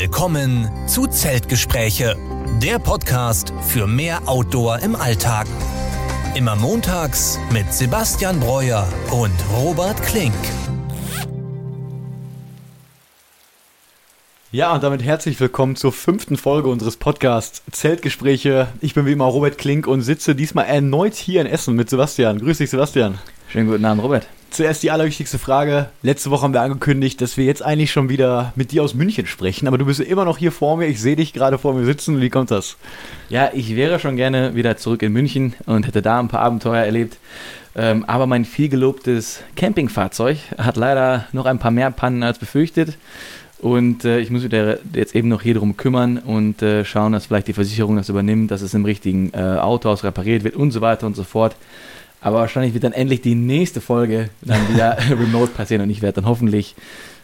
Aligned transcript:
Willkommen 0.00 0.66
zu 0.88 1.06
Zeltgespräche, 1.06 2.16
der 2.62 2.78
Podcast 2.78 3.52
für 3.60 3.86
mehr 3.86 4.26
Outdoor 4.26 4.78
im 4.78 4.96
Alltag. 4.96 5.46
Immer 6.34 6.56
montags 6.56 7.38
mit 7.52 7.70
Sebastian 7.70 8.40
Breuer 8.40 8.88
und 9.10 9.34
Robert 9.54 10.02
Klink. 10.02 10.32
Ja, 14.50 14.72
und 14.72 14.82
damit 14.82 15.02
herzlich 15.02 15.38
willkommen 15.38 15.76
zur 15.76 15.92
fünften 15.92 16.38
Folge 16.38 16.70
unseres 16.70 16.96
Podcasts 16.96 17.62
Zeltgespräche. 17.70 18.68
Ich 18.80 18.94
bin 18.94 19.04
wie 19.04 19.12
immer 19.12 19.26
Robert 19.26 19.58
Klink 19.58 19.86
und 19.86 20.00
sitze 20.00 20.34
diesmal 20.34 20.64
erneut 20.64 21.14
hier 21.14 21.42
in 21.42 21.46
Essen 21.46 21.76
mit 21.76 21.90
Sebastian. 21.90 22.38
Grüß 22.38 22.56
dich, 22.56 22.70
Sebastian. 22.70 23.18
Schönen 23.50 23.68
guten 23.68 23.84
Abend, 23.84 24.02
Robert. 24.02 24.26
Zuerst 24.50 24.82
die 24.82 24.90
allerwichtigste 24.90 25.38
Frage. 25.38 25.90
Letzte 26.02 26.30
Woche 26.32 26.42
haben 26.42 26.52
wir 26.52 26.60
angekündigt, 26.60 27.20
dass 27.20 27.36
wir 27.36 27.44
jetzt 27.44 27.62
eigentlich 27.62 27.92
schon 27.92 28.08
wieder 28.08 28.52
mit 28.56 28.72
dir 28.72 28.82
aus 28.82 28.94
München 28.94 29.26
sprechen, 29.26 29.68
aber 29.68 29.78
du 29.78 29.86
bist 29.86 30.00
immer 30.00 30.24
noch 30.24 30.38
hier 30.38 30.50
vor 30.50 30.76
mir. 30.76 30.86
Ich 30.86 31.00
sehe 31.00 31.14
dich 31.14 31.32
gerade 31.32 31.56
vor 31.56 31.72
mir 31.72 31.84
sitzen. 31.84 32.20
Wie 32.20 32.30
kommt 32.30 32.50
das? 32.50 32.76
Ja, 33.28 33.50
ich 33.54 33.76
wäre 33.76 34.00
schon 34.00 34.16
gerne 34.16 34.56
wieder 34.56 34.76
zurück 34.76 35.02
in 35.02 35.12
München 35.12 35.54
und 35.66 35.86
hätte 35.86 36.02
da 36.02 36.18
ein 36.18 36.26
paar 36.26 36.40
Abenteuer 36.40 36.82
erlebt. 36.82 37.18
Ähm, 37.76 38.04
aber 38.06 38.26
mein 38.26 38.44
vielgelobtes 38.44 39.40
Campingfahrzeug 39.54 40.38
hat 40.58 40.76
leider 40.76 41.26
noch 41.30 41.46
ein 41.46 41.60
paar 41.60 41.70
mehr 41.70 41.92
Pannen 41.92 42.24
als 42.24 42.40
befürchtet. 42.40 42.98
Und 43.60 44.04
äh, 44.04 44.18
ich 44.18 44.30
muss 44.30 44.42
mich 44.42 44.52
jetzt 44.94 45.14
eben 45.14 45.28
noch 45.28 45.42
hier 45.42 45.54
drum 45.54 45.76
kümmern 45.76 46.18
und 46.18 46.60
äh, 46.60 46.84
schauen, 46.84 47.12
dass 47.12 47.26
vielleicht 47.26 47.46
die 47.46 47.52
Versicherung 47.52 47.96
das 47.96 48.08
übernimmt, 48.08 48.50
dass 48.50 48.62
es 48.62 48.74
im 48.74 48.84
richtigen 48.84 49.30
äh, 49.32 49.58
Autohaus 49.60 50.02
repariert 50.02 50.42
wird 50.42 50.56
und 50.56 50.72
so 50.72 50.80
weiter 50.80 51.06
und 51.06 51.14
so 51.14 51.22
fort. 51.22 51.54
Aber 52.20 52.38
wahrscheinlich 52.38 52.74
wird 52.74 52.84
dann 52.84 52.92
endlich 52.92 53.22
die 53.22 53.34
nächste 53.34 53.80
Folge 53.80 54.30
dann 54.42 54.68
wieder 54.68 54.96
remote 55.10 55.52
passieren 55.52 55.82
und 55.82 55.90
ich 55.90 56.02
werde 56.02 56.20
dann 56.20 56.28
hoffentlich 56.28 56.74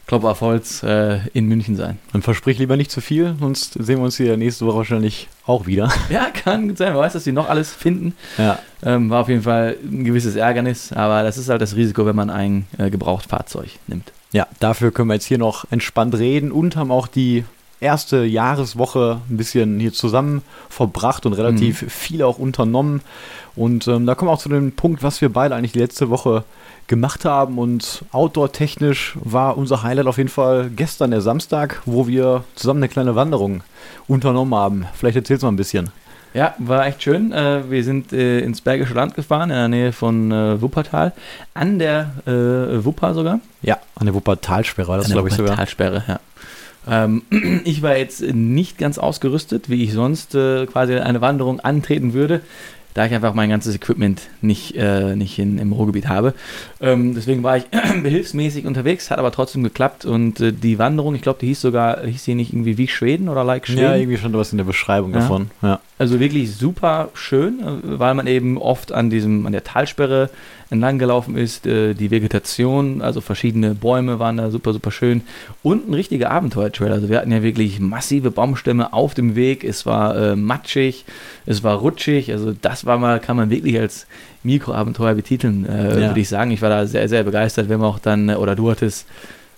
Klopper 0.07 0.31
auf 0.31 0.41
Holz 0.41 0.83
äh, 0.85 1.19
in 1.33 1.47
München 1.47 1.75
sein. 1.75 1.99
Dann 2.13 2.23
versprich 2.23 2.59
lieber 2.59 2.77
nicht 2.77 2.93
zu 2.93 3.01
viel, 3.01 3.35
sonst 3.41 3.73
sehen 3.75 3.99
wir 3.99 4.05
uns 4.05 4.17
hier 4.17 4.37
nächste 4.37 4.65
Woche 4.65 4.79
wahrscheinlich 4.79 5.29
auch 5.47 5.66
wieder. 5.66 5.93
Ja, 6.11 6.29
kann 6.30 6.69
gut 6.69 6.79
sein. 6.79 6.95
Wer 6.95 7.01
weiß, 7.01 7.15
dass 7.15 7.25
sie 7.25 7.33
noch 7.33 7.49
alles 7.49 7.73
finden. 7.73 8.15
Ja. 8.38 8.61
Ähm, 8.85 9.11
war 9.11 9.23
auf 9.23 9.29
jeden 9.29 9.43
Fall 9.43 9.77
ein 9.83 10.05
gewisses 10.05 10.37
Ärgernis, 10.37 10.93
aber 10.93 11.25
das 11.25 11.37
ist 11.37 11.49
halt 11.49 11.60
das 11.60 11.75
Risiko, 11.75 12.07
wenn 12.07 12.15
man 12.15 12.31
ein 12.31 12.66
äh, 12.79 12.91
Gebrauchtfahrzeug 12.91 13.71
nimmt. 13.88 14.13
Ja, 14.33 14.47
dafür 14.60 14.93
können 14.93 15.09
wir 15.09 15.15
jetzt 15.15 15.27
hier 15.27 15.38
noch 15.38 15.65
entspannt 15.71 16.15
reden 16.15 16.53
und 16.53 16.77
haben 16.77 16.93
auch 16.93 17.09
die 17.09 17.45
erste 17.80 18.24
Jahreswoche 18.24 19.21
ein 19.29 19.37
bisschen 19.37 19.79
hier 19.80 19.93
zusammen 19.93 20.43
verbracht 20.69 21.27
und 21.27 21.32
relativ 21.35 21.82
mhm. 21.82 21.88
viel 21.88 22.23
auch 22.23 22.38
unternommen. 22.38 23.02
Und 23.55 23.88
ähm, 23.88 24.07
da 24.07 24.15
kommen 24.15 24.30
wir 24.30 24.35
auch 24.35 24.41
zu 24.41 24.49
dem 24.49 24.73
Punkt, 24.73 25.02
was 25.02 25.21
wir 25.21 25.32
beide 25.32 25.55
eigentlich 25.55 25.73
die 25.73 25.79
letzte 25.79 26.10
Woche 26.10 26.45
gemacht 26.87 27.24
haben. 27.24 27.59
Und 27.59 28.04
outdoor-technisch 28.13 29.16
war 29.23 29.57
unser 29.57 29.82
Highlight 29.82 30.07
auf 30.07 30.19
jeden 30.19 30.29
Fall 30.29 30.71
gestern, 30.74 31.10
der 31.10 31.21
Samstag, 31.21 31.82
wo 31.87 32.07
wir 32.07 32.45
zusammen 32.54 32.80
eine 32.80 32.88
kleine 32.88 33.15
Wanderung 33.15 33.63
unternommen 34.09 34.54
haben. 34.54 34.87
Vielleicht 34.95 35.16
erzählst 35.16 35.43
du 35.43 35.47
mal 35.47 35.52
ein 35.52 35.57
bisschen. 35.57 35.91
Ja, 36.35 36.54
war 36.59 36.87
echt 36.87 37.02
schön. 37.02 37.32
Äh, 37.32 37.71
wir 37.71 37.82
sind 37.82 38.13
äh, 38.13 38.41
ins 38.41 38.60
Bergische 38.60 38.93
Land 38.93 39.15
gefahren, 39.15 39.49
in 39.49 39.57
der 39.57 39.69
Nähe 39.69 39.93
von 39.93 40.30
äh, 40.30 40.60
Wuppertal. 40.60 41.15
An 41.54 41.79
der 41.79 42.10
Wupper 42.27 43.15
sogar. 43.15 43.41
Ja, 43.63 43.79
an 43.95 44.04
der 44.04 44.15
Wuppertalsperre, 44.15 44.99
das 44.99 45.10
glaube 45.10 45.29
ich 45.29 45.35
sogar. 45.35 45.52
Wuppertalsperre, 45.52 46.04
ja. 46.07 46.21
Ähm, 46.88 47.23
ich 47.65 47.82
war 47.82 47.96
jetzt 47.96 48.23
nicht 48.23 48.79
ganz 48.79 48.98
ausgerüstet, 48.98 49.68
wie 49.68 49.84
ich 49.84 49.92
sonst 49.92 50.32
quasi 50.32 50.95
eine 50.95 51.20
Wanderung 51.20 51.60
antreten 51.60 52.12
würde 52.12 52.40
da 52.97 53.05
ich 53.05 53.13
einfach 53.13 53.35
mein 53.35 53.51
ganzes 53.51 53.75
Equipment 53.75 54.23
nicht, 54.41 54.75
äh, 54.75 55.15
nicht 55.16 55.39
in, 55.39 55.59
im 55.59 55.73
Ruhrgebiet 55.73 56.09
habe. 56.09 56.33
Ähm, 56.80 57.15
deswegen 57.15 57.43
war 57.43 57.59
ich 57.59 57.65
behilfsmäßig 58.03 58.65
unterwegs, 58.65 59.11
hat 59.11 59.19
aber 59.19 59.30
trotzdem 59.33 59.63
geklappt 59.63 60.07
und 60.07 60.41
äh, 60.41 60.51
die 60.51 60.79
Wanderung, 60.79 61.15
ich 61.15 61.21
glaube, 61.21 61.38
die 61.41 61.49
hieß 61.49 61.61
sogar, 61.61 62.07
hieß 62.07 62.25
die 62.25 62.35
nicht 62.35 62.55
irgendwie 62.55 62.79
wie 62.79 62.88
Schweden 62.88 63.29
oder 63.29 63.45
like 63.45 63.66
Schweden? 63.66 63.83
Ja, 63.83 63.97
irgendwie 63.97 64.16
stand 64.16 64.34
was 64.34 64.50
in 64.50 64.56
der 64.56 64.65
Beschreibung 64.65 65.12
ja. 65.12 65.19
davon. 65.19 65.50
Ja. 65.61 65.81
Also 65.99 66.21
wirklich 66.21 66.56
super 66.56 67.11
schön, 67.12 67.61
äh, 67.61 67.99
weil 67.99 68.15
man 68.15 68.27
eben 68.27 68.56
oft 68.56 68.93
an 68.93 69.10
diesem, 69.10 69.44
an 69.44 69.53
der 69.53 69.65
Talsperre 69.65 70.31
entlang 70.70 70.99
gelaufen 70.99 71.37
ist. 71.37 71.66
Äh, 71.66 71.94
die 71.94 72.10
Vegetation, 72.10 73.03
also 73.03 73.20
verschiedene 73.20 73.75
Bäume 73.75 74.19
waren 74.19 74.37
da 74.37 74.50
super, 74.50 74.72
super 74.72 74.91
schön. 74.91 75.22
Und 75.62 75.88
ein 75.88 75.94
richtiger 75.94 76.31
Abenteuertrail. 76.31 76.93
Also 76.93 77.09
wir 77.09 77.19
hatten 77.19 77.32
ja 77.32 77.43
wirklich 77.43 77.81
massive 77.81 78.31
Baumstämme 78.31 78.93
auf 78.93 79.15
dem 79.15 79.37
Weg. 79.37 79.65
Es 79.65 79.87
war 79.87 80.16
äh, 80.16 80.37
matschig, 80.37 81.04
es 81.46 81.62
war 81.62 81.76
rutschig. 81.76 82.32
Also 82.32 82.52
das 82.52 82.84
war 82.84 82.98
mal, 82.98 83.20
kann 83.20 83.36
man 83.36 83.50
wirklich 83.50 83.78
als 83.78 84.06
Mikroabenteuer 84.42 85.14
betiteln, 85.14 85.64
äh, 85.64 86.00
ja. 86.00 86.08
würde 86.08 86.20
ich 86.20 86.28
sagen. 86.28 86.50
Ich 86.50 86.62
war 86.62 86.70
da 86.70 86.86
sehr, 86.86 87.08
sehr 87.08 87.22
begeistert. 87.22 87.68
Wir 87.68 87.74
haben 87.74 87.84
auch 87.84 87.98
dann, 87.98 88.30
oder 88.30 88.54
du 88.56 88.70
hattest 88.70 89.06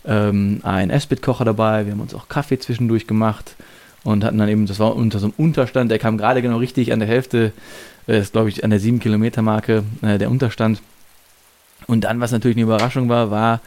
ähm, 0.06 0.60
einen 0.62 0.91
Esbit-Kocher 0.91 1.44
dabei. 1.44 1.87
Wir 1.87 1.93
haben 1.93 2.00
uns 2.00 2.15
auch 2.15 2.28
Kaffee 2.28 2.59
zwischendurch 2.59 3.06
gemacht 3.06 3.56
und 4.04 4.25
hatten 4.25 4.38
dann 4.38 4.49
eben, 4.49 4.66
das 4.66 4.78
war 4.78 4.94
unter 4.94 5.19
so 5.19 5.26
einem 5.26 5.34
Unterstand, 5.37 5.91
der 5.91 5.99
kam 5.99 6.19
gerade 6.19 6.43
genau 6.43 6.59
richtig 6.59 6.93
an 6.93 7.00
der 7.00 7.09
Hälfte, 7.09 7.53
äh, 8.06 8.20
ist 8.20 8.32
glaube 8.32 8.49
ich 8.49 8.65
an 8.65 8.70
der 8.70 8.81
7 8.81 9.00
Kilometer 9.00 9.43
Marke, 9.43 9.82
äh, 10.03 10.19
der 10.19 10.31
Unterstand. 10.31 10.81
Und 11.87 12.05
dann, 12.05 12.20
was 12.20 12.32
natürlich 12.32 12.56
eine 12.56 12.65
Überraschung 12.65 13.09
war, 13.09 13.31
war 13.31 13.60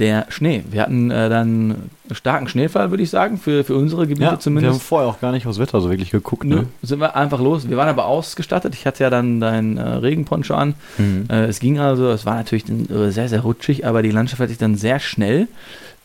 der 0.00 0.26
Schnee. 0.30 0.64
Wir 0.70 0.82
hatten 0.82 1.10
äh, 1.10 1.28
dann 1.28 1.90
starken 2.10 2.48
Schneefall, 2.48 2.90
würde 2.90 3.02
ich 3.02 3.10
sagen, 3.10 3.38
für, 3.38 3.62
für 3.62 3.76
unsere 3.76 4.06
Gebiete 4.06 4.24
ja, 4.30 4.38
zumindest. 4.38 4.72
Wir 4.72 4.74
haben 4.74 4.80
vorher 4.80 5.08
auch 5.08 5.20
gar 5.20 5.30
nicht 5.32 5.46
aufs 5.46 5.58
Wetter 5.58 5.80
so 5.80 5.90
wirklich 5.90 6.10
geguckt. 6.10 6.44
Ne? 6.44 6.66
sind 6.82 7.00
wir 7.00 7.14
einfach 7.14 7.40
los. 7.40 7.68
Wir 7.68 7.76
waren 7.76 7.88
aber 7.88 8.06
ausgestattet. 8.06 8.74
Ich 8.74 8.86
hatte 8.86 9.04
ja 9.04 9.10
dann 9.10 9.40
dein 9.40 9.76
äh, 9.76 9.82
Regenponcho 9.82 10.54
an. 10.54 10.74
Mhm. 10.98 11.26
Äh, 11.30 11.44
es 11.44 11.60
ging 11.60 11.78
also, 11.78 12.08
es 12.08 12.26
war 12.26 12.34
natürlich 12.34 12.64
äh, 12.68 13.10
sehr, 13.10 13.28
sehr 13.28 13.40
rutschig, 13.40 13.86
aber 13.86 14.02
die 14.02 14.10
Landschaft 14.10 14.40
hat 14.40 14.48
sich 14.48 14.58
dann 14.58 14.74
sehr 14.74 14.98
schnell 14.98 15.46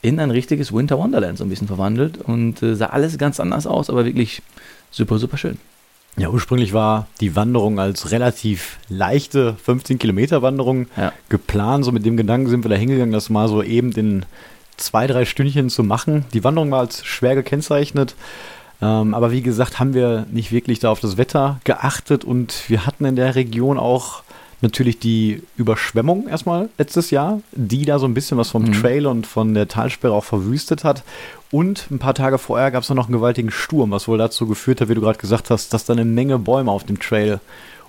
in 0.01 0.19
ein 0.19 0.29
richtiges 0.29 0.71
Winter 0.71 0.99
Wonderland 0.99 1.37
so 1.37 1.43
ein 1.43 1.49
bisschen 1.49 1.67
verwandelt 1.67 2.17
und 2.19 2.61
äh, 2.61 2.75
sah 2.75 2.87
alles 2.87 3.17
ganz 3.17 3.39
anders 3.39 3.65
aus, 3.65 3.89
aber 3.89 4.05
wirklich 4.05 4.43
super, 4.91 5.17
super 5.17 5.37
schön. 5.37 5.57
Ja, 6.17 6.29
ursprünglich 6.29 6.71
war 6.73 7.07
die 7.19 7.35
Wanderung 7.35 7.77
als 7.77 8.11
relativ 8.11 8.77
leichte 8.87 9.55
15 9.55 9.99
Kilometer 9.99 10.41
Wanderung 10.41 10.87
ja. 10.95 11.11
geplant. 11.27 11.83
So 11.83 11.91
mit 11.91 12.05
dem 12.05 12.15
Gedanken 12.15 12.49
sind 12.49 12.63
wir 12.63 12.69
da 12.69 12.75
hingegangen, 12.75 13.11
das 13.11 13.29
mal 13.29 13.49
so 13.49 13.61
eben 13.61 13.91
in 13.91 14.25
zwei, 14.77 15.07
drei 15.07 15.25
Stündchen 15.25 15.69
zu 15.69 15.83
machen. 15.83 16.25
Die 16.33 16.43
Wanderung 16.43 16.71
war 16.71 16.79
als 16.79 17.03
schwer 17.05 17.35
gekennzeichnet. 17.35 18.15
Ähm, 18.81 19.13
aber 19.13 19.31
wie 19.31 19.41
gesagt, 19.41 19.79
haben 19.79 19.93
wir 19.93 20.25
nicht 20.31 20.51
wirklich 20.51 20.79
da 20.79 20.89
auf 20.89 20.99
das 20.99 21.17
Wetter 21.17 21.59
geachtet 21.63 22.23
und 22.23 22.69
wir 22.69 22.85
hatten 22.85 23.05
in 23.05 23.15
der 23.15 23.35
Region 23.35 23.77
auch 23.77 24.23
natürlich 24.65 24.99
die 24.99 25.41
Überschwemmung 25.57 26.27
erstmal 26.27 26.69
letztes 26.77 27.11
Jahr, 27.11 27.41
die 27.51 27.85
da 27.85 27.99
so 27.99 28.05
ein 28.05 28.13
bisschen 28.13 28.37
was 28.37 28.49
vom 28.49 28.63
mhm. 28.63 28.73
Trail 28.73 29.05
und 29.05 29.27
von 29.27 29.53
der 29.53 29.67
Talsperre 29.67 30.13
auch 30.13 30.23
verwüstet 30.23 30.83
hat. 30.83 31.03
Und 31.51 31.89
ein 31.91 31.99
paar 31.99 32.15
Tage 32.15 32.37
vorher 32.37 32.71
gab 32.71 32.83
es 32.83 32.89
noch 32.89 33.05
einen 33.05 33.13
gewaltigen 33.13 33.51
Sturm, 33.51 33.91
was 33.91 34.07
wohl 34.07 34.17
dazu 34.17 34.47
geführt 34.47 34.81
hat, 34.81 34.89
wie 34.89 34.95
du 34.95 35.01
gerade 35.01 35.19
gesagt 35.19 35.49
hast, 35.49 35.73
dass 35.73 35.85
da 35.85 35.93
eine 35.93 36.05
Menge 36.05 36.39
Bäume 36.39 36.71
auf 36.71 36.83
dem 36.83 36.99
Trail 36.99 37.39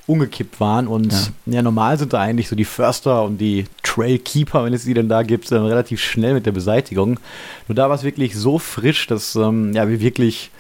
umgekippt 0.07 0.61
waren. 0.61 0.87
Und 0.87 1.13
ja. 1.13 1.55
ja. 1.55 1.63
normal 1.63 1.99
sind 1.99 2.13
da 2.13 2.21
eigentlich 2.21 2.49
so 2.49 2.57
die 2.57 2.65
Förster 2.65 3.25
und 3.25 3.39
die 3.39 3.65
Trailkeeper, 3.83 4.65
wenn 4.65 4.75
es 4.75 4.85
die 4.85 4.95
denn 4.95 5.09
da 5.09 5.23
gibt, 5.23 5.51
dann 5.51 5.65
relativ 5.65 6.01
schnell 6.01 6.35
mit 6.35 6.47
der 6.47 6.53
Beseitigung. 6.53 7.19
Nur 7.67 7.75
da 7.75 7.89
war 7.89 7.97
es 7.97 8.05
wirklich 8.05 8.37
so 8.37 8.59
frisch, 8.59 9.07
dass 9.07 9.35
ähm, 9.35 9.73
ja, 9.73 9.89
wir 9.89 10.01
wirklich 10.01 10.51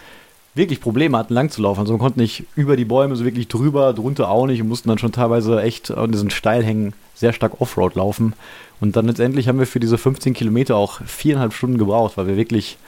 wirklich 0.56 0.80
Probleme 0.80 1.18
hatten, 1.18 1.34
lang 1.34 1.50
zu 1.50 1.62
laufen. 1.62 1.80
Also 1.80 1.92
man 1.92 2.00
konnte 2.00 2.18
nicht 2.18 2.44
über 2.56 2.76
die 2.76 2.84
Bäume 2.84 3.14
so 3.14 3.24
wirklich 3.24 3.48
drüber, 3.48 3.92
drunter 3.92 4.30
auch 4.30 4.46
nicht 4.46 4.60
und 4.62 4.68
mussten 4.68 4.88
dann 4.88 4.98
schon 4.98 5.12
teilweise 5.12 5.60
echt 5.62 5.90
an 5.90 6.10
diesen 6.10 6.30
Steilhängen 6.30 6.94
sehr 7.14 7.32
stark 7.32 7.60
Offroad 7.60 7.94
laufen. 7.94 8.32
Und 8.80 8.96
dann 8.96 9.06
letztendlich 9.06 9.48
haben 9.48 9.58
wir 9.58 9.66
für 9.66 9.80
diese 9.80 9.98
15 9.98 10.34
Kilometer 10.34 10.76
auch 10.76 11.00
viereinhalb 11.04 11.52
Stunden 11.52 11.78
gebraucht, 11.78 12.16
weil 12.16 12.26
wir 12.26 12.36
wirklich 12.36 12.78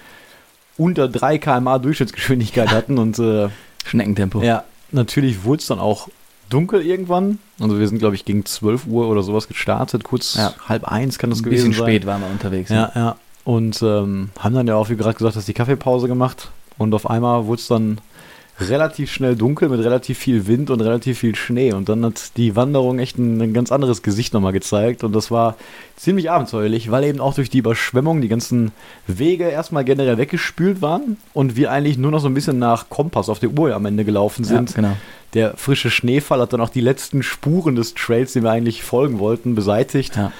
unter 0.76 1.08
3 1.08 1.38
km/h 1.38 1.78
Durchschnittsgeschwindigkeit 1.78 2.70
hatten 2.70 2.98
und 2.98 3.18
äh, 3.18 3.48
Schneckentempo. 3.84 4.42
Ja, 4.42 4.64
natürlich 4.90 5.44
wurde 5.44 5.60
es 5.60 5.66
dann 5.66 5.78
auch 5.78 6.08
dunkel 6.50 6.84
irgendwann. 6.84 7.38
Also 7.60 7.78
wir 7.78 7.88
sind, 7.88 7.98
glaube 7.98 8.14
ich, 8.14 8.24
gegen 8.24 8.44
12 8.44 8.86
Uhr 8.86 9.08
oder 9.08 9.22
sowas 9.22 9.48
gestartet, 9.48 10.04
kurz 10.04 10.34
ja. 10.34 10.54
halb 10.68 10.84
eins 10.84 11.18
kann 11.18 11.30
das 11.30 11.40
Ein 11.40 11.44
gewesen 11.44 11.60
sein. 11.60 11.66
Ein 11.66 11.70
bisschen 11.70 11.86
spät 11.86 12.06
waren 12.06 12.20
wir 12.22 12.30
unterwegs. 12.30 12.70
Ja, 12.70 12.92
ja. 12.94 13.16
Und 13.44 13.82
ähm, 13.82 14.30
haben 14.38 14.54
dann 14.54 14.66
ja 14.66 14.76
auch, 14.76 14.88
wie 14.88 14.96
gerade 14.96 15.16
gesagt 15.16 15.36
hast, 15.36 15.48
die 15.48 15.54
Kaffeepause 15.54 16.06
gemacht. 16.06 16.50
Und 16.78 16.94
auf 16.94 17.10
einmal 17.10 17.46
wurde 17.46 17.60
es 17.60 17.68
dann 17.68 18.00
relativ 18.60 19.12
schnell 19.12 19.36
dunkel 19.36 19.68
mit 19.68 19.80
relativ 19.84 20.18
viel 20.18 20.46
Wind 20.46 20.70
und 20.70 20.80
relativ 20.80 21.20
viel 21.20 21.36
Schnee. 21.36 21.72
Und 21.72 21.88
dann 21.88 22.04
hat 22.04 22.36
die 22.36 22.56
Wanderung 22.56 22.98
echt 22.98 23.18
ein, 23.18 23.40
ein, 23.40 23.52
ganz 23.52 23.70
anderes 23.70 24.02
Gesicht 24.02 24.34
nochmal 24.34 24.52
gezeigt. 24.52 25.04
Und 25.04 25.12
das 25.14 25.30
war 25.30 25.56
ziemlich 25.96 26.30
abenteuerlich, 26.30 26.90
weil 26.90 27.04
eben 27.04 27.20
auch 27.20 27.34
durch 27.34 27.50
die 27.50 27.58
Überschwemmung 27.58 28.20
die 28.20 28.28
ganzen 28.28 28.72
Wege 29.06 29.44
erstmal 29.44 29.84
generell 29.84 30.18
weggespült 30.18 30.82
waren 30.82 31.18
und 31.34 31.56
wir 31.56 31.70
eigentlich 31.70 31.98
nur 31.98 32.10
noch 32.10 32.20
so 32.20 32.28
ein 32.28 32.34
bisschen 32.34 32.58
nach 32.58 32.88
Kompass 32.88 33.28
auf 33.28 33.38
der 33.38 33.50
Uhr 33.50 33.74
am 33.74 33.86
Ende 33.86 34.04
gelaufen 34.04 34.44
sind. 34.44 34.70
Ja, 34.70 34.76
genau. 34.76 34.96
Der 35.34 35.56
frische 35.56 35.90
Schneefall 35.90 36.40
hat 36.40 36.52
dann 36.52 36.60
auch 36.60 36.70
die 36.70 36.80
letzten 36.80 37.22
Spuren 37.22 37.76
des 37.76 37.94
Trails, 37.94 38.32
die 38.32 38.42
wir 38.42 38.50
eigentlich 38.50 38.82
folgen 38.82 39.18
wollten, 39.18 39.54
beseitigt. 39.54 40.16
Ja. 40.16 40.32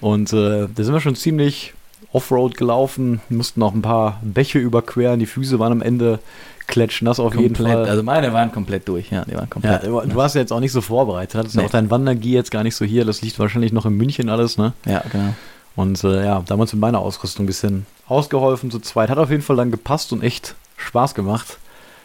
Und 0.00 0.32
äh, 0.32 0.66
da 0.74 0.82
sind 0.82 0.94
wir 0.94 1.00
schon 1.00 1.16
ziemlich 1.16 1.74
Offroad 2.12 2.56
gelaufen, 2.56 3.20
mussten 3.28 3.60
noch 3.60 3.74
ein 3.74 3.82
paar 3.82 4.20
Bäche 4.22 4.58
überqueren, 4.58 5.18
die 5.18 5.26
Füße 5.26 5.58
waren 5.58 5.72
am 5.72 5.82
Ende 5.82 6.18
klatschnass 6.66 7.18
auf 7.18 7.32
komplett, 7.32 7.58
jeden 7.58 7.66
Fall. 7.66 7.84
Also 7.88 8.02
meine 8.02 8.32
waren 8.32 8.52
komplett 8.52 8.88
durch, 8.88 9.10
ja, 9.10 9.24
die 9.24 9.34
waren 9.34 9.50
komplett. 9.50 9.82
Ja, 9.84 9.88
du 9.88 10.14
warst 10.14 10.34
ja 10.34 10.40
jetzt 10.40 10.52
auch 10.52 10.60
nicht 10.60 10.72
so 10.72 10.80
vorbereitet, 10.80 11.34
hattest 11.34 11.56
nee. 11.56 11.64
auch 11.64 11.70
dein 11.70 11.90
Wandergie 11.90 12.32
jetzt 12.32 12.50
gar 12.50 12.62
nicht 12.62 12.76
so 12.76 12.84
hier, 12.84 13.04
das 13.04 13.22
liegt 13.22 13.38
wahrscheinlich 13.38 13.72
noch 13.72 13.86
in 13.86 13.94
München 13.94 14.28
alles, 14.28 14.58
ne? 14.58 14.72
Ja, 14.86 15.02
genau. 15.10 15.34
Und 15.74 16.04
äh, 16.04 16.24
ja, 16.24 16.42
da 16.44 16.52
haben 16.52 16.58
wir 16.58 16.62
uns 16.62 16.72
mit 16.72 16.80
meiner 16.80 16.98
Ausrüstung 16.98 17.44
ein 17.44 17.46
bisschen 17.46 17.86
ausgeholfen 18.06 18.70
zu 18.70 18.78
zweit. 18.78 19.08
Hat 19.08 19.18
auf 19.18 19.30
jeden 19.30 19.42
Fall 19.42 19.56
dann 19.56 19.70
gepasst 19.70 20.12
und 20.12 20.22
echt 20.22 20.54
Spaß 20.76 21.14
gemacht. 21.14 21.58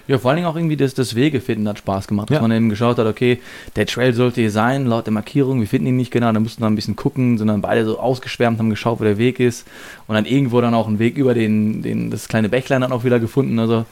Ja, 0.07 0.17
vor 0.17 0.29
allen 0.31 0.37
Dingen 0.37 0.47
auch 0.47 0.55
irgendwie 0.55 0.77
das, 0.77 0.93
das 0.93 1.15
Wegefinden 1.15 1.67
hat 1.67 1.79
Spaß 1.79 2.07
gemacht. 2.07 2.29
Dass 2.29 2.35
ja. 2.35 2.41
man 2.41 2.51
eben 2.51 2.69
geschaut 2.69 2.97
hat, 2.97 3.07
okay, 3.07 3.39
der 3.75 3.85
Trail 3.85 4.13
sollte 4.13 4.41
hier 4.41 4.51
sein, 4.51 4.85
laut 4.85 5.05
der 5.05 5.13
Markierung, 5.13 5.59
wir 5.59 5.67
finden 5.67 5.87
ihn 5.87 5.97
nicht 5.97 6.11
genau, 6.11 6.31
da 6.31 6.39
mussten 6.39 6.61
wir 6.61 6.67
ein 6.67 6.75
bisschen 6.75 6.95
gucken, 6.95 7.37
sind 7.37 7.47
dann 7.47 7.61
beide 7.61 7.85
so 7.85 7.99
ausgeschwärmt, 7.99 8.59
haben 8.59 8.69
geschaut, 8.69 8.99
wo 8.99 9.03
der 9.03 9.17
Weg 9.17 9.39
ist 9.39 9.67
und 10.07 10.15
dann 10.15 10.25
irgendwo 10.25 10.61
dann 10.61 10.73
auch 10.73 10.87
einen 10.87 10.99
Weg 10.99 11.17
über 11.17 11.33
den, 11.33 11.81
den 11.81 12.09
das 12.09 12.27
kleine 12.27 12.49
Bächlein 12.49 12.81
dann 12.81 12.91
auch 12.91 13.03
wieder 13.03 13.19
gefunden. 13.19 13.59
Also 13.59 13.85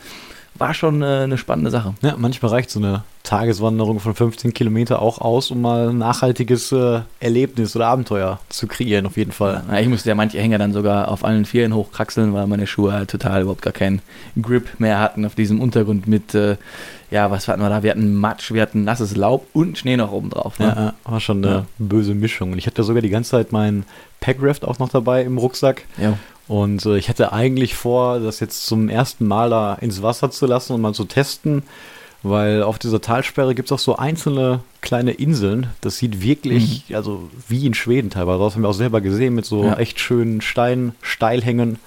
war 0.57 0.73
schon 0.73 1.01
äh, 1.01 1.05
eine 1.05 1.37
spannende 1.37 1.71
Sache. 1.71 1.93
Ja, 2.01 2.15
manchmal 2.17 2.51
reicht 2.51 2.69
so 2.69 2.79
eine 2.79 3.03
Tageswanderung 3.23 3.99
von 3.99 4.13
15 4.13 4.53
Kilometer 4.53 5.01
auch 5.01 5.19
aus, 5.19 5.51
um 5.51 5.61
mal 5.61 5.89
ein 5.89 5.97
nachhaltiges 5.97 6.71
äh, 6.71 7.01
Erlebnis 7.19 7.75
oder 7.75 7.87
Abenteuer 7.87 8.39
zu 8.49 8.67
kreieren, 8.67 9.05
auf 9.05 9.17
jeden 9.17 9.31
Fall. 9.31 9.63
Ja, 9.69 9.79
ich 9.79 9.87
musste 9.87 10.09
ja 10.09 10.15
manche 10.15 10.39
Hänger 10.39 10.57
dann 10.57 10.73
sogar 10.73 11.09
auf 11.09 11.25
allen 11.25 11.45
Vieren 11.45 11.73
hochkraxeln, 11.73 12.33
weil 12.33 12.47
meine 12.47 12.67
Schuhe 12.67 12.93
halt 12.93 13.09
total 13.09 13.41
überhaupt 13.41 13.63
gar 13.63 13.73
keinen 13.73 14.01
Grip 14.41 14.79
mehr 14.79 14.99
hatten 14.99 15.25
auf 15.25 15.35
diesem 15.35 15.59
Untergrund 15.59 16.07
mit, 16.07 16.35
äh, 16.35 16.55
ja, 17.11 17.31
was 17.31 17.47
hatten 17.47 17.61
wir 17.61 17.69
da? 17.69 17.83
Wir 17.83 17.91
hatten 17.91 18.15
Matsch, 18.15 18.51
wir 18.51 18.61
hatten 18.61 18.83
nasses 18.83 19.15
Laub 19.15 19.47
und 19.53 19.77
Schnee 19.77 19.97
noch 19.97 20.11
oben 20.11 20.29
drauf. 20.29 20.59
Ne? 20.59 20.93
Ja, 21.05 21.11
war 21.11 21.19
schon 21.19 21.43
eine 21.43 21.55
ja. 21.55 21.65
böse 21.79 22.13
Mischung. 22.13 22.51
Und 22.51 22.57
ich 22.59 22.67
hatte 22.67 22.83
sogar 22.83 23.01
die 23.01 23.09
ganze 23.09 23.31
Zeit 23.31 23.51
meinen 23.51 23.85
Packraft 24.21 24.65
auch 24.65 24.79
noch 24.79 24.89
dabei 24.89 25.23
im 25.23 25.37
Rucksack. 25.37 25.83
Ja. 25.97 26.17
Und 26.47 26.85
äh, 26.85 26.97
ich 26.97 27.09
hatte 27.09 27.33
eigentlich 27.33 27.75
vor, 27.75 28.19
das 28.19 28.39
jetzt 28.39 28.65
zum 28.65 28.89
ersten 28.89 29.27
Mal 29.27 29.49
da 29.49 29.73
ins 29.75 30.01
Wasser 30.01 30.31
zu 30.31 30.45
lassen 30.45 30.73
und 30.73 30.81
mal 30.81 30.93
zu 30.93 31.05
testen, 31.05 31.63
weil 32.23 32.63
auf 32.63 32.79
dieser 32.79 33.01
Talsperre 33.01 33.55
gibt 33.55 33.69
es 33.69 33.71
auch 33.71 33.79
so 33.79 33.97
einzelne 33.97 34.61
kleine 34.81 35.11
Inseln. 35.11 35.67
Das 35.81 35.97
sieht 35.97 36.21
wirklich, 36.21 36.85
mhm. 36.89 36.95
also 36.95 37.29
wie 37.47 37.65
in 37.65 37.73
Schweden 37.73 38.09
teilweise 38.09 38.43
Das 38.43 38.55
haben 38.55 38.61
wir 38.61 38.69
auch 38.69 38.73
selber 38.73 39.01
gesehen, 39.01 39.35
mit 39.35 39.45
so 39.45 39.65
ja. 39.65 39.77
echt 39.77 39.99
schönen 39.99 40.41
Steinen, 40.41 40.93
Steilhängen. 41.01 41.79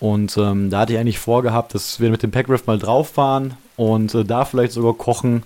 Und 0.00 0.36
ähm, 0.36 0.70
da 0.70 0.80
hatte 0.80 0.92
ich 0.92 0.98
eigentlich 0.98 1.18
vorgehabt, 1.18 1.74
dass 1.74 2.00
wir 2.00 2.10
mit 2.10 2.22
dem 2.22 2.30
Packraft 2.30 2.66
mal 2.66 2.78
drauf 2.78 3.10
fahren 3.10 3.54
und 3.76 4.14
äh, 4.14 4.24
da 4.24 4.44
vielleicht 4.44 4.72
sogar 4.72 4.94
kochen 4.94 5.44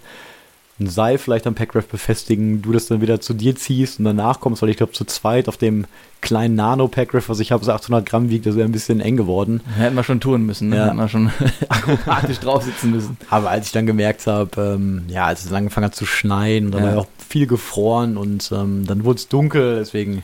ein 0.80 0.88
Seil 0.88 1.19
vielleicht 1.19 1.46
am 1.46 1.54
Packraft 1.54 1.90
befestigen, 1.90 2.62
du 2.62 2.72
das 2.72 2.86
dann 2.86 3.00
wieder 3.00 3.20
zu 3.20 3.34
dir 3.34 3.56
ziehst 3.56 3.98
und 3.98 4.04
danach 4.04 4.40
kommst, 4.40 4.62
weil 4.62 4.69
ich 4.69 4.76
glaube 4.76 4.92
zu 4.92 5.04
zweit 5.04 5.48
auf 5.48 5.56
dem 5.56 5.86
kleinen 6.20 6.54
Nano-Packraft, 6.54 7.28
was 7.28 7.40
ich 7.40 7.52
habe, 7.52 7.64
so 7.64 7.72
800 7.72 8.06
Gramm 8.06 8.30
wiegt, 8.30 8.46
das 8.46 8.56
wäre 8.56 8.69
ein 8.69 8.72
bisschen 8.72 9.00
eng 9.00 9.16
geworden. 9.16 9.60
Hätten 9.76 9.96
wir 9.96 10.04
schon 10.04 10.20
tun 10.20 10.46
müssen, 10.46 10.69
ne? 10.69 10.76
ja. 10.76 10.86
hätten 10.86 10.96
wir 10.96 11.08
schon 11.08 11.30
akrobatisch 11.69 12.38
drauf 12.38 12.62
sitzen 12.62 12.90
müssen. 12.92 13.16
Aber 13.30 13.50
als 13.50 13.66
ich 13.66 13.72
dann 13.72 13.86
gemerkt 13.86 14.26
habe, 14.26 14.60
ähm, 14.60 15.04
ja, 15.08 15.26
als 15.26 15.44
es 15.44 15.52
angefangen 15.52 15.86
hat 15.86 15.94
zu 15.94 16.06
schneien 16.06 16.66
und 16.66 16.72
dann 16.72 16.82
ja. 16.82 16.86
war 16.88 16.94
ja 16.94 17.00
auch 17.00 17.08
viel 17.28 17.46
gefroren 17.46 18.16
und 18.16 18.50
ähm, 18.52 18.86
dann 18.86 19.04
wurde 19.04 19.19
es 19.19 19.28
dunkel, 19.28 19.76
deswegen 19.78 20.22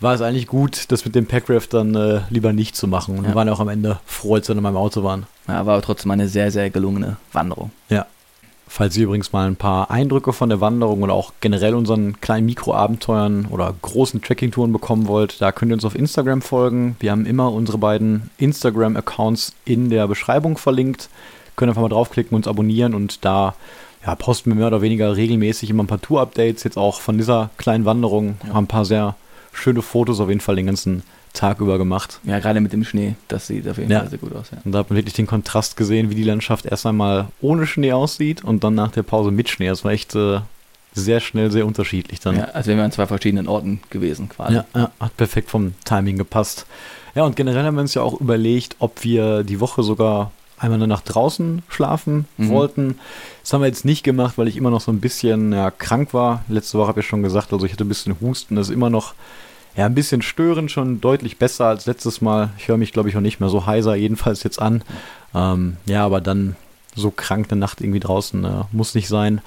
war 0.00 0.14
es 0.14 0.22
eigentlich 0.22 0.46
gut, 0.46 0.90
das 0.90 1.04
mit 1.04 1.14
dem 1.14 1.26
Packraft 1.26 1.74
dann 1.74 1.94
äh, 1.94 2.20
lieber 2.30 2.52
nicht 2.52 2.74
zu 2.74 2.88
machen. 2.88 3.18
Und 3.18 3.24
ja. 3.24 3.30
wir 3.30 3.34
waren 3.34 3.48
auch 3.48 3.60
am 3.60 3.68
Ende 3.68 4.00
froh, 4.06 4.36
als 4.36 4.48
wir 4.48 4.56
in 4.56 4.62
meinem 4.62 4.76
Auto 4.76 5.02
waren. 5.02 5.26
Ja, 5.46 5.66
war 5.66 5.74
aber 5.74 5.82
trotzdem 5.82 6.10
eine 6.10 6.28
sehr, 6.28 6.50
sehr 6.50 6.70
gelungene 6.70 7.16
Wanderung. 7.32 7.70
Ja, 7.88 8.06
Falls 8.72 8.96
ihr 8.96 9.02
übrigens 9.02 9.32
mal 9.32 9.48
ein 9.48 9.56
paar 9.56 9.90
Eindrücke 9.90 10.32
von 10.32 10.48
der 10.48 10.60
Wanderung 10.60 11.02
oder 11.02 11.12
auch 11.12 11.32
generell 11.40 11.74
unseren 11.74 12.20
kleinen 12.20 12.46
Mikroabenteuern 12.46 13.48
oder 13.50 13.74
großen 13.82 14.22
Trekkingtouren 14.22 14.72
bekommen 14.72 15.08
wollt, 15.08 15.42
da 15.42 15.50
könnt 15.50 15.72
ihr 15.72 15.74
uns 15.74 15.84
auf 15.84 15.96
Instagram 15.96 16.40
folgen. 16.40 16.94
Wir 17.00 17.10
haben 17.10 17.26
immer 17.26 17.52
unsere 17.52 17.78
beiden 17.78 18.30
Instagram-Accounts 18.38 19.54
in 19.64 19.90
der 19.90 20.06
Beschreibung 20.06 20.56
verlinkt. 20.56 21.08
Könnt 21.56 21.68
einfach 21.68 21.82
mal 21.82 21.88
draufklicken, 21.88 22.36
uns 22.36 22.46
abonnieren 22.46 22.94
und 22.94 23.24
da 23.24 23.56
ja, 24.06 24.14
posten 24.14 24.50
wir 24.50 24.54
mehr 24.54 24.68
oder 24.68 24.82
weniger 24.82 25.16
regelmäßig 25.16 25.68
immer 25.68 25.82
ein 25.82 25.88
paar 25.88 26.00
Tour-Updates, 26.00 26.62
jetzt 26.62 26.78
auch 26.78 27.00
von 27.00 27.18
dieser 27.18 27.50
kleinen 27.56 27.84
Wanderung. 27.86 28.36
Ja. 28.46 28.54
Haben 28.54 28.64
ein 28.64 28.68
paar 28.68 28.84
sehr 28.84 29.16
schöne 29.52 29.82
Fotos 29.82 30.20
auf 30.20 30.28
jeden 30.28 30.40
Fall 30.40 30.54
den 30.54 30.66
ganzen 30.66 31.02
Tag 31.32 31.60
über 31.60 31.78
gemacht. 31.78 32.20
Ja, 32.24 32.38
gerade 32.38 32.60
mit 32.60 32.72
dem 32.72 32.84
Schnee, 32.84 33.14
das 33.28 33.46
sieht 33.46 33.68
auf 33.68 33.78
jeden 33.78 33.90
ja. 33.90 34.00
Fall 34.00 34.10
sehr 34.10 34.18
gut 34.18 34.34
aus. 34.34 34.50
Ja. 34.50 34.58
Und 34.64 34.72
da 34.72 34.80
hat 34.80 34.90
man 34.90 34.96
wirklich 34.96 35.14
den 35.14 35.26
Kontrast 35.26 35.76
gesehen, 35.76 36.10
wie 36.10 36.14
die 36.14 36.24
Landschaft 36.24 36.66
erst 36.66 36.86
einmal 36.86 37.28
ohne 37.40 37.66
Schnee 37.66 37.92
aussieht 37.92 38.42
und 38.44 38.64
dann 38.64 38.74
nach 38.74 38.90
der 38.90 39.02
Pause 39.02 39.30
mit 39.30 39.48
Schnee. 39.48 39.68
Das 39.68 39.84
war 39.84 39.92
echt 39.92 40.14
äh, 40.14 40.40
sehr 40.92 41.20
schnell, 41.20 41.50
sehr 41.50 41.66
unterschiedlich 41.66 42.20
dann. 42.20 42.36
Ja, 42.36 42.48
wir 42.54 42.66
wären 42.66 42.80
an 42.80 42.92
zwei 42.92 43.06
verschiedenen 43.06 43.48
Orten 43.48 43.80
gewesen 43.90 44.28
quasi. 44.28 44.54
Ja, 44.54 44.64
ja, 44.74 44.90
hat 44.98 45.16
perfekt 45.16 45.50
vom 45.50 45.74
Timing 45.84 46.18
gepasst. 46.18 46.66
Ja, 47.14 47.24
und 47.24 47.36
generell 47.36 47.64
haben 47.64 47.74
wir 47.74 47.82
uns 47.82 47.94
ja 47.94 48.02
auch 48.02 48.20
überlegt, 48.20 48.76
ob 48.78 49.04
wir 49.04 49.42
die 49.44 49.60
Woche 49.60 49.82
sogar 49.82 50.32
einmal 50.58 50.78
eine 50.78 50.86
Nacht 50.86 51.04
draußen 51.06 51.62
schlafen 51.68 52.26
mhm. 52.36 52.50
wollten. 52.50 52.98
Das 53.42 53.52
haben 53.52 53.62
wir 53.62 53.66
jetzt 53.66 53.84
nicht 53.84 54.02
gemacht, 54.02 54.36
weil 54.36 54.46
ich 54.46 54.56
immer 54.56 54.70
noch 54.70 54.80
so 54.80 54.92
ein 54.92 55.00
bisschen 55.00 55.52
ja, 55.52 55.70
krank 55.70 56.12
war. 56.12 56.44
Letzte 56.48 56.78
Woche 56.78 56.88
habe 56.88 57.00
ich 57.00 57.06
schon 57.06 57.22
gesagt, 57.22 57.52
also 57.52 57.64
ich 57.64 57.72
hatte 57.72 57.84
ein 57.84 57.88
bisschen 57.88 58.16
Husten, 58.20 58.56
das 58.56 58.68
ist 58.68 58.74
immer 58.74 58.90
noch 58.90 59.14
ja, 59.76 59.86
ein 59.86 59.94
bisschen 59.94 60.22
störend, 60.22 60.70
schon 60.70 61.00
deutlich 61.00 61.38
besser 61.38 61.66
als 61.66 61.86
letztes 61.86 62.20
Mal. 62.20 62.50
Ich 62.58 62.68
höre 62.68 62.76
mich, 62.76 62.92
glaube 62.92 63.08
ich, 63.08 63.16
auch 63.16 63.20
nicht 63.20 63.40
mehr 63.40 63.48
so 63.48 63.66
heiser, 63.66 63.94
jedenfalls 63.94 64.42
jetzt 64.42 64.60
an. 64.60 64.82
Ähm, 65.34 65.76
ja, 65.86 66.04
aber 66.04 66.20
dann 66.20 66.56
so 66.94 67.10
krank 67.10 67.46
eine 67.50 67.60
Nacht 67.60 67.80
irgendwie 67.80 68.00
draußen 68.00 68.44
äh, 68.44 68.62
muss 68.72 68.94
nicht 68.94 69.08
sein. 69.08 69.40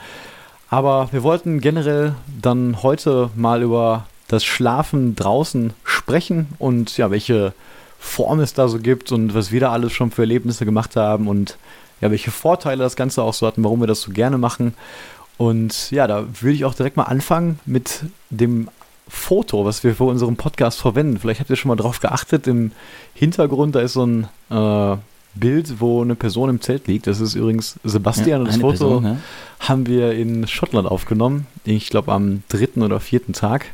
Aber 0.69 1.09
wir 1.11 1.23
wollten 1.23 1.59
generell 1.61 2.15
dann 2.41 2.81
heute 2.81 3.29
mal 3.35 3.61
über 3.61 4.07
das 4.27 4.43
Schlafen 4.43 5.15
draußen 5.15 5.73
sprechen 5.83 6.47
und 6.57 6.97
ja, 6.97 7.11
welche 7.11 7.53
Form 7.99 8.39
es 8.39 8.53
da 8.53 8.67
so 8.67 8.79
gibt 8.79 9.11
und 9.11 9.35
was 9.35 9.51
wir 9.51 9.59
da 9.59 9.71
alles 9.71 9.91
schon 9.91 10.11
für 10.11 10.23
Erlebnisse 10.23 10.65
gemacht 10.65 10.95
haben 10.95 11.27
und 11.27 11.57
ja, 12.01 12.11
welche 12.11 12.31
Vorteile 12.31 12.83
das 12.83 12.95
Ganze 12.95 13.21
auch 13.21 13.33
so 13.33 13.45
hatten, 13.45 13.63
warum 13.63 13.81
wir 13.81 13.87
das 13.87 14.01
so 14.01 14.11
gerne 14.11 14.37
machen. 14.37 14.73
Und 15.37 15.91
ja, 15.91 16.07
da 16.07 16.25
würde 16.41 16.55
ich 16.55 16.65
auch 16.65 16.73
direkt 16.73 16.97
mal 16.97 17.03
anfangen 17.03 17.59
mit 17.65 18.05
dem 18.29 18.67
Foto, 19.13 19.63
was 19.63 19.83
wir 19.83 19.95
für 19.95 20.03
unseren 20.05 20.35
Podcast 20.35 20.81
verwenden. 20.81 21.19
Vielleicht 21.19 21.39
habt 21.39 21.49
ihr 21.49 21.55
schon 21.55 21.69
mal 21.69 21.75
drauf 21.75 21.99
geachtet. 21.99 22.47
Im 22.47 22.71
Hintergrund, 23.13 23.75
da 23.75 23.79
ist 23.79 23.93
so 23.93 24.05
ein 24.05 24.27
äh, 24.49 24.97
Bild, 25.35 25.79
wo 25.79 26.01
eine 26.01 26.15
Person 26.15 26.49
im 26.49 26.59
Zelt 26.59 26.87
liegt. 26.87 27.07
Das 27.07 27.21
ist 27.21 27.35
übrigens 27.35 27.79
Sebastian 27.83 28.29
ja, 28.29 28.37
und 28.39 28.47
das 28.47 28.57
Foto 28.57 28.69
Person, 28.69 29.05
ja. 29.05 29.17
haben 29.59 29.85
wir 29.85 30.13
in 30.13 30.45
Schottland 30.47 30.89
aufgenommen. 30.89 31.45
Ich 31.63 31.89
glaube 31.89 32.11
am 32.11 32.41
dritten 32.49 32.81
oder 32.81 32.99
vierten 32.99 33.33
Tag. 33.33 33.67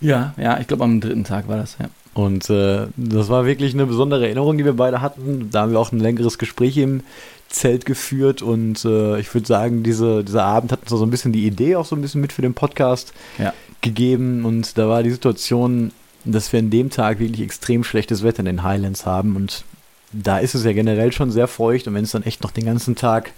Ja, 0.00 0.34
ja, 0.38 0.58
ich 0.60 0.68
glaube 0.68 0.84
am 0.84 1.00
dritten 1.00 1.24
Tag 1.24 1.48
war 1.48 1.56
das, 1.56 1.76
ja. 1.78 1.90
Und 2.14 2.48
äh, 2.48 2.86
das 2.96 3.28
war 3.28 3.44
wirklich 3.44 3.74
eine 3.74 3.86
besondere 3.86 4.24
Erinnerung, 4.24 4.56
die 4.56 4.64
wir 4.64 4.76
beide 4.76 5.02
hatten. 5.02 5.50
Da 5.50 5.62
haben 5.62 5.72
wir 5.72 5.80
auch 5.80 5.92
ein 5.92 6.00
längeres 6.00 6.38
Gespräch 6.38 6.76
im 6.78 7.02
Zelt 7.48 7.84
geführt 7.84 8.40
und 8.40 8.84
äh, 8.84 9.18
ich 9.18 9.34
würde 9.34 9.46
sagen, 9.46 9.82
diese, 9.82 10.22
dieser 10.24 10.44
Abend 10.44 10.70
hat 10.70 10.82
uns 10.82 10.90
so 10.90 11.04
ein 11.04 11.10
bisschen 11.10 11.32
die 11.32 11.46
Idee 11.46 11.74
auch 11.74 11.84
so 11.84 11.96
ein 11.96 12.02
bisschen 12.02 12.20
mit 12.20 12.32
für 12.32 12.42
den 12.42 12.54
Podcast. 12.54 13.12
Ja 13.38 13.52
gegeben 13.82 14.44
und 14.44 14.76
da 14.78 14.88
war 14.88 15.02
die 15.02 15.10
Situation, 15.10 15.92
dass 16.24 16.52
wir 16.52 16.60
an 16.60 16.70
dem 16.70 16.90
Tag 16.90 17.18
wirklich 17.18 17.40
extrem 17.40 17.84
schlechtes 17.84 18.22
Wetter 18.22 18.40
in 18.40 18.46
den 18.46 18.62
Highlands 18.62 19.06
haben 19.06 19.36
und 19.36 19.64
da 20.12 20.38
ist 20.38 20.54
es 20.54 20.64
ja 20.64 20.72
generell 20.72 21.12
schon 21.12 21.30
sehr 21.30 21.46
feucht 21.46 21.86
und 21.86 21.94
wenn 21.94 22.04
es 22.04 22.10
dann 22.10 22.24
echt 22.24 22.42
noch 22.42 22.50
den 22.50 22.66
ganzen 22.66 22.96
Tag 22.96 23.32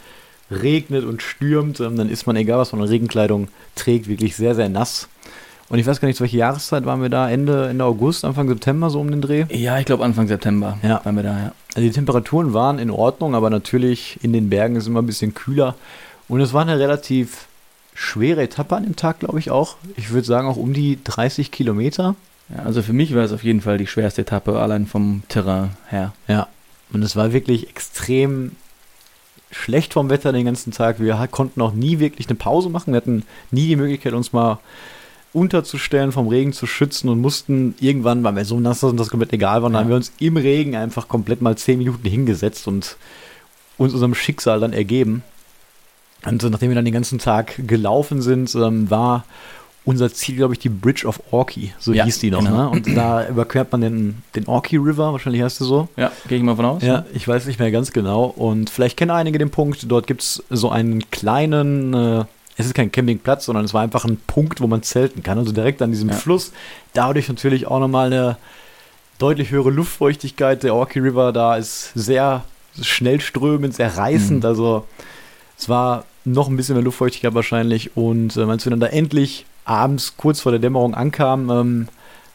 regnet 0.50 1.04
und 1.04 1.22
stürmt, 1.22 1.80
ähm, 1.80 1.96
dann 1.96 2.08
ist 2.08 2.26
man, 2.26 2.36
egal 2.36 2.58
was 2.58 2.72
man 2.72 2.82
an 2.82 2.88
Regenkleidung 2.88 3.48
trägt, 3.74 4.08
wirklich 4.08 4.36
sehr, 4.36 4.54
sehr 4.54 4.68
nass. 4.68 5.08
Und 5.68 5.78
ich 5.78 5.86
weiß 5.86 6.00
gar 6.00 6.08
nicht, 6.08 6.20
welche 6.20 6.36
Jahreszeit 6.36 6.84
waren 6.84 7.00
wir 7.00 7.08
da? 7.08 7.30
Ende, 7.30 7.68
Ende 7.68 7.84
August, 7.84 8.26
Anfang 8.26 8.46
September, 8.46 8.90
so 8.90 9.00
um 9.00 9.10
den 9.10 9.22
Dreh? 9.22 9.46
Ja, 9.48 9.78
ich 9.78 9.86
glaube 9.86 10.04
Anfang 10.04 10.28
September 10.28 10.76
ja. 10.82 11.00
waren 11.04 11.16
wir 11.16 11.22
da, 11.22 11.38
ja. 11.38 11.52
Also 11.74 11.88
die 11.88 11.94
Temperaturen 11.94 12.52
waren 12.52 12.78
in 12.78 12.90
Ordnung, 12.90 13.34
aber 13.34 13.48
natürlich 13.48 14.18
in 14.22 14.34
den 14.34 14.50
Bergen 14.50 14.76
ist 14.76 14.82
es 14.82 14.88
immer 14.88 15.00
ein 15.00 15.06
bisschen 15.06 15.32
kühler. 15.32 15.74
Und 16.28 16.40
es 16.40 16.52
war 16.52 16.62
eine 16.62 16.78
relativ 16.78 17.46
schwere 17.94 18.42
Etappe 18.42 18.76
an 18.76 18.84
dem 18.84 18.96
Tag, 18.96 19.20
glaube 19.20 19.38
ich 19.38 19.50
auch. 19.50 19.76
Ich 19.96 20.10
würde 20.10 20.26
sagen 20.26 20.48
auch 20.48 20.56
um 20.56 20.72
die 20.72 20.98
30 21.02 21.50
Kilometer. 21.50 22.14
Ja, 22.48 22.64
also 22.64 22.82
für 22.82 22.92
mich 22.92 23.14
war 23.14 23.22
es 23.22 23.32
auf 23.32 23.44
jeden 23.44 23.60
Fall 23.60 23.78
die 23.78 23.86
schwerste 23.86 24.22
Etappe, 24.22 24.58
allein 24.58 24.86
vom 24.86 25.22
Terrain 25.28 25.70
her. 25.88 26.12
Ja, 26.28 26.48
und 26.92 27.02
es 27.02 27.16
war 27.16 27.32
wirklich 27.32 27.68
extrem 27.68 28.52
schlecht 29.50 29.92
vom 29.92 30.10
Wetter 30.10 30.32
den 30.32 30.46
ganzen 30.46 30.72
Tag. 30.72 30.98
Wir 30.98 31.16
konnten 31.30 31.60
auch 31.60 31.72
nie 31.72 31.98
wirklich 31.98 32.28
eine 32.28 32.36
Pause 32.36 32.70
machen. 32.70 32.92
Wir 32.92 32.98
hatten 32.98 33.24
nie 33.50 33.68
die 33.68 33.76
Möglichkeit, 33.76 34.14
uns 34.14 34.32
mal 34.32 34.58
unterzustellen, 35.32 36.12
vom 36.12 36.28
Regen 36.28 36.52
zu 36.52 36.66
schützen 36.66 37.08
und 37.08 37.20
mussten 37.20 37.74
irgendwann, 37.80 38.22
weil 38.22 38.36
wir 38.36 38.44
so 38.44 38.60
nass 38.60 38.80
sind, 38.80 39.00
das 39.00 39.08
komplett 39.08 39.32
egal 39.32 39.62
war, 39.62 39.70
ja. 39.70 39.78
haben 39.78 39.88
wir 39.88 39.96
uns 39.96 40.12
im 40.18 40.36
Regen 40.36 40.76
einfach 40.76 41.08
komplett 41.08 41.40
mal 41.40 41.56
10 41.56 41.78
Minuten 41.78 42.06
hingesetzt 42.06 42.68
und 42.68 42.96
uns 43.78 43.94
unserem 43.94 44.14
Schicksal 44.14 44.60
dann 44.60 44.72
ergeben. 44.72 45.22
Und 46.24 46.42
nachdem 46.50 46.70
wir 46.70 46.74
dann 46.76 46.84
den 46.84 46.94
ganzen 46.94 47.18
Tag 47.18 47.66
gelaufen 47.66 48.22
sind, 48.22 48.54
ähm, 48.54 48.90
war 48.90 49.24
unser 49.84 50.12
Ziel, 50.12 50.36
glaube 50.36 50.54
ich, 50.54 50.60
die 50.60 50.68
Bridge 50.68 51.06
of 51.06 51.20
Orkey, 51.32 51.72
so 51.78 51.92
ja, 51.92 52.04
hieß 52.04 52.20
die 52.20 52.30
noch. 52.30 52.44
Genau. 52.44 52.56
Ne? 52.56 52.70
Und 52.70 52.96
da 52.96 53.26
überquert 53.28 53.72
man 53.72 53.80
den, 53.80 54.22
den 54.36 54.46
Orkey 54.46 54.76
River, 54.76 55.12
wahrscheinlich 55.12 55.42
heißt 55.42 55.60
es 55.60 55.66
so. 55.66 55.88
Ja, 55.96 56.12
gehe 56.28 56.38
ich 56.38 56.44
mal 56.44 56.54
von 56.54 56.64
aus. 56.64 56.82
Ja, 56.82 57.04
ich 57.12 57.26
weiß 57.26 57.46
nicht 57.46 57.58
mehr 57.58 57.72
ganz 57.72 57.92
genau. 57.92 58.24
Und 58.24 58.70
vielleicht 58.70 58.96
kennen 58.96 59.10
einige 59.10 59.38
den 59.38 59.50
Punkt, 59.50 59.90
dort 59.90 60.06
gibt 60.06 60.22
es 60.22 60.42
so 60.50 60.70
einen 60.70 61.10
kleinen, 61.10 61.94
äh, 61.94 62.24
es 62.56 62.66
ist 62.66 62.74
kein 62.74 62.92
Campingplatz, 62.92 63.46
sondern 63.46 63.64
es 63.64 63.74
war 63.74 63.82
einfach 63.82 64.04
ein 64.04 64.18
Punkt, 64.26 64.60
wo 64.60 64.68
man 64.68 64.82
zelten 64.82 65.22
kann. 65.22 65.38
Also 65.38 65.52
direkt 65.52 65.82
an 65.82 65.90
diesem 65.90 66.10
ja. 66.10 66.14
Fluss. 66.14 66.52
Dadurch 66.92 67.28
natürlich 67.28 67.66
auch 67.66 67.80
nochmal 67.80 68.06
eine 68.06 68.36
deutlich 69.18 69.50
höhere 69.50 69.70
Luftfeuchtigkeit. 69.70 70.62
Der 70.62 70.74
Orkey 70.74 71.00
River 71.00 71.32
da 71.32 71.56
ist 71.56 71.92
sehr 71.94 72.44
schnell 72.80 73.20
strömend, 73.20 73.74
sehr 73.74 73.96
reißend. 73.96 74.44
Mhm. 74.44 74.48
Also 74.48 74.86
es 75.62 75.68
war 75.68 76.04
noch 76.24 76.48
ein 76.48 76.56
bisschen 76.56 76.74
mehr 76.74 76.84
Luftfeuchtigkeit 76.84 77.34
wahrscheinlich. 77.34 77.96
Und 77.96 78.36
äh, 78.36 78.42
als 78.42 78.66
wir 78.66 78.70
dann 78.70 78.80
da 78.80 78.88
endlich 78.88 79.46
abends 79.64 80.16
kurz 80.16 80.40
vor 80.40 80.50
der 80.50 80.58
Dämmerung 80.58 80.94
ankamen, 80.94 81.50
ähm, 81.50 81.88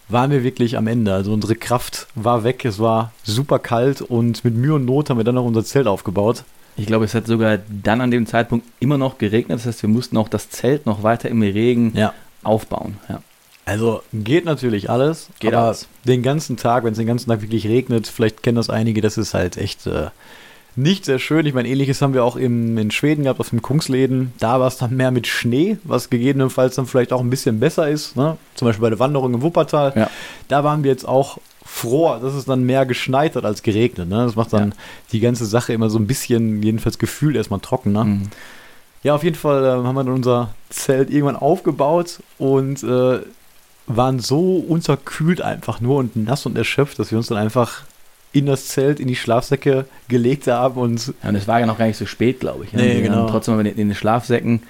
waren 0.07 0.31
wir 0.31 0.43
wirklich 0.43 0.77
am 0.77 0.87
Ende. 0.87 1.13
Also 1.13 1.33
unsere 1.33 1.55
Kraft 1.55 2.07
war 2.15 2.45
weg, 2.45 2.63
es 2.63 2.79
war 2.79 3.11
super 3.23 3.59
kalt 3.59 4.01
und 4.01 4.45
mit 4.45 4.55
Mühe 4.55 4.75
und 4.75 4.85
Not 4.85 5.09
haben 5.09 5.17
wir 5.17 5.25
dann 5.25 5.35
noch 5.35 5.43
unser 5.43 5.65
Zelt 5.65 5.87
aufgebaut. 5.87 6.45
Ich 6.77 6.85
glaube, 6.85 7.03
es 7.03 7.13
hat 7.13 7.27
sogar 7.27 7.59
dann 7.83 7.99
an 7.99 8.11
dem 8.11 8.25
Zeitpunkt 8.25 8.65
immer 8.79 8.97
noch 8.97 9.17
geregnet. 9.17 9.57
Das 9.57 9.65
heißt, 9.65 9.81
wir 9.81 9.89
mussten 9.89 10.15
auch 10.15 10.29
das 10.29 10.49
Zelt 10.49 10.85
noch 10.85 11.03
weiter 11.03 11.27
im 11.27 11.41
Regen 11.41 11.91
ja. 11.95 12.13
aufbauen. 12.43 12.97
Ja. 13.09 13.21
Also 13.65 14.03
geht 14.13 14.45
natürlich 14.45 14.89
alles. 14.89 15.27
Geht 15.39 15.53
aber 15.53 15.65
alles. 15.65 15.87
Den 16.05 16.23
ganzen 16.23 16.55
Tag, 16.55 16.85
wenn 16.85 16.93
es 16.93 16.97
den 16.97 17.07
ganzen 17.07 17.29
Tag 17.29 17.41
wirklich 17.41 17.67
regnet, 17.67 18.07
vielleicht 18.07 18.43
kennen 18.43 18.55
das 18.55 18.69
einige, 18.69 19.01
das 19.01 19.17
ist 19.17 19.33
halt 19.33 19.57
echt 19.57 19.85
äh, 19.87 20.07
nicht 20.77 21.05
sehr 21.05 21.17
schön. 21.17 21.45
Ich 21.45 21.53
meine, 21.53 21.67
ähnliches 21.67 22.01
haben 22.01 22.13
wir 22.13 22.23
auch 22.23 22.35
im, 22.35 22.77
in 22.77 22.91
Schweden 22.91 23.23
gehabt, 23.23 23.39
auf 23.39 23.49
dem 23.49 23.61
Kungsläden. 23.61 24.31
Da 24.39 24.59
war 24.59 24.67
es 24.67 24.77
dann 24.77 24.95
mehr 24.95 25.11
mit 25.11 25.25
Schnee, 25.25 25.77
was 25.83 26.09
gegebenenfalls 26.09 26.75
dann 26.75 26.85
vielleicht 26.85 27.11
auch 27.11 27.21
ein 27.21 27.31
bisschen 27.31 27.59
besser 27.59 27.89
ist. 27.89 28.15
Ne? 28.15 28.37
Zum 28.53 28.67
Beispiel 28.67 28.83
bei 28.83 28.89
der 28.91 28.99
Wanderung 28.99 29.33
im 29.33 29.41
Wuppertal. 29.41 29.93
Ja. 29.95 30.09
Da 30.47 30.63
waren 30.63 30.83
wir 30.83 30.91
jetzt 30.91 31.07
auch 31.07 31.39
froh, 31.65 32.17
dass 32.21 32.35
es 32.35 32.45
dann 32.45 32.63
mehr 32.63 32.85
geschneit 32.85 33.35
hat 33.35 33.43
als 33.43 33.63
geregnet. 33.63 34.07
Ne? 34.07 34.17
Das 34.17 34.35
macht 34.35 34.53
dann 34.53 34.69
ja. 34.69 34.75
die 35.11 35.19
ganze 35.19 35.45
Sache 35.45 35.73
immer 35.73 35.89
so 35.89 35.97
ein 35.97 36.05
bisschen, 36.05 36.61
jedenfalls 36.61 36.99
gefühlt 36.99 37.35
erstmal 37.35 37.59
trocken. 37.59 37.91
Ne? 37.91 38.05
Mhm. 38.05 38.21
Ja, 39.01 39.15
auf 39.15 39.23
jeden 39.23 39.35
Fall 39.35 39.63
äh, 39.63 39.69
haben 39.69 39.95
wir 39.95 40.03
dann 40.03 40.13
unser 40.13 40.49
Zelt 40.69 41.09
irgendwann 41.09 41.35
aufgebaut 41.37 42.19
und 42.37 42.83
äh, 42.83 43.19
waren 43.87 44.19
so 44.19 44.57
unterkühlt 44.57 45.41
einfach 45.41 45.81
nur 45.81 45.97
und 45.97 46.15
nass 46.15 46.45
und 46.45 46.55
erschöpft, 46.57 46.99
dass 46.99 47.09
wir 47.09 47.17
uns 47.17 47.27
dann 47.27 47.37
einfach 47.37 47.83
in 48.37 48.45
das 48.45 48.67
Zelt, 48.67 48.99
in 48.99 49.07
die 49.07 49.15
Schlafsäcke 49.15 49.85
gelegt 50.07 50.47
haben. 50.47 50.79
Und, 50.79 51.13
ja, 51.23 51.29
und 51.29 51.35
es 51.35 51.47
war 51.47 51.59
ja 51.59 51.65
noch 51.65 51.77
gar 51.77 51.87
nicht 51.87 51.97
so 51.97 52.05
spät, 52.05 52.39
glaube 52.39 52.65
ich. 52.65 52.73
Ne? 52.73 52.81
Nee, 52.81 53.01
genau. 53.01 53.27
Trotzdem 53.29 53.59
in 53.59 53.75
den 53.75 53.95
Schlafsäcken. 53.95 54.61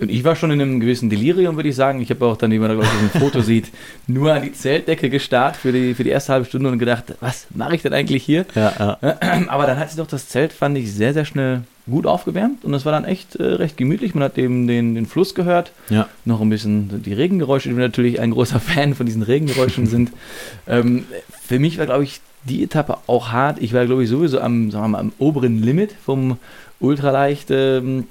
Und 0.00 0.10
ich 0.10 0.24
war 0.24 0.34
schon 0.34 0.50
in 0.50 0.62
einem 0.62 0.80
gewissen 0.80 1.10
Delirium, 1.10 1.56
würde 1.56 1.68
ich 1.68 1.76
sagen. 1.76 2.00
Ich 2.00 2.08
habe 2.08 2.24
auch 2.24 2.38
dann, 2.38 2.50
wie 2.50 2.58
man 2.58 2.68
da, 2.68 2.74
glaube 2.74 2.88
ich, 2.88 3.14
ein 3.14 3.20
Foto 3.20 3.40
sieht, 3.42 3.70
nur 4.06 4.32
an 4.32 4.42
die 4.42 4.52
Zeltdecke 4.52 5.10
gestarrt 5.10 5.56
für 5.56 5.72
die, 5.72 5.94
für 5.94 6.04
die 6.04 6.10
erste 6.10 6.32
halbe 6.32 6.46
Stunde 6.46 6.70
und 6.70 6.78
gedacht, 6.78 7.16
was 7.20 7.46
mache 7.50 7.74
ich 7.74 7.82
denn 7.82 7.92
eigentlich 7.92 8.24
hier? 8.24 8.46
Ja, 8.54 8.98
ja. 9.02 9.18
Aber 9.48 9.66
dann 9.66 9.78
hat 9.78 9.90
sich 9.90 9.98
doch 9.98 10.06
das 10.06 10.28
Zelt, 10.28 10.54
fand 10.54 10.78
ich, 10.78 10.90
sehr, 10.90 11.12
sehr 11.12 11.26
schnell 11.26 11.62
gut 11.90 12.06
aufgewärmt 12.06 12.64
und 12.64 12.72
es 12.72 12.86
war 12.86 12.92
dann 12.92 13.04
echt 13.04 13.36
äh, 13.36 13.42
recht 13.42 13.76
gemütlich. 13.76 14.14
Man 14.14 14.24
hat 14.24 14.38
eben 14.38 14.66
den, 14.66 14.94
den 14.94 15.06
Fluss 15.06 15.34
gehört, 15.34 15.72
ja. 15.90 16.08
noch 16.24 16.40
ein 16.40 16.48
bisschen 16.48 17.02
die 17.02 17.12
Regengeräusche, 17.12 17.68
die 17.68 17.76
wir 17.76 17.84
natürlich 17.84 18.20
ein 18.20 18.30
großer 18.30 18.60
Fan 18.60 18.94
von 18.94 19.04
diesen 19.04 19.22
Regengeräuschen 19.22 19.86
sind. 19.86 20.12
Ähm, 20.68 21.04
für 21.46 21.58
mich 21.58 21.78
war, 21.78 21.86
glaube 21.86 22.04
ich, 22.04 22.20
die 22.44 22.62
Etappe 22.62 22.98
auch 23.06 23.30
hart. 23.32 23.58
Ich 23.60 23.72
war, 23.72 23.84
glaube 23.86 24.02
ich, 24.02 24.08
sowieso 24.08 24.40
am, 24.40 24.70
sagen 24.70 24.84
wir 24.84 24.88
mal, 24.88 24.98
am 24.98 25.12
oberen 25.18 25.62
Limit 25.62 25.94
vom 26.04 26.38
ultraleicht 26.80 27.50
ähm, 27.50 28.04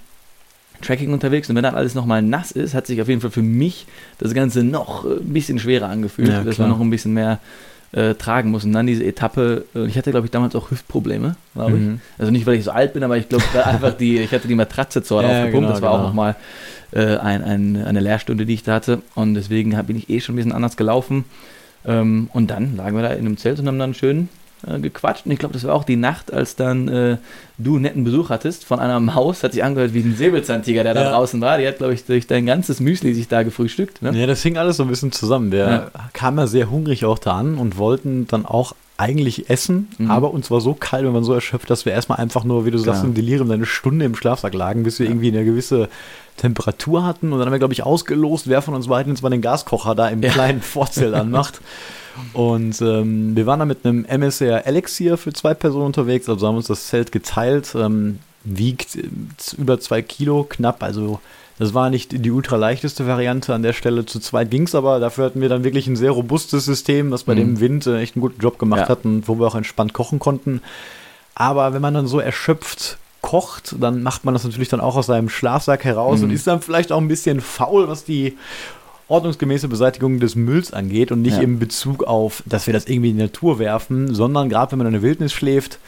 Tracking 0.82 1.12
unterwegs. 1.12 1.50
Und 1.50 1.56
wenn 1.56 1.64
dann 1.64 1.76
alles 1.76 1.96
nochmal 1.96 2.22
nass 2.22 2.52
ist, 2.52 2.74
hat 2.74 2.88
sich 2.88 3.02
auf 3.02 3.08
jeden 3.08 3.22
Fall 3.22 3.32
für 3.32 3.42
mich 3.42 3.86
das 4.18 4.34
Ganze 4.34 4.64
noch 4.64 5.06
ein 5.06 5.34
bisschen 5.34 5.60
schwerer 5.60 5.90
angefühlt, 5.90 6.30
ja, 6.30 6.44
dass 6.44 6.58
man 6.58 6.70
noch 6.70 6.80
ein 6.80 6.90
bisschen 6.90 7.14
mehr 7.14 7.40
äh, 7.92 8.14
tragen 8.16 8.52
muss. 8.52 8.64
Und 8.66 8.74
dann 8.74 8.88
diese 8.88 9.04
Etappe, 9.04 9.66
äh, 9.76 9.88
ich 9.88 9.98
hatte, 9.98 10.12
glaube 10.12 10.28
ich, 10.28 10.32
damals 10.32 10.56
auch 10.56 10.72
Hüftprobleme, 10.72 11.36
glaube 11.54 11.78
ich. 11.78 11.82
Mhm. 11.82 12.02
Also 12.18 12.32
nicht, 12.32 12.46
weil 12.46 12.56
ich 12.56 12.64
so 12.64 12.72
alt 12.72 12.94
bin, 12.94 13.04
aber 13.04 13.18
ich 13.18 13.28
glaube, 13.28 13.44
einfach 13.66 13.94
die, 13.94 14.20
ich 14.20 14.32
hatte 14.32 14.48
die 14.48 14.56
Matratze 14.56 15.02
zu 15.04 15.16
ja, 15.22 15.22
aufgepumpt. 15.22 15.54
Genau, 15.54 15.70
das 15.70 15.82
war 15.82 15.92
genau. 15.92 16.04
auch 16.04 16.08
nochmal 16.08 16.36
äh, 16.92 17.18
ein, 17.18 17.44
ein, 17.44 17.84
eine 17.84 18.00
Lehrstunde, 18.00 18.46
die 18.46 18.54
ich 18.54 18.64
da 18.64 18.76
hatte. 18.76 19.02
Und 19.16 19.34
deswegen 19.34 19.72
bin 19.86 19.98
ich 19.98 20.10
eh 20.10 20.22
schon 20.22 20.36
ein 20.36 20.38
bisschen 20.38 20.52
anders 20.52 20.78
gelaufen. 20.78 21.26
Ähm, 21.86 22.30
und 22.34 22.50
dann 22.50 22.76
lagen 22.76 22.96
wir 22.96 23.04
da 23.04 23.14
in 23.14 23.26
einem 23.26 23.38
Zelt 23.38 23.60
und 23.60 23.68
haben 23.68 23.80
dann 23.80 23.94
schön 23.94 24.30
äh, 24.68 24.80
gequatscht. 24.80 25.26
Und 25.26 25.32
ich 25.32 25.40
glaube, 25.40 25.54
das 25.54 25.64
war 25.64 25.74
auch 25.74 25.84
die 25.84 25.96
Nacht, 25.96 26.34
als 26.34 26.56
dann 26.56 26.88
äh, 26.88 27.18
du 27.58 27.76
einen 27.76 27.84
netten 27.84 28.04
Besuch 28.04 28.30
hattest 28.30 28.66
von 28.66 28.80
einer 28.80 29.00
Maus. 29.00 29.44
Hat 29.44 29.54
sich 29.54 29.64
angehört 29.64 29.94
wie 29.94 30.02
ein 30.02 30.16
Säbelzahntiger, 30.16 30.84
der 30.84 30.96
ja. 30.96 31.04
da 31.04 31.12
draußen 31.12 31.40
war. 31.40 31.58
Die 31.58 31.68
hat, 31.68 31.78
glaube 31.78 31.94
ich, 31.94 32.06
durch 32.06 32.28
dein 32.28 32.46
ganzes 32.46 32.80
Müsli 32.80 33.14
sich 33.14 33.28
da 33.28 33.44
gefrühstückt. 33.44 34.02
Ne? 34.02 34.12
Ja, 34.18 34.28
das 34.28 34.42
hing 34.44 34.58
alles 34.58 34.78
so 34.78 34.84
ein 34.84 34.90
bisschen 34.90 35.12
zusammen. 35.12 35.52
Wir 35.52 35.60
ja. 35.60 35.92
kamen 36.14 36.38
ja 36.38 36.48
sehr 36.48 36.70
hungrig 36.70 37.06
auch 37.06 37.20
da 37.20 37.38
an 37.38 37.58
und 37.58 37.78
wollten 37.78 38.28
dann 38.28 38.46
auch 38.46 38.76
eigentlich 39.00 39.50
essen, 39.50 39.88
mhm. 39.98 40.12
aber 40.12 40.32
uns 40.32 40.52
war 40.52 40.60
so 40.60 40.74
kalt 40.74 41.06
und 41.06 41.14
man 41.14 41.24
so 41.24 41.34
erschöpft, 41.34 41.70
dass 41.70 41.86
wir 41.86 41.94
erstmal 41.94 42.18
einfach 42.18 42.44
nur, 42.44 42.66
wie 42.66 42.72
du 42.72 42.78
sagst, 42.78 43.04
im 43.04 43.14
Delirium 43.14 43.50
eine 43.50 43.66
Stunde 43.66 44.04
im 44.04 44.14
Schlafsack 44.14 44.54
lagen, 44.54 44.84
bis 44.84 45.00
wir 45.00 45.06
ja. 45.06 45.12
irgendwie 45.12 45.30
eine 45.30 45.46
gewisse 45.46 45.88
Temperatur 46.36 47.06
hatten. 47.06 47.32
Und 47.32 47.40
dann 47.40 47.48
haben 47.48 47.54
wir, 47.54 47.60
glaube 47.60 47.74
ich, 47.74 47.84
ausgelost, 47.84 48.50
wer 48.50 48.62
von 48.62 48.74
uns 48.74 48.88
beiden 48.88 49.14
jetzt 49.14 49.22
mal 49.22 49.30
den 49.30 49.42
Gaskocher 49.42 49.96
da 49.96 50.10
im 50.10 50.22
ja. 50.22 50.30
kleinen 50.30 50.62
Vorzelt 50.62 51.14
anmacht. 51.14 51.62
Und 52.34 52.82
ähm, 52.82 53.38
wir 53.38 53.46
waren 53.46 53.60
da 53.60 53.66
mit 53.66 53.86
einem 53.86 54.04
MSR 54.04 54.68
Elixir 54.68 55.18
für 55.18 55.32
zwei 55.32 55.54
Personen 55.54 55.86
unterwegs, 55.86 56.28
also 56.28 56.46
haben 56.46 56.58
uns 56.58 56.68
das 56.68 56.88
Zelt 56.88 57.14
geteilt, 57.14 57.74
ähm, 57.76 58.20
wiegt 58.44 58.98
äh, 58.98 59.04
über 59.58 59.80
zwei 59.80 60.02
Kilo 60.02 60.44
knapp, 60.44 60.84
also 60.84 61.22
das 61.60 61.74
war 61.74 61.90
nicht 61.90 62.26
die 62.26 62.32
ultraleichteste 62.32 63.06
Variante 63.06 63.54
an 63.54 63.62
der 63.62 63.74
Stelle. 63.74 64.06
Zu 64.06 64.20
zweit 64.20 64.50
ging 64.50 64.64
es 64.64 64.76
aber. 64.76 65.00
Dafür 65.00 65.26
hatten 65.26 65.42
wir 65.42 65.50
dann 65.50 65.66
wirklich 65.66 65.88
ein 65.88 65.98
sehr 65.98 66.12
robustes 66.12 66.64
System, 66.64 67.12
das 67.12 67.26
bei 67.26 67.34
mhm. 67.36 67.40
dem 67.40 67.60
Wind 67.60 67.86
äh, 67.86 68.00
echt 68.00 68.16
einen 68.16 68.22
guten 68.22 68.40
Job 68.40 68.58
gemacht 68.58 68.84
ja. 68.84 68.90
hat 68.90 69.04
und 69.04 69.28
wo 69.28 69.38
wir 69.38 69.46
auch 69.46 69.56
entspannt 69.56 69.94
kochen 69.94 70.20
konnten. 70.20 70.62
Aber 71.36 71.74
wenn 71.74 71.82
man 71.82 71.94
dann 71.94 72.08
so 72.08 72.20
erschöpft 72.20 72.98
kocht, 73.22 73.76
dann 73.80 74.02
macht 74.02 74.24
man 74.24 74.34
das 74.34 74.46
natürlich 74.46 74.70
dann 74.70 74.80
auch 74.80 74.96
aus 74.96 75.08
seinem 75.08 75.28
Schlafsack 75.28 75.84
heraus 75.84 76.20
mhm. 76.20 76.26
und 76.26 76.32
ist 76.32 76.48
dann 76.48 76.62
vielleicht 76.62 76.94
auch 76.94 77.02
ein 77.02 77.10
bisschen 77.10 77.42
faul, 77.42 77.90
was 77.90 78.06
die 78.06 78.38
ordnungsgemäße 79.10 79.68
Beseitigung 79.68 80.22
des 80.22 80.36
Mülls 80.36 80.72
angeht 80.72 81.12
und 81.12 81.22
nicht 81.22 81.38
ja. 81.38 81.44
im 81.44 81.60
Bezug 81.60 82.06
auf, 82.06 82.42
dass 82.46 82.68
wir 82.68 82.74
das 82.74 82.88
irgendwie 82.88 83.10
in 83.10 83.18
die 83.18 83.24
Natur 83.24 83.60
werfen, 83.60 84.14
sondern 84.14 84.48
gerade 84.48 84.72
wenn 84.72 84.78
man 84.78 84.88
in 84.88 84.94
der 84.94 85.02
Wildnis 85.02 85.34
schläft, 85.34 85.80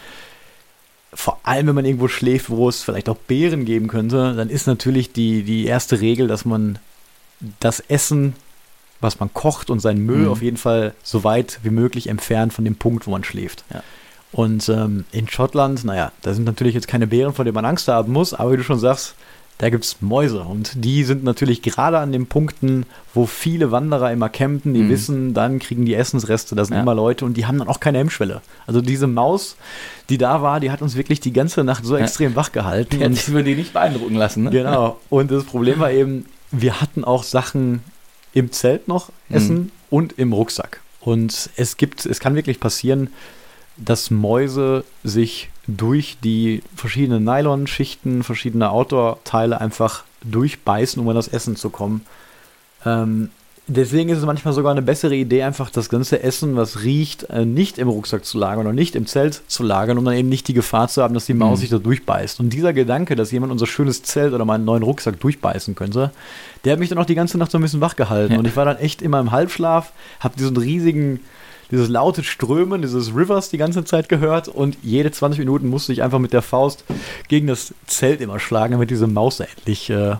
vor 1.13 1.39
allem 1.43 1.67
wenn 1.67 1.75
man 1.75 1.85
irgendwo 1.85 2.07
schläft, 2.07 2.49
wo 2.49 2.69
es 2.69 2.81
vielleicht 2.81 3.09
auch 3.09 3.17
Beeren 3.17 3.65
geben 3.65 3.87
könnte, 3.87 4.33
dann 4.35 4.49
ist 4.49 4.67
natürlich 4.67 5.11
die, 5.11 5.43
die 5.43 5.65
erste 5.65 5.99
Regel, 5.99 6.27
dass 6.27 6.45
man 6.45 6.79
das 7.59 7.79
Essen, 7.81 8.33
was 9.01 9.19
man 9.19 9.33
kocht 9.33 9.69
und 9.69 9.79
seinen 9.79 10.05
Müll 10.05 10.25
mhm. 10.25 10.29
auf 10.29 10.41
jeden 10.41 10.57
Fall 10.57 10.93
so 11.03 11.23
weit 11.23 11.59
wie 11.63 11.69
möglich 11.69 12.07
entfernt 12.07 12.53
von 12.53 12.65
dem 12.65 12.75
Punkt, 12.75 13.07
wo 13.07 13.11
man 13.11 13.23
schläft. 13.23 13.65
Ja. 13.73 13.83
Und 14.31 14.69
ähm, 14.69 15.05
in 15.11 15.27
Schottland, 15.27 15.83
naja, 15.83 16.13
da 16.21 16.33
sind 16.33 16.45
natürlich 16.45 16.75
jetzt 16.75 16.87
keine 16.87 17.07
Bären, 17.07 17.33
vor 17.33 17.43
denen 17.43 17.55
man 17.55 17.65
Angst 17.65 17.89
haben 17.89 18.13
muss, 18.13 18.33
aber 18.33 18.53
wie 18.53 18.57
du 18.57 18.63
schon 18.63 18.79
sagst, 18.79 19.15
da 19.61 19.69
gibt 19.69 19.85
es 19.85 20.01
Mäuse 20.01 20.41
und 20.41 20.71
die 20.83 21.03
sind 21.03 21.23
natürlich 21.23 21.61
gerade 21.61 21.99
an 21.99 22.11
den 22.11 22.25
Punkten, 22.25 22.87
wo 23.13 23.27
viele 23.27 23.69
Wanderer 23.69 24.11
immer 24.11 24.27
campen, 24.27 24.73
die 24.73 24.81
mhm. 24.81 24.89
wissen, 24.89 25.33
dann 25.35 25.59
kriegen 25.59 25.85
die 25.85 25.93
Essensreste, 25.93 26.55
da 26.55 26.65
sind 26.65 26.77
ja. 26.77 26.81
immer 26.81 26.95
Leute 26.95 27.25
und 27.25 27.37
die 27.37 27.45
haben 27.45 27.59
dann 27.59 27.67
auch 27.67 27.79
keine 27.79 27.99
Hemmschwelle. 27.99 28.41
Also 28.65 28.81
diese 28.81 29.05
Maus, 29.05 29.57
die 30.09 30.17
da 30.17 30.41
war, 30.41 30.59
die 30.61 30.71
hat 30.71 30.81
uns 30.81 30.95
wirklich 30.95 31.19
die 31.19 31.31
ganze 31.31 31.63
Nacht 31.63 31.85
so 31.85 31.95
ja. 31.95 32.01
extrem 32.01 32.35
wach 32.35 32.51
gehalten. 32.51 32.97
Die 32.97 33.05
hat 33.05 33.13
sich 33.13 33.27
über 33.27 33.43
die 33.43 33.53
nicht 33.53 33.71
beeindrucken 33.71 34.15
lassen. 34.15 34.45
Ne? 34.45 34.49
Genau. 34.49 34.99
Und 35.11 35.29
das 35.29 35.43
Problem 35.43 35.79
war 35.79 35.91
eben, 35.91 36.25
wir 36.49 36.81
hatten 36.81 37.03
auch 37.03 37.21
Sachen 37.21 37.83
im 38.33 38.51
Zelt 38.51 38.87
noch, 38.87 39.11
Essen 39.29 39.55
mhm. 39.55 39.71
und 39.91 40.13
im 40.17 40.33
Rucksack. 40.33 40.81
Und 41.01 41.51
es 41.55 41.77
gibt, 41.77 42.07
es 42.07 42.19
kann 42.19 42.33
wirklich 42.33 42.59
passieren, 42.59 43.11
dass 43.77 44.11
Mäuse 44.11 44.83
sich 45.03 45.49
durch 45.67 46.17
die 46.23 46.63
verschiedenen 46.75 47.23
Nylon-Schichten, 47.23 48.23
verschiedene 48.23 48.69
Outdoor-Teile 48.71 49.61
einfach 49.61 50.03
durchbeißen, 50.23 51.01
um 51.01 51.09
an 51.09 51.15
das 51.15 51.27
Essen 51.27 51.55
zu 51.55 51.69
kommen. 51.69 52.01
Ähm, 52.85 53.29
deswegen 53.67 54.09
ist 54.09 54.17
es 54.17 54.25
manchmal 54.25 54.53
sogar 54.53 54.71
eine 54.71 54.81
bessere 54.81 55.15
Idee, 55.15 55.43
einfach 55.43 55.69
das 55.69 55.89
ganze 55.89 56.21
Essen, 56.23 56.55
was 56.55 56.83
riecht, 56.83 57.23
äh, 57.29 57.45
nicht 57.45 57.77
im 57.77 57.87
Rucksack 57.87 58.25
zu 58.25 58.37
lagern 58.37 58.65
oder 58.65 58.73
nicht 58.73 58.95
im 58.95 59.05
Zelt 59.05 59.41
zu 59.47 59.63
lagern, 59.63 59.97
um 59.97 60.05
dann 60.05 60.15
eben 60.15 60.29
nicht 60.29 60.47
die 60.47 60.53
Gefahr 60.53 60.87
zu 60.87 61.01
haben, 61.01 61.13
dass 61.13 61.25
die 61.25 61.33
Maus 61.33 61.59
mhm. 61.59 61.61
sich 61.61 61.69
da 61.69 61.77
durchbeißt. 61.77 62.39
Und 62.39 62.49
dieser 62.49 62.73
Gedanke, 62.73 63.15
dass 63.15 63.31
jemand 63.31 63.51
unser 63.51 63.67
schönes 63.67 64.03
Zelt 64.03 64.33
oder 64.33 64.45
meinen 64.45 64.65
neuen 64.65 64.83
Rucksack 64.83 65.19
durchbeißen 65.19 65.75
könnte, 65.75 66.11
der 66.65 66.73
hat 66.73 66.79
mich 66.79 66.89
dann 66.89 66.97
auch 66.97 67.05
die 67.05 67.15
ganze 67.15 67.37
Nacht 67.37 67.51
so 67.51 67.57
ein 67.57 67.61
bisschen 67.61 67.81
wach 67.81 67.95
gehalten. 67.95 68.33
Ja. 68.33 68.39
Und 68.39 68.47
ich 68.47 68.55
war 68.55 68.65
dann 68.65 68.77
echt 68.77 69.01
immer 69.01 69.19
im 69.19 69.31
Halbschlaf, 69.31 69.93
habe 70.19 70.37
diesen 70.37 70.57
riesigen 70.57 71.19
dieses 71.71 71.89
laute 71.89 72.23
Strömen 72.23 72.81
dieses 72.81 73.15
Rivers 73.15 73.49
die 73.49 73.57
ganze 73.57 73.83
Zeit 73.85 74.09
gehört 74.09 74.47
und 74.47 74.77
jede 74.83 75.11
20 75.11 75.39
Minuten 75.39 75.67
musste 75.67 75.93
ich 75.93 76.03
einfach 76.03 76.19
mit 76.19 76.33
der 76.33 76.41
Faust 76.41 76.83
gegen 77.27 77.47
das 77.47 77.73
Zelt 77.87 78.21
immer 78.21 78.39
schlagen, 78.39 78.73
damit 78.73 78.91
diese 78.91 79.07
Maus 79.07 79.39
endlich. 79.39 79.89
Äh 79.89 80.17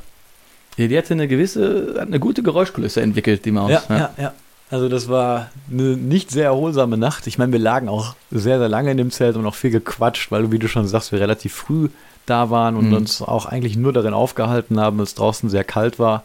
ja, 0.78 0.88
die 0.88 0.98
hatte 0.98 1.14
eine 1.14 1.28
gewisse, 1.28 1.98
eine 2.00 2.20
gute 2.20 2.44
Geräuschkulisse 2.44 3.02
entwickelt, 3.02 3.46
die 3.46 3.52
Maus. 3.52 3.72
Ja, 3.72 3.84
ja, 3.90 3.98
ja. 3.98 4.10
ja. 4.18 4.34
Also 4.70 4.88
das 4.88 5.10
war 5.10 5.50
eine 5.70 5.98
nicht 5.98 6.32
sehr 6.32 6.46
erholsame 6.46 6.98
Nacht. 6.98 7.28
Ich 7.28 7.38
meine, 7.38 7.52
wir 7.52 7.60
lagen 7.60 7.90
auch 7.90 8.16
sehr, 8.32 8.58
sehr 8.58 8.70
lange 8.70 8.92
in 8.92 8.98
dem 8.98 9.12
Zelt 9.12 9.36
und 9.36 9.46
auch 9.46 9.56
viel 9.56 9.70
gequatscht, 9.70 10.32
weil, 10.32 10.50
wie 10.54 10.60
du 10.60 10.70
schon 10.70 10.88
sagst, 10.88 11.12
wir 11.12 11.20
relativ 11.20 11.54
früh 11.54 11.90
da 12.26 12.50
waren 12.50 12.78
und 12.78 12.88
mhm. 12.88 12.96
uns 12.96 13.22
auch 13.22 13.46
eigentlich 13.46 13.76
nur 13.76 13.92
darin 13.92 14.14
aufgehalten 14.14 14.80
haben, 14.80 14.98
weil 14.98 15.04
es 15.04 15.16
draußen 15.16 15.50
sehr 15.50 15.66
kalt 15.66 16.00
war. 16.00 16.24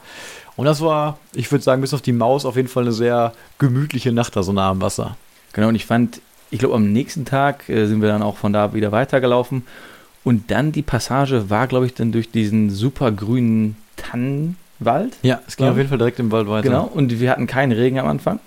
Und 0.57 0.65
das 0.65 0.81
war, 0.81 1.19
ich 1.35 1.51
würde 1.51 1.63
sagen, 1.63 1.83
bis 1.83 1.95
auf 1.95 2.03
die 2.03 2.13
Maus 2.13 2.45
auf 2.45 2.57
jeden 2.57 2.69
Fall 2.69 2.85
eine 2.85 2.93
sehr 2.93 3.33
gemütliche 3.59 4.13
Nacht 4.13 4.37
da 4.37 4.43
so 4.43 4.53
nah 4.53 4.71
am 4.71 4.81
Wasser. 4.81 5.17
Genau, 5.53 5.69
und 5.69 5.75
ich 5.75 5.87
fand, 5.87 6.21
ich 6.51 6.59
glaube, 6.59 6.75
am 6.75 6.93
nächsten 6.93 7.25
Tag 7.25 7.69
äh, 7.69 7.87
sind 7.87 8.01
wir 8.01 8.09
dann 8.09 8.23
auch 8.23 8.37
von 8.37 8.53
da 8.53 8.73
wieder 8.75 8.93
weitergelaufen. 8.93 9.65
Und 10.25 10.51
dann 10.51 10.73
die 10.73 10.83
Passage 10.83 11.51
war, 11.51 11.67
glaube 11.67 11.87
ich, 11.87 11.95
dann 11.95 12.11
durch 12.11 12.31
diesen 12.31 12.71
super 12.71 13.13
grünen 13.13 13.77
Tannenwald. 13.97 15.17
Ja, 15.23 15.41
es 15.47 15.57
ging 15.57 15.69
auf 15.69 15.77
jeden 15.77 15.89
Fall 15.89 15.99
direkt 15.99 16.19
im 16.19 16.33
Wald 16.33 16.49
weiter. 16.49 16.69
Genau, 16.69 16.85
und 16.85 17.21
wir 17.21 17.31
hatten 17.31 17.47
keinen 17.47 17.73
Regen 17.73 17.99
am 17.99 18.07
Anfang. 18.07 18.41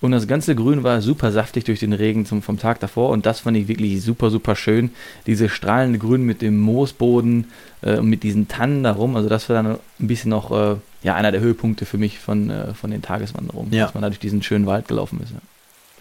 Und 0.00 0.12
das 0.12 0.26
ganze 0.26 0.54
Grün 0.54 0.82
war 0.82 1.00
super 1.00 1.32
saftig 1.32 1.64
durch 1.64 1.80
den 1.80 1.94
Regen 1.94 2.26
zum, 2.26 2.42
vom 2.42 2.58
Tag 2.58 2.80
davor. 2.80 3.10
Und 3.10 3.24
das 3.24 3.40
fand 3.40 3.56
ich 3.56 3.66
wirklich 3.66 4.02
super, 4.02 4.30
super 4.30 4.54
schön. 4.54 4.90
Diese 5.26 5.48
strahlende 5.48 5.98
Grün 5.98 6.22
mit 6.22 6.42
dem 6.42 6.58
Moosboden 6.60 7.46
äh, 7.82 7.96
und 7.96 8.06
mit 8.06 8.22
diesen 8.22 8.46
Tannen 8.46 8.82
darum. 8.82 9.16
Also 9.16 9.28
das 9.28 9.48
war 9.48 9.56
dann 9.56 9.78
ein 9.98 10.06
bisschen 10.06 10.30
noch 10.30 10.50
äh, 10.50 10.76
ja, 11.02 11.14
einer 11.14 11.32
der 11.32 11.40
Höhepunkte 11.40 11.86
für 11.86 11.96
mich 11.96 12.18
von, 12.18 12.50
äh, 12.50 12.74
von 12.74 12.90
den 12.90 13.00
Tageswanderungen. 13.00 13.72
Ja. 13.72 13.86
Dass 13.86 13.94
man 13.94 14.02
da 14.02 14.10
durch 14.10 14.20
diesen 14.20 14.42
schönen 14.42 14.66
Wald 14.66 14.86
gelaufen 14.86 15.20
ist. 15.22 15.30
Ja. 15.30 15.38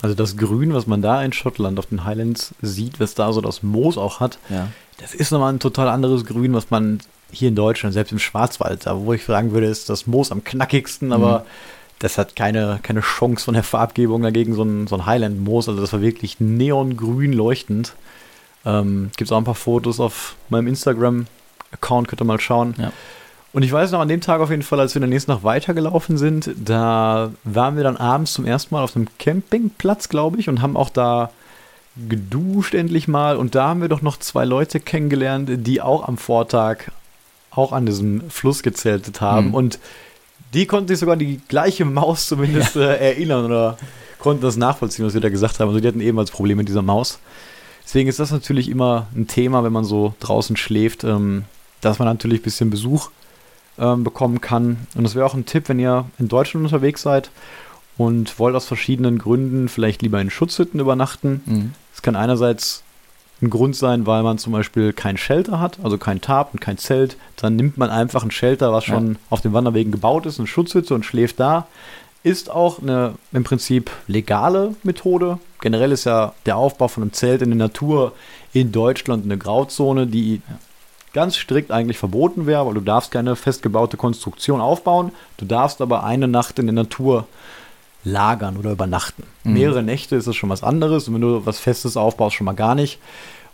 Also 0.01 0.13
das 0.13 0.35
Grün, 0.35 0.73
was 0.73 0.87
man 0.87 1.01
da 1.01 1.23
in 1.23 1.31
Schottland 1.31 1.79
auf 1.79 1.85
den 1.85 2.03
Highlands 2.03 2.53
sieht, 2.61 2.99
was 2.99 3.15
da 3.15 3.31
so 3.31 3.39
das 3.39 3.63
Moos 3.63 3.97
auch 3.97 4.19
hat, 4.19 4.39
ja. 4.49 4.67
das 4.99 5.15
ist 5.15 5.31
nochmal 5.31 5.53
ein 5.53 5.59
total 5.59 5.87
anderes 5.87 6.25
Grün, 6.25 6.53
was 6.53 6.69
man 6.69 6.99
hier 7.31 7.47
in 7.47 7.55
Deutschland, 7.55 7.93
selbst 7.93 8.11
im 8.11 8.19
Schwarzwald, 8.19 8.85
da 8.85 8.97
wo 8.99 9.13
ich 9.13 9.23
sagen 9.23 9.51
würde, 9.51 9.67
ist 9.67 9.89
das 9.89 10.05
Moos 10.05 10.31
am 10.31 10.43
knackigsten, 10.43 11.13
aber 11.13 11.39
mhm 11.39 11.45
das 12.05 12.19
hat 12.19 12.35
keine, 12.35 12.79
keine 12.83 13.01
Chance 13.01 13.45
von 13.45 13.55
der 13.55 13.63
Farbgebung 13.63 14.21
dagegen, 14.21 14.53
so 14.53 14.61
ein, 14.61 14.85
so 14.85 14.95
ein 14.95 15.07
Highland-Moos. 15.07 15.67
Also 15.67 15.81
das 15.81 15.91
war 15.91 16.01
wirklich 16.01 16.39
neongrün 16.39 17.33
leuchtend. 17.33 17.93
Ähm, 18.63 19.09
Gibt 19.17 19.29
es 19.29 19.31
auch 19.31 19.39
ein 19.39 19.43
paar 19.43 19.55
Fotos 19.55 19.99
auf 19.99 20.35
meinem 20.49 20.67
Instagram-Account, 20.67 22.07
könnt 22.07 22.21
ihr 22.21 22.25
mal 22.25 22.39
schauen. 22.39 22.75
Ja. 22.77 22.91
Und 23.53 23.63
ich 23.63 23.71
weiß 23.71 23.91
noch, 23.91 24.01
an 24.01 24.07
dem 24.07 24.21
Tag 24.21 24.39
auf 24.39 24.51
jeden 24.51 24.61
Fall, 24.61 24.79
als 24.79 24.93
wir 24.93 24.99
dann 24.99 25.09
nächsten 25.09 25.31
Tag 25.31 25.43
weitergelaufen 25.43 26.19
sind, 26.19 26.51
da 26.63 27.31
waren 27.43 27.75
wir 27.75 27.83
dann 27.83 27.97
abends 27.97 28.33
zum 28.33 28.45
ersten 28.45 28.75
Mal 28.75 28.83
auf 28.83 28.95
einem 28.95 29.07
Campingplatz, 29.17 30.07
glaube 30.07 30.39
ich, 30.39 30.47
und 30.47 30.61
haben 30.61 30.77
auch 30.77 30.89
da 30.89 31.31
geduscht 32.07 32.75
endlich 32.75 33.07
mal. 33.07 33.35
Und 33.35 33.55
da 33.55 33.69
haben 33.69 33.81
wir 33.81 33.89
doch 33.89 34.03
noch 34.03 34.17
zwei 34.17 34.45
Leute 34.45 34.79
kennengelernt, 34.79 35.49
die 35.65 35.81
auch 35.81 36.07
am 36.07 36.17
Vortag 36.17 36.91
auch 37.49 37.71
an 37.71 37.87
diesem 37.87 38.29
Fluss 38.29 38.61
gezeltet 38.61 39.21
haben. 39.21 39.47
Mhm. 39.47 39.53
Und 39.55 39.79
die 40.55 40.65
konnten 40.65 40.87
sich 40.87 40.99
sogar 40.99 41.13
an 41.13 41.19
die 41.19 41.39
gleiche 41.47 41.85
Maus 41.85 42.27
zumindest 42.27 42.75
ja. 42.75 42.93
äh, 42.93 43.11
erinnern 43.11 43.45
oder 43.45 43.77
konnten 44.19 44.41
das 44.41 44.57
nachvollziehen, 44.57 45.05
was 45.05 45.13
wir 45.13 45.21
da 45.21 45.29
gesagt 45.29 45.59
haben. 45.59 45.67
Also 45.67 45.79
die 45.79 45.87
hatten 45.87 46.01
ebenfalls 46.01 46.31
Probleme 46.31 46.59
mit 46.59 46.69
dieser 46.69 46.81
Maus. 46.81 47.19
Deswegen 47.83 48.09
ist 48.09 48.19
das 48.19 48.31
natürlich 48.31 48.69
immer 48.69 49.07
ein 49.15 49.27
Thema, 49.27 49.63
wenn 49.63 49.73
man 49.73 49.83
so 49.83 50.15
draußen 50.19 50.57
schläft, 50.57 51.03
ähm, 51.03 51.43
dass 51.81 51.99
man 51.99 52.07
natürlich 52.07 52.39
ein 52.39 52.43
bisschen 52.43 52.69
Besuch 52.71 53.11
ähm, 53.77 54.03
bekommen 54.03 54.41
kann. 54.41 54.87
Und 54.95 55.03
das 55.03 55.13
wäre 55.13 55.25
auch 55.25 55.35
ein 55.35 55.45
Tipp, 55.45 55.69
wenn 55.69 55.77
ihr 55.77 56.05
in 56.17 56.27
Deutschland 56.27 56.65
unterwegs 56.65 57.01
seid 57.01 57.29
und 57.97 58.39
wollt 58.39 58.55
aus 58.55 58.65
verschiedenen 58.65 59.19
Gründen 59.19 59.69
vielleicht 59.69 60.01
lieber 60.01 60.19
in 60.19 60.29
Schutzhütten 60.29 60.79
übernachten. 60.79 61.43
Mhm. 61.45 61.73
Es 61.93 61.99
mhm. 61.99 62.03
kann 62.03 62.15
einerseits 62.15 62.84
ein 63.41 63.49
Grund 63.49 63.75
sein, 63.75 64.05
weil 64.05 64.23
man 64.23 64.37
zum 64.37 64.53
Beispiel 64.53 64.93
kein 64.93 65.17
Shelter 65.17 65.59
hat, 65.59 65.79
also 65.83 65.97
kein 65.97 66.21
Tarp 66.21 66.53
und 66.53 66.59
kein 66.59 66.77
Zelt. 66.77 67.17
Dann 67.35 67.55
nimmt 67.55 67.77
man 67.77 67.89
einfach 67.89 68.23
ein 68.23 68.31
Shelter, 68.31 68.71
was 68.71 68.85
schon 68.85 69.13
ja. 69.13 69.19
auf 69.29 69.41
den 69.41 69.53
Wanderwegen 69.53 69.91
gebaut 69.91 70.25
ist, 70.25 70.39
eine 70.39 70.47
Schutzhütte 70.47 70.93
und 70.95 71.05
schläft 71.05 71.39
da. 71.39 71.67
Ist 72.23 72.49
auch 72.49 72.81
eine 72.81 73.13
im 73.33 73.43
Prinzip 73.43 73.91
legale 74.07 74.75
Methode. 74.83 75.37
Generell 75.61 75.91
ist 75.91 76.05
ja 76.05 76.33
der 76.45 76.57
Aufbau 76.57 76.87
von 76.87 77.03
einem 77.03 77.13
Zelt 77.13 77.41
in 77.41 77.49
der 77.49 77.57
Natur 77.57 78.13
in 78.53 78.71
Deutschland 78.71 79.25
eine 79.25 79.37
Grauzone, 79.37 80.07
die 80.07 80.41
ganz 81.13 81.37
strikt 81.37 81.71
eigentlich 81.71 81.97
verboten 81.97 82.45
wäre, 82.45 82.65
weil 82.65 82.73
du 82.73 82.81
darfst 82.81 83.11
keine 83.11 83.35
festgebaute 83.35 83.95
Konstruktion 83.95 84.59
aufbauen. 84.59 85.11
Du 85.37 85.45
darfst 85.45 85.81
aber 85.81 86.03
eine 86.03 86.27
Nacht 86.27 86.57
in 86.59 86.65
der 86.65 86.73
Natur 86.73 87.27
lagern 88.05 88.55
oder 88.55 88.71
übernachten. 88.71 89.23
Mhm. 89.43 89.53
Mehrere 89.53 89.83
Nächte 89.83 90.15
ist 90.15 90.27
das 90.27 90.35
schon 90.35 90.49
was 90.49 90.63
anderes 90.63 91.07
und 91.07 91.15
wenn 91.15 91.21
du 91.21 91.45
was 91.45 91.59
Festes 91.59 91.97
aufbaust, 91.97 92.35
schon 92.35 92.45
mal 92.45 92.53
gar 92.53 92.75
nicht. 92.75 92.99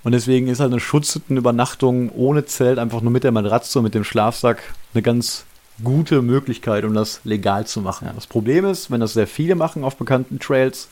Und 0.04 0.12
deswegen 0.14 0.48
ist 0.48 0.60
halt 0.60 0.72
eine 0.72 0.80
Schutzhüttenübernachtung 0.80 2.10
ohne 2.12 2.46
Zelt, 2.46 2.80
einfach 2.80 3.02
nur 3.02 3.12
mit 3.12 3.24
der 3.24 3.32
Matratze 3.32 3.80
und 3.80 3.84
mit 3.84 3.96
dem 3.96 4.04
Schlafsack, 4.04 4.62
eine 4.94 5.02
ganz 5.02 5.46
gute 5.84 6.22
Möglichkeit, 6.22 6.84
um 6.84 6.94
das 6.94 7.22
legal 7.24 7.66
zu 7.66 7.82
machen. 7.82 8.08
Ja. 8.08 8.14
Das 8.14 8.28
Problem 8.28 8.66
ist, 8.66 8.92
wenn 8.92 9.00
das 9.00 9.14
sehr 9.14 9.28
viele 9.28 9.56
machen 9.56 9.84
auf 9.84 9.96
bekannten 9.96 10.40
Trails, 10.40 10.90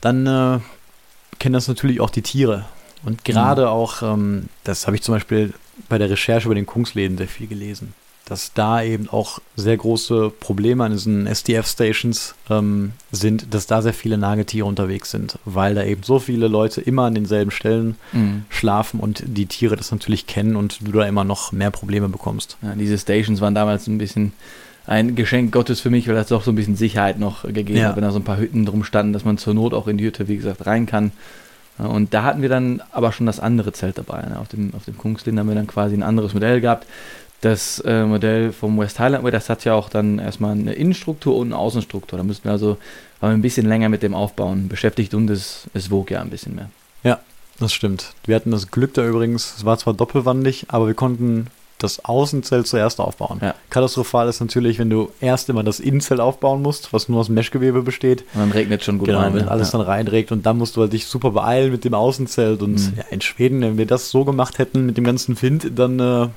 dann 0.00 0.26
äh, 0.26 0.58
kennen 1.38 1.54
das 1.54 1.68
natürlich 1.68 2.00
auch 2.00 2.10
die 2.10 2.22
Tiere. 2.22 2.66
Und 3.04 3.24
gerade 3.24 3.62
mhm. 3.62 3.68
auch, 3.68 4.02
ähm, 4.02 4.48
das 4.64 4.86
habe 4.86 4.96
ich 4.96 5.02
zum 5.02 5.14
Beispiel 5.14 5.52
bei 5.88 5.98
der 5.98 6.10
Recherche 6.10 6.46
über 6.46 6.54
den 6.54 6.66
Kungsläden 6.66 7.16
sehr 7.16 7.28
viel 7.28 7.46
gelesen 7.46 7.94
dass 8.26 8.52
da 8.52 8.82
eben 8.82 9.08
auch 9.08 9.38
sehr 9.54 9.76
große 9.76 10.30
Probleme 10.40 10.84
an 10.84 10.90
diesen 10.92 11.28
SDF-Stations 11.28 12.34
ähm, 12.50 12.92
sind, 13.12 13.54
dass 13.54 13.68
da 13.68 13.80
sehr 13.82 13.94
viele 13.94 14.18
Nagetiere 14.18 14.66
unterwegs 14.66 15.12
sind, 15.12 15.38
weil 15.44 15.76
da 15.76 15.84
eben 15.84 16.02
so 16.02 16.18
viele 16.18 16.48
Leute 16.48 16.80
immer 16.80 17.04
an 17.04 17.14
denselben 17.14 17.52
Stellen 17.52 17.94
mhm. 18.12 18.44
schlafen 18.48 18.98
und 18.98 19.22
die 19.24 19.46
Tiere 19.46 19.76
das 19.76 19.92
natürlich 19.92 20.26
kennen 20.26 20.56
und 20.56 20.80
du 20.84 20.90
da 20.90 21.06
immer 21.06 21.22
noch 21.22 21.52
mehr 21.52 21.70
Probleme 21.70 22.08
bekommst. 22.08 22.58
Ja, 22.62 22.74
diese 22.74 22.98
Stations 22.98 23.40
waren 23.40 23.54
damals 23.54 23.86
ein 23.86 23.98
bisschen 23.98 24.32
ein 24.88 25.14
Geschenk 25.14 25.52
Gottes 25.52 25.80
für 25.80 25.90
mich, 25.90 26.08
weil 26.08 26.16
das 26.16 26.28
doch 26.28 26.42
so 26.42 26.50
ein 26.50 26.56
bisschen 26.56 26.76
Sicherheit 26.76 27.20
noch 27.20 27.44
gegeben 27.44 27.78
ja. 27.78 27.88
hat, 27.88 27.96
wenn 27.96 28.02
da 28.02 28.10
so 28.10 28.18
ein 28.18 28.24
paar 28.24 28.38
Hütten 28.38 28.66
drum 28.66 28.82
standen, 28.82 29.12
dass 29.12 29.24
man 29.24 29.38
zur 29.38 29.54
Not 29.54 29.72
auch 29.72 29.86
in 29.86 29.98
die 29.98 30.04
Hütte, 30.04 30.26
wie 30.26 30.36
gesagt, 30.36 30.66
rein 30.66 30.86
kann. 30.86 31.12
Und 31.78 32.14
da 32.14 32.22
hatten 32.22 32.42
wir 32.42 32.48
dann 32.48 32.82
aber 32.90 33.12
schon 33.12 33.26
das 33.26 33.38
andere 33.38 33.72
Zelt 33.72 33.98
dabei. 33.98 34.22
Ne? 34.22 34.38
Auf 34.38 34.48
dem, 34.48 34.72
auf 34.74 34.84
dem 34.84 34.96
Kungslin 34.96 35.38
haben 35.38 35.48
wir 35.48 35.54
dann 35.54 35.66
quasi 35.66 35.94
ein 35.94 36.02
anderes 36.02 36.34
Modell 36.34 36.60
gehabt 36.60 36.86
das 37.46 37.80
äh, 37.80 38.04
Modell 38.04 38.52
vom 38.52 38.78
West 38.78 38.98
Highland, 38.98 39.24
das 39.32 39.48
hat 39.48 39.64
ja 39.64 39.74
auch 39.74 39.88
dann 39.88 40.18
erstmal 40.18 40.52
eine 40.52 40.72
Innenstruktur 40.72 41.36
und 41.36 41.48
eine 41.48 41.58
Außenstruktur. 41.58 42.18
Da 42.18 42.24
müssten 42.24 42.44
wir 42.44 42.52
also 42.52 42.76
waren 43.20 43.30
wir 43.30 43.38
ein 43.38 43.42
bisschen 43.42 43.66
länger 43.66 43.88
mit 43.88 44.02
dem 44.02 44.14
Aufbauen 44.14 44.68
beschäftigt 44.68 45.14
und 45.14 45.30
es, 45.30 45.64
es 45.72 45.90
wog 45.90 46.10
ja 46.10 46.20
ein 46.20 46.30
bisschen 46.30 46.54
mehr. 46.54 46.70
Ja, 47.04 47.20
das 47.58 47.72
stimmt. 47.72 48.14
Wir 48.24 48.36
hatten 48.36 48.50
das 48.50 48.70
Glück 48.70 48.94
da 48.94 49.06
übrigens, 49.06 49.54
es 49.56 49.64
war 49.64 49.78
zwar 49.78 49.94
doppelwandig, 49.94 50.66
aber 50.68 50.86
wir 50.86 50.94
konnten 50.94 51.46
das 51.78 52.04
Außenzelt 52.04 52.66
zuerst 52.66 53.00
aufbauen. 53.00 53.38
Ja. 53.42 53.54
Katastrophal 53.70 54.28
ist 54.28 54.40
natürlich, 54.40 54.78
wenn 54.78 54.90
du 54.90 55.10
erst 55.20 55.48
immer 55.48 55.62
das 55.62 55.78
Innenzelt 55.78 56.20
aufbauen 56.20 56.62
musst, 56.62 56.92
was 56.92 57.08
nur 57.08 57.20
aus 57.20 57.28
Meshgewebe 57.28 57.82
besteht. 57.82 58.22
Und 58.34 58.40
dann 58.40 58.50
regnet 58.52 58.82
schon 58.82 58.98
gut 58.98 59.08
genau, 59.08 59.20
rein. 59.20 59.34
Wenn 59.34 59.48
alles 59.48 59.72
ja. 59.72 59.78
dann 59.78 59.86
reinregt 59.86 60.32
und 60.32 60.46
dann 60.46 60.56
musst 60.56 60.76
du 60.76 60.80
halt 60.80 60.94
dich 60.94 61.06
super 61.06 61.32
beeilen 61.32 61.70
mit 61.70 61.84
dem 61.84 61.92
Außenzelt. 61.92 62.62
Und 62.62 62.76
mhm. 62.76 62.94
ja, 62.96 63.04
in 63.10 63.20
Schweden, 63.20 63.60
wenn 63.60 63.76
wir 63.76 63.86
das 63.86 64.10
so 64.10 64.24
gemacht 64.24 64.58
hätten 64.58 64.86
mit 64.86 64.96
dem 64.96 65.04
ganzen 65.04 65.40
Wind, 65.42 65.70
dann 65.76 66.00
äh, 66.00 66.28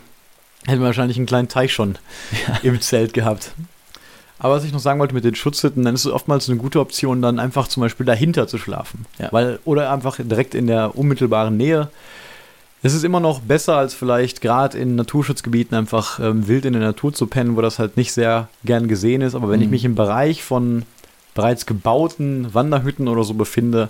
hätten 0.69 0.81
wir 0.81 0.87
wahrscheinlich 0.87 1.17
einen 1.17 1.25
kleinen 1.25 1.47
Teich 1.47 1.73
schon 1.73 1.97
ja. 2.47 2.59
im 2.63 2.79
Zelt 2.81 3.13
gehabt. 3.13 3.51
Aber 4.39 4.55
was 4.55 4.63
ich 4.63 4.71
noch 4.71 4.79
sagen 4.79 4.99
wollte 4.99 5.13
mit 5.13 5.25
den 5.25 5.35
Schutzhütten, 5.35 5.83
dann 5.83 5.95
ist 5.95 6.05
es 6.05 6.11
oftmals 6.11 6.47
eine 6.49 6.57
gute 6.57 6.79
Option, 6.79 7.21
dann 7.21 7.39
einfach 7.39 7.67
zum 7.67 7.81
Beispiel 7.81 8.05
dahinter 8.05 8.47
zu 8.47 8.57
schlafen. 8.57 9.05
Ja. 9.19 9.27
Weil, 9.31 9.59
oder 9.65 9.91
einfach 9.91 10.17
direkt 10.17 10.55
in 10.55 10.67
der 10.67 10.97
unmittelbaren 10.97 11.57
Nähe. 11.57 11.89
Es 12.81 12.93
ist 12.93 13.03
immer 13.03 13.19
noch 13.19 13.41
besser, 13.41 13.75
als 13.75 13.93
vielleicht 13.93 14.39
gerade 14.39 14.77
in 14.77 14.95
Naturschutzgebieten 14.95 15.77
einfach 15.77 16.21
ähm, 16.21 16.47
wild 16.47 16.63
in 16.63 16.71
der 16.71 16.81
Natur 16.81 17.13
zu 17.13 17.27
pennen, 17.27 17.57
wo 17.57 17.61
das 17.61 17.77
halt 17.77 17.97
nicht 17.97 18.13
sehr 18.13 18.47
gern 18.63 18.87
gesehen 18.87 19.21
ist. 19.21 19.35
Aber 19.35 19.49
wenn 19.49 19.59
mhm. 19.59 19.65
ich 19.65 19.69
mich 19.71 19.85
im 19.85 19.95
Bereich 19.95 20.41
von 20.41 20.83
bereits 21.35 21.65
gebauten 21.65 22.53
Wanderhütten 22.53 23.09
oder 23.09 23.25
so 23.25 23.33
befinde, 23.33 23.89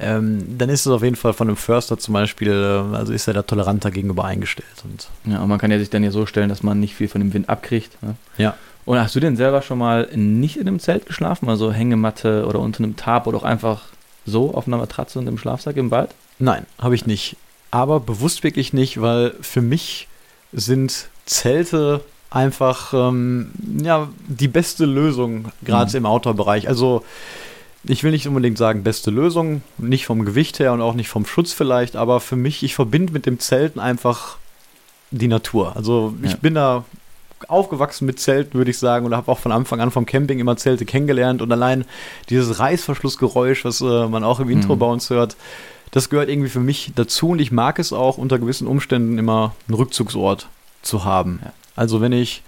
ähm, 0.00 0.58
dann 0.58 0.68
ist 0.68 0.86
es 0.86 0.92
auf 0.92 1.02
jeden 1.02 1.16
Fall 1.16 1.32
von 1.32 1.48
einem 1.48 1.56
Förster 1.56 1.98
zum 1.98 2.14
Beispiel, 2.14 2.50
äh, 2.50 2.96
also 2.96 3.12
ist 3.12 3.28
er 3.28 3.34
da 3.34 3.42
toleranter 3.42 3.90
gegenüber 3.90 4.24
eingestellt. 4.24 4.84
Und 4.84 5.08
ja, 5.30 5.40
und 5.40 5.48
man 5.48 5.58
kann 5.58 5.70
ja 5.70 5.78
sich 5.78 5.90
dann 5.90 6.02
ja 6.02 6.10
so 6.10 6.26
stellen, 6.26 6.48
dass 6.48 6.62
man 6.62 6.80
nicht 6.80 6.94
viel 6.94 7.08
von 7.08 7.20
dem 7.20 7.32
Wind 7.32 7.48
abkriegt. 7.48 8.02
Ne? 8.02 8.14
Ja. 8.38 8.54
Und 8.86 8.98
hast 8.98 9.14
du 9.14 9.20
denn 9.20 9.36
selber 9.36 9.62
schon 9.62 9.78
mal 9.78 10.08
nicht 10.14 10.56
in 10.56 10.66
einem 10.66 10.80
Zelt 10.80 11.06
geschlafen, 11.06 11.48
also 11.48 11.72
Hängematte 11.72 12.46
oder 12.46 12.60
unter 12.60 12.82
einem 12.82 12.96
Tarp 12.96 13.26
oder 13.26 13.38
auch 13.38 13.44
einfach 13.44 13.82
so 14.26 14.54
auf 14.54 14.66
einer 14.66 14.78
Matratze 14.78 15.18
und 15.18 15.26
im 15.26 15.38
Schlafsack 15.38 15.76
im 15.76 15.90
Wald? 15.90 16.10
Nein, 16.38 16.66
habe 16.78 16.94
ich 16.94 17.06
nicht. 17.06 17.36
Aber 17.70 18.00
bewusst 18.00 18.42
wirklich 18.42 18.72
nicht, 18.72 19.00
weil 19.00 19.34
für 19.40 19.60
mich 19.60 20.08
sind 20.52 21.08
Zelte 21.26 22.00
einfach 22.30 22.94
ähm, 22.94 23.50
ja, 23.82 24.08
die 24.26 24.48
beste 24.48 24.86
Lösung, 24.86 25.52
gerade 25.62 25.90
mhm. 25.90 25.96
im 25.98 26.06
Outdoor-Bereich. 26.06 26.68
Also 26.68 27.04
ich 27.84 28.04
will 28.04 28.10
nicht 28.10 28.28
unbedingt 28.28 28.58
sagen, 28.58 28.82
beste 28.82 29.10
Lösung, 29.10 29.62
nicht 29.78 30.06
vom 30.06 30.24
Gewicht 30.24 30.58
her 30.58 30.72
und 30.72 30.80
auch 30.80 30.94
nicht 30.94 31.08
vom 31.08 31.24
Schutz 31.24 31.52
vielleicht, 31.52 31.96
aber 31.96 32.20
für 32.20 32.36
mich, 32.36 32.62
ich 32.62 32.74
verbinde 32.74 33.12
mit 33.12 33.26
dem 33.26 33.38
Zelten 33.38 33.80
einfach 33.80 34.36
die 35.10 35.28
Natur. 35.28 35.76
Also 35.76 36.14
ich 36.22 36.32
ja. 36.32 36.36
bin 36.40 36.54
da 36.54 36.84
aufgewachsen 37.48 38.04
mit 38.04 38.20
Zelten, 38.20 38.58
würde 38.58 38.70
ich 38.70 38.78
sagen, 38.78 39.06
und 39.06 39.16
habe 39.16 39.30
auch 39.32 39.38
von 39.38 39.52
Anfang 39.52 39.80
an 39.80 39.90
vom 39.90 40.04
Camping 40.04 40.38
immer 40.38 40.56
Zelte 40.56 40.84
kennengelernt 40.84 41.40
und 41.40 41.50
allein 41.50 41.86
dieses 42.28 42.58
Reißverschlussgeräusch, 42.58 43.64
was 43.64 43.80
äh, 43.80 44.06
man 44.08 44.24
auch 44.24 44.40
im 44.40 44.50
Intro 44.50 44.74
mhm. 44.74 44.78
bei 44.78 44.86
uns 44.86 45.08
hört, 45.08 45.36
das 45.90 46.10
gehört 46.10 46.28
irgendwie 46.28 46.50
für 46.50 46.60
mich 46.60 46.92
dazu 46.94 47.30
und 47.30 47.40
ich 47.40 47.50
mag 47.50 47.78
es 47.78 47.92
auch 47.92 48.18
unter 48.18 48.38
gewissen 48.38 48.66
Umständen 48.66 49.18
immer 49.18 49.54
einen 49.66 49.74
Rückzugsort 49.74 50.48
zu 50.82 51.04
haben. 51.04 51.40
Ja. 51.42 51.52
Also 51.76 52.00
wenn 52.00 52.12
ich 52.12 52.42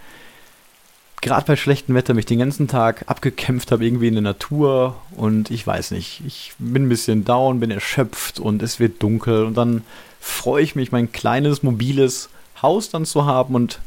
gerade 1.23 1.47
bei 1.47 1.57
schlechtem 1.57 1.95
Wetter 1.95 2.13
mich 2.13 2.27
den 2.27 2.41
ganzen 2.41 2.69
Tag 2.69 3.05
abgekämpft 3.07 3.73
habe, 3.73 3.87
irgendwie 3.87 4.09
in 4.09 4.15
der 4.15 4.23
Natur 4.23 4.97
und 5.17 5.51
ich 5.51 5.67
weiß 5.67 5.93
nicht, 5.93 6.21
ich 6.27 6.53
bin 6.59 6.85
ein 6.85 6.89
bisschen 6.89 7.25
down, 7.25 7.61
bin 7.61 7.71
erschöpft 7.71 8.39
und 8.41 8.63
es 8.63 8.81
wird 8.81 9.03
dunkel 9.03 9.45
und 9.45 9.55
dann 9.55 9.83
freue 10.21 10.63
ich 10.63 10.75
mich, 10.75 10.93
mein 10.93 11.13
kleines, 11.13 11.63
mobiles 11.63 12.29
Haus 12.61 12.91
dann 12.91 13.07
zu 13.07 13.25
haben 13.25 13.55
und 13.55 13.79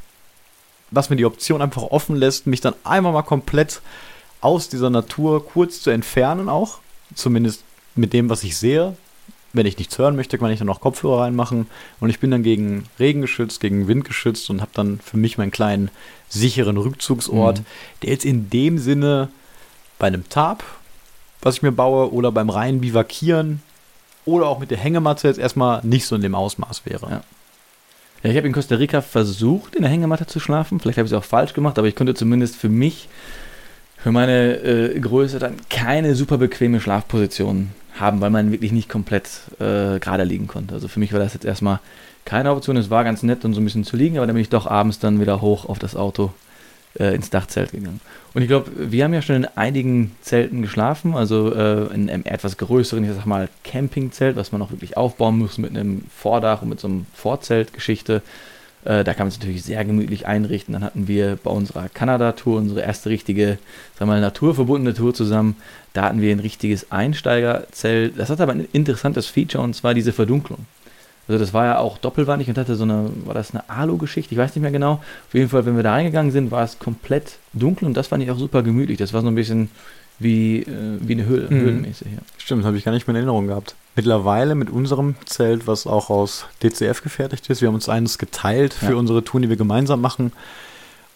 was 0.91 1.09
mir 1.09 1.17
die 1.17 1.25
Option 1.25 1.61
einfach 1.61 1.83
offen 1.83 2.15
lässt, 2.15 2.47
mich 2.47 2.61
dann 2.61 2.73
einmal 2.83 3.11
mal 3.11 3.21
komplett 3.21 3.81
aus 4.39 4.69
dieser 4.69 4.89
Natur 4.89 5.45
kurz 5.45 5.81
zu 5.81 5.89
entfernen 5.89 6.47
auch, 6.47 6.79
zumindest 7.15 7.63
mit 7.95 8.13
dem, 8.13 8.29
was 8.29 8.43
ich 8.43 8.55
sehe, 8.57 8.95
wenn 9.55 9.65
ich 9.65 9.77
nichts 9.77 9.97
hören 9.97 10.15
möchte, 10.15 10.37
kann 10.37 10.51
ich 10.51 10.59
dann 10.59 10.69
auch 10.69 10.81
Kopfhörer 10.81 11.21
reinmachen. 11.21 11.67
Und 11.99 12.09
ich 12.09 12.19
bin 12.19 12.31
dann 12.31 12.43
gegen 12.43 12.85
Regen 12.99 13.21
geschützt, 13.21 13.59
gegen 13.59 13.87
Wind 13.87 14.05
geschützt 14.05 14.49
und 14.49 14.61
habe 14.61 14.71
dann 14.73 14.99
für 14.99 15.17
mich 15.17 15.37
meinen 15.37 15.51
kleinen 15.51 15.89
sicheren 16.29 16.77
Rückzugsort, 16.77 17.59
mhm. 17.59 17.65
der 18.03 18.09
jetzt 18.11 18.25
in 18.25 18.49
dem 18.49 18.77
Sinne 18.77 19.29
bei 19.97 20.07
einem 20.07 20.27
Tarp 20.29 20.63
was 21.45 21.57
ich 21.57 21.61
mir 21.61 21.71
baue, 21.71 22.11
oder 22.11 22.31
beim 22.31 22.49
reinen 22.49 22.81
Bivakieren 22.81 23.61
oder 24.25 24.47
auch 24.47 24.57
mit 24.57 24.71
der 24.71 24.79
Hängematte 24.79 25.27
jetzt 25.27 25.37
erstmal 25.37 25.79
nicht 25.85 26.07
so 26.07 26.15
in 26.15 26.21
dem 26.21 26.33
Ausmaß 26.33 26.85
wäre. 26.85 27.07
Ja. 27.09 27.23
Ja, 28.23 28.31
ich 28.31 28.37
habe 28.37 28.47
in 28.47 28.53
Costa 28.53 28.75
Rica 28.75 29.01
versucht, 29.01 29.75
in 29.75 29.83
der 29.83 29.91
Hängematte 29.91 30.25
zu 30.25 30.39
schlafen. 30.39 30.79
Vielleicht 30.79 30.97
habe 30.97 31.05
ich 31.05 31.11
es 31.11 31.17
auch 31.17 31.23
falsch 31.23 31.53
gemacht, 31.53 31.77
aber 31.77 31.87
ich 31.87 31.95
konnte 31.95 32.15
zumindest 32.15 32.55
für 32.55 32.69
mich, 32.69 33.07
für 33.97 34.11
meine 34.11 34.55
äh, 34.55 34.99
Größe 34.99 35.37
dann 35.37 35.57
keine 35.69 36.15
super 36.15 36.39
bequeme 36.39 36.81
Schlafposition 36.81 37.69
haben, 37.99 38.21
weil 38.21 38.29
man 38.29 38.51
wirklich 38.51 38.71
nicht 38.71 38.89
komplett 38.89 39.29
äh, 39.59 39.99
gerade 39.99 40.23
liegen 40.23 40.47
konnte. 40.47 40.73
Also 40.73 40.87
für 40.87 40.99
mich 40.99 41.13
war 41.13 41.19
das 41.19 41.33
jetzt 41.33 41.45
erstmal 41.45 41.79
keine 42.25 42.51
Option. 42.51 42.77
Es 42.77 42.89
war 42.89 43.03
ganz 43.03 43.23
nett, 43.23 43.45
um 43.45 43.53
so 43.53 43.61
ein 43.61 43.65
bisschen 43.65 43.83
zu 43.83 43.95
liegen, 43.95 44.17
aber 44.17 44.27
dann 44.27 44.35
bin 44.35 44.41
ich 44.41 44.49
doch 44.49 44.67
abends 44.67 44.99
dann 44.99 45.19
wieder 45.21 45.41
hoch 45.41 45.65
auf 45.65 45.79
das 45.79 45.95
Auto 45.95 46.33
äh, 46.99 47.15
ins 47.15 47.29
Dachzelt 47.29 47.71
gegangen. 47.71 48.01
Und 48.33 48.41
ich 48.41 48.47
glaube, 48.47 48.71
wir 48.75 49.03
haben 49.03 49.13
ja 49.13 49.21
schon 49.21 49.35
in 49.37 49.45
einigen 49.45 50.15
Zelten 50.21 50.61
geschlafen, 50.61 51.15
also 51.15 51.53
äh, 51.53 51.93
in 51.93 52.09
einem 52.09 52.25
etwas 52.25 52.57
größeren, 52.57 53.03
ich 53.03 53.11
sag 53.15 53.25
mal, 53.25 53.49
Campingzelt, 53.63 54.35
was 54.35 54.51
man 54.51 54.61
auch 54.61 54.71
wirklich 54.71 54.97
aufbauen 54.97 55.37
muss 55.37 55.57
mit 55.57 55.69
einem 55.69 56.03
Vordach 56.15 56.61
und 56.61 56.69
mit 56.69 56.79
so 56.79 56.87
einem 56.87 57.05
Vorzeltgeschichte. 57.13 58.21
Äh, 58.85 59.03
da 59.03 59.13
kann 59.13 59.25
man 59.25 59.29
es 59.29 59.39
natürlich 59.39 59.63
sehr 59.63 59.83
gemütlich 59.83 60.27
einrichten. 60.27 60.73
Dann 60.73 60.83
hatten 60.83 61.07
wir 61.07 61.37
bei 61.43 61.51
unserer 61.51 61.89
Kanada-Tour, 61.89 62.57
unsere 62.57 62.81
erste 62.81 63.09
richtige, 63.09 63.57
sagen 63.97 64.09
wir 64.09 64.15
mal, 64.15 64.21
naturverbundene 64.21 64.95
Tour 64.95 65.13
zusammen, 65.13 65.55
da 65.93 66.03
hatten 66.03 66.21
wir 66.21 66.31
ein 66.31 66.39
richtiges 66.39 66.91
Einsteigerzelt. 66.91 68.13
Das 68.17 68.29
hat 68.29 68.41
aber 68.41 68.51
ein 68.51 68.67
interessantes 68.71 69.27
Feature 69.27 69.63
und 69.63 69.75
zwar 69.75 69.93
diese 69.93 70.13
Verdunklung. 70.13 70.65
Also 71.27 71.39
das 71.39 71.53
war 71.53 71.65
ja 71.65 71.77
auch 71.79 71.97
doppelwandig 71.97 72.47
und 72.49 72.57
hatte 72.57 72.75
so 72.75 72.83
eine, 72.83 73.09
war 73.25 73.33
das 73.33 73.51
eine 73.51 73.67
Alu-Geschichte? 73.67 74.35
Ich 74.35 74.37
weiß 74.37 74.53
nicht 74.55 74.61
mehr 74.61 74.71
genau. 74.71 74.93
Auf 75.27 75.33
jeden 75.33 75.49
Fall, 75.49 75.65
wenn 75.65 75.75
wir 75.75 75.81
da 75.81 75.93
reingegangen 75.93 76.31
sind, 76.31 76.51
war 76.51 76.63
es 76.63 76.77
komplett 76.77 77.39
dunkel 77.53 77.87
und 77.87 77.95
das 77.97 78.07
fand 78.07 78.21
ich 78.21 78.29
auch 78.29 78.37
super 78.37 78.61
gemütlich. 78.61 78.99
Das 78.99 79.13
war 79.13 79.21
so 79.21 79.27
ein 79.27 79.35
bisschen 79.35 79.69
wie, 80.19 80.59
äh, 80.59 80.99
wie 80.99 81.13
eine 81.13 81.25
Höhle, 81.25 81.47
mhm. 81.49 81.61
höhlenmäßig. 81.61 82.07
Ja. 82.11 82.19
Stimmt, 82.37 82.63
habe 82.63 82.77
ich 82.77 82.85
gar 82.85 82.91
nicht 82.91 83.07
mehr 83.07 83.13
in 83.13 83.17
Erinnerung 83.17 83.47
gehabt. 83.47 83.75
Mittlerweile 83.95 84.55
mit 84.55 84.69
unserem 84.69 85.15
Zelt, 85.25 85.67
was 85.67 85.87
auch 85.87 86.09
aus 86.09 86.45
DCF 86.61 87.01
gefertigt 87.01 87.49
ist, 87.49 87.61
wir 87.61 87.69
haben 87.69 87.75
uns 87.75 87.87
eines 87.87 88.17
geteilt 88.17 88.73
für 88.73 88.91
ja. 88.91 88.95
unsere 88.95 89.23
Touren, 89.23 89.43
die 89.43 89.49
wir 89.49 89.55
gemeinsam 89.55 90.01
machen. 90.01 90.33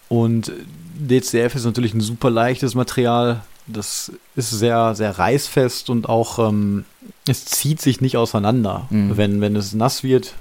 Und 0.08 0.50
DCF 0.94 1.54
ist 1.54 1.64
natürlich 1.64 1.94
ein 1.94 2.00
super 2.00 2.30
leichtes 2.30 2.74
Material. 2.74 3.42
Das 3.66 4.12
ist 4.34 4.50
sehr, 4.50 4.94
sehr 4.94 5.18
reißfest 5.18 5.90
und 5.90 6.08
auch 6.08 6.38
ähm, 6.38 6.84
es 7.28 7.44
zieht 7.44 7.80
sich 7.80 8.00
nicht 8.00 8.16
auseinander, 8.16 8.86
mhm. 8.90 9.16
wenn, 9.16 9.40
wenn 9.40 9.56
es 9.56 9.74
nass 9.74 10.02
wird, 10.02 10.34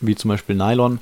wie 0.00 0.16
zum 0.16 0.30
Beispiel 0.30 0.56
Nylon. 0.56 0.98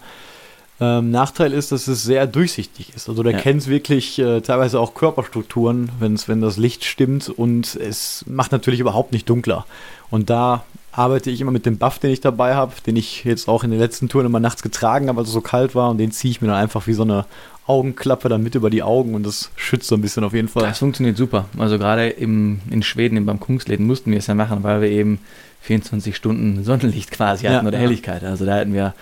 Ähm, 0.81 1.11
Nachteil 1.11 1.53
ist, 1.53 1.73
dass 1.73 1.89
es 1.89 2.03
sehr 2.03 2.27
durchsichtig 2.27 2.95
ist. 2.95 3.09
Also 3.09 3.23
du 3.23 3.31
erkennst 3.31 3.67
ja. 3.67 3.73
wirklich 3.73 4.19
äh, 4.19 4.41
teilweise 4.41 4.81
auch 4.81 4.95
Körperstrukturen, 4.95 5.91
wenn's, 5.99 6.27
wenn 6.27 6.41
das 6.41 6.57
Licht 6.57 6.85
stimmt 6.85 7.29
und 7.29 7.77
es 7.77 8.25
macht 8.27 8.51
natürlich 8.51 8.81
überhaupt 8.81 9.13
nicht 9.13 9.29
dunkler. 9.29 9.67
Und 10.11 10.31
da 10.31 10.65
arbeite 10.93 11.31
ich 11.31 11.41
immer 11.41 11.53
mit 11.53 11.67
dem 11.67 11.79
Buff, 11.79 11.99
den 11.99 12.11
ich 12.11 12.21
dabei 12.21 12.55
habe, 12.55 12.73
den 12.87 12.97
ich 12.97 13.25
jetzt 13.25 13.49
auch 13.49 13.65
in 13.65 13.71
den 13.71 13.79
letzten 13.79 14.09
Touren 14.09 14.27
immer 14.27 14.41
nachts 14.41 14.63
getragen 14.63 15.09
habe, 15.09 15.19
weil 15.19 15.25
es 15.25 15.33
so 15.33 15.41
kalt 15.41 15.75
war 15.75 15.91
und 15.91 15.99
den 15.99 16.11
ziehe 16.11 16.31
ich 16.31 16.41
mir 16.41 16.49
dann 16.49 16.57
einfach 16.57 16.87
wie 16.87 16.93
so 16.93 17.03
eine 17.03 17.27
Augenklappe 17.67 18.29
dann 18.29 18.43
mit 18.43 18.57
über 18.57 18.69
die 18.69 18.83
Augen 18.83 19.15
und 19.15 19.25
das 19.25 19.51
schützt 19.55 19.87
so 19.87 19.95
ein 19.95 20.01
bisschen 20.01 20.25
auf 20.25 20.33
jeden 20.33 20.49
Fall. 20.49 20.65
Das 20.65 20.79
funktioniert 20.79 21.17
super. 21.17 21.45
Also 21.57 21.79
gerade 21.79 22.09
im, 22.09 22.61
in 22.71 22.83
Schweden, 22.83 23.25
beim 23.25 23.39
Kungsläden 23.39 23.87
mussten 23.87 24.11
wir 24.11 24.19
es 24.19 24.27
ja 24.27 24.35
machen, 24.35 24.65
weil 24.65 24.81
wir 24.81 24.89
eben 24.91 25.21
24 25.63 26.17
Stunden 26.17 26.65
Sonnenlicht 26.65 27.13
quasi 27.13 27.47
hatten 27.47 27.65
ja, 27.65 27.69
oder 27.69 27.79
ja. 27.79 27.85
Helligkeit. 27.85 28.25
Also 28.25 28.45
da 28.45 28.57
hätten 28.57 28.73
wir 28.73 28.95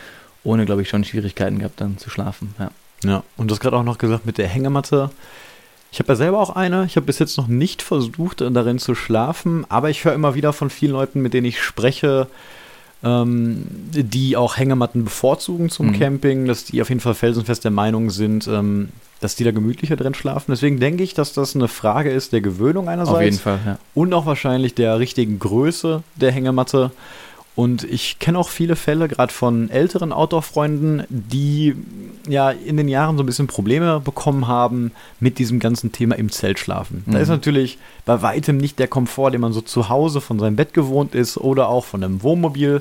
ohne, 0.45 0.67
glaube 0.67 0.83
ich, 0.83 0.89
schon 0.89 1.05
Schwierigkeiten 1.05 1.59
gehabt, 1.59 1.81
dann 1.81 1.99
zu 1.99 2.11
schlafen. 2.11 2.55
Ja, 2.59 2.71
ja. 3.05 3.23
und 3.37 3.49
du 3.49 3.55
hast 3.55 3.61
gerade 3.61 3.77
auch 3.77 3.85
noch 3.85 3.99
gesagt 3.99 4.27
mit 4.27 4.37
der 4.39 4.49
Hängematte. 4.49 5.11
Ich 5.91 6.01
habe 6.01 6.13
ja 6.13 6.17
selber 6.17 6.39
auch 6.39 6.51
eine. 6.51 6.85
Ich 6.85 6.97
habe 6.97 7.07
bis 7.07 7.19
jetzt 7.19 7.39
noch 7.39 7.49
nicht 7.49 7.83
versucht, 7.83 8.41
darin 8.41 8.79
zu 8.79 8.95
schlafen, 8.95 9.65
aber 9.69 9.91
ich 9.91 10.05
höre 10.05 10.13
immer 10.13 10.35
wieder 10.35 10.53
von 10.53 10.71
vielen 10.71 10.93
Leuten, 10.93 11.23
mit 11.23 11.35
denen 11.35 11.47
ich 11.47 11.63
spreche, 11.63 12.27
ähm, 13.03 13.65
die 13.71 14.37
auch 14.37 14.57
Hängematten 14.57 15.05
bevorzugen 15.05 15.71
zum 15.71 15.89
mhm. 15.89 15.99
Camping, 15.99 16.47
dass 16.47 16.65
die 16.65 16.83
auf 16.83 16.89
jeden 16.89 17.01
Fall 17.01 17.15
felsenfest 17.15 17.65
der 17.65 17.71
Meinung 17.71 18.11
sind, 18.11 18.47
ähm, 18.49 18.91
dass 19.21 19.35
die 19.35 19.45
da 19.45 19.51
gemütlicher 19.51 19.97
drin 19.97 20.15
schlafen. 20.15 20.51
Deswegen 20.51 20.79
denke 20.79 21.03
ich, 21.03 21.15
dass 21.15 21.33
das 21.33 21.57
eine 21.57 21.69
Frage 21.69 22.11
ist 22.11 22.33
der 22.33 22.41
Gewöhnung 22.41 22.89
einerseits. 22.89 23.17
Auf 23.17 23.23
jeden 23.23 23.39
Fall, 23.39 23.59
ja. 23.65 23.79
Und 23.95 24.13
auch 24.15 24.27
wahrscheinlich 24.27 24.75
der 24.75 24.99
richtigen 24.99 25.39
Größe 25.39 26.03
der 26.17 26.33
Hängematte. 26.33 26.91
Und 27.59 27.83
ich 27.83 28.21
kenne 28.21 28.39
auch 28.39 28.51
viele 28.51 28.77
Fälle, 28.77 29.09
gerade 29.09 29.33
von 29.33 29.69
älteren 29.69 30.13
Outdoor-Freunden, 30.13 31.03
die 31.09 31.75
ja 32.29 32.53
in 32.53 32.77
den 32.77 32.87
Jahren 32.87 33.17
so 33.17 33.25
ein 33.25 33.27
bisschen 33.27 33.49
Probleme 33.49 33.99
bekommen 33.99 34.47
haben 34.47 34.93
mit 35.19 35.41
diesem 35.41 35.59
ganzen 35.59 35.91
Thema 35.91 36.15
im 36.15 36.31
Zelt 36.31 36.61
schlafen. 36.61 37.03
Mhm. 37.05 37.15
Da 37.15 37.19
ist 37.19 37.31
natürlich 37.31 37.79
bei 38.05 38.23
weitem 38.23 38.59
nicht 38.59 38.79
der 38.79 38.87
Komfort, 38.87 39.33
den 39.33 39.41
man 39.41 39.53
so 39.53 39.61
zu 39.61 39.89
Hause 39.89 40.21
von 40.21 40.39
seinem 40.39 40.55
Bett 40.55 40.73
gewohnt 40.73 41.17
ist 41.17 41.37
oder 41.37 41.69
auch 41.69 41.85
von 41.85 42.05
einem 42.05 42.23
Wohnmobil. 42.23 42.81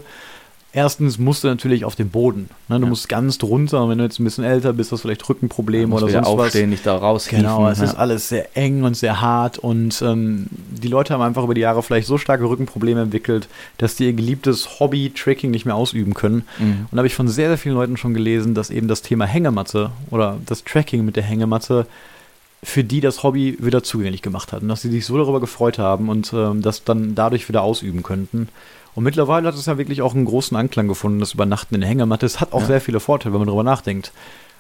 Erstens 0.78 1.18
musst 1.18 1.44
du 1.44 1.48
natürlich 1.48 1.86
auf 1.86 1.96
den 1.96 2.12
Boden. 2.12 2.52
Ne? 2.68 2.78
Du 2.78 2.84
ja. 2.84 2.90
musst 2.90 3.10
ganz 3.10 3.40
drunter. 3.40 3.90
Wenn 3.90 3.98
du 3.98 4.04
jetzt 4.04 4.20
ein 4.20 4.24
bisschen 4.26 4.44
älter 4.44 4.74
bist, 4.74 4.92
hast 4.92 5.00
du 5.00 5.08
vielleicht 5.08 5.28
Rückenprobleme 5.28 5.96
oder 5.96 6.08
sonst 6.08 6.28
aufstehen, 6.28 6.66
was. 6.66 6.70
nicht 6.70 6.86
da 6.86 6.98
raus. 6.98 7.28
Genau, 7.30 7.68
es 7.68 7.80
ja. 7.80 7.86
ist 7.86 7.96
alles 7.96 8.30
sehr 8.30 8.56
eng 8.56 8.84
und 8.84 8.96
sehr 8.96 9.20
hart. 9.20 9.58
Und 9.58 10.00
ähm, 10.04 10.46
die 10.70 10.88
Leute 10.88 11.16
haben 11.16 11.24
einfach 11.24 11.44
über 11.44 11.56
die 11.56 11.62
Jahre 11.62 11.82
vielleicht 11.82 12.06
so 12.06 12.20
starke 12.20 12.48
Rückenprobleme 12.48 13.02
entwickelt, 13.02 13.48
dass 13.80 13.96
die 13.96 14.06
ihr 14.06 14.13
geliebtes 14.13 14.80
Hobby 14.80 15.10
Tracking 15.10 15.50
nicht 15.50 15.66
mehr 15.66 15.74
ausüben 15.74 16.13
können. 16.13 16.44
Mhm. 16.60 16.82
Und 16.82 16.90
da 16.92 16.98
habe 16.98 17.08
ich 17.08 17.16
von 17.16 17.28
sehr, 17.28 17.48
sehr 17.48 17.58
vielen 17.58 17.74
Leuten 17.74 17.98
schon 17.98 18.13
gelesen, 18.13 18.54
dass 18.54 18.70
eben 18.70 18.88
das 18.88 19.02
Thema 19.02 19.26
Hängematte 19.26 19.90
oder 20.12 20.38
das 20.46 20.63
Tracking 20.63 21.04
mit 21.04 21.16
der 21.16 21.24
Hängematte 21.24 21.88
für 22.62 22.84
die 22.84 23.02
das 23.02 23.24
Hobby 23.24 23.58
wieder 23.60 23.82
zugänglich 23.82 24.22
gemacht 24.22 24.52
hat 24.52 24.62
und 24.62 24.68
dass 24.68 24.84
sie 24.84 24.92
sich 24.92 25.08
so 25.08 25.18
darüber 25.18 25.40
gefreut 25.40 25.80
haben 25.80 26.08
und 26.10 26.32
ähm, 26.34 26.62
das 26.62 26.84
dann 26.84 27.16
dadurch 27.16 27.50
wieder 27.50 27.63
ausüben 27.63 28.04
könnten. 28.04 28.50
Und 28.98 29.04
mittlerweile 29.04 29.48
hat 29.48 29.54
es 29.54 29.68
ja 29.68 29.78
wirklich 29.78 30.02
auch 30.02 30.16
einen 30.16 30.26
großen 30.26 30.58
Anklang 30.58 30.88
gefunden, 30.88 31.20
das 31.20 31.36
Übernachten 31.36 31.76
in 31.76 31.82
der 31.82 31.90
Hängematte. 31.92 32.26
Es 32.26 32.40
hat 32.40 32.52
auch 32.52 32.62
ja. 32.62 32.66
sehr 32.66 32.82
viele 32.82 33.00
Vorteile, 33.00 33.32
wenn 33.32 33.42
man 33.42 33.46
darüber 33.46 33.62
nachdenkt. 33.62 34.12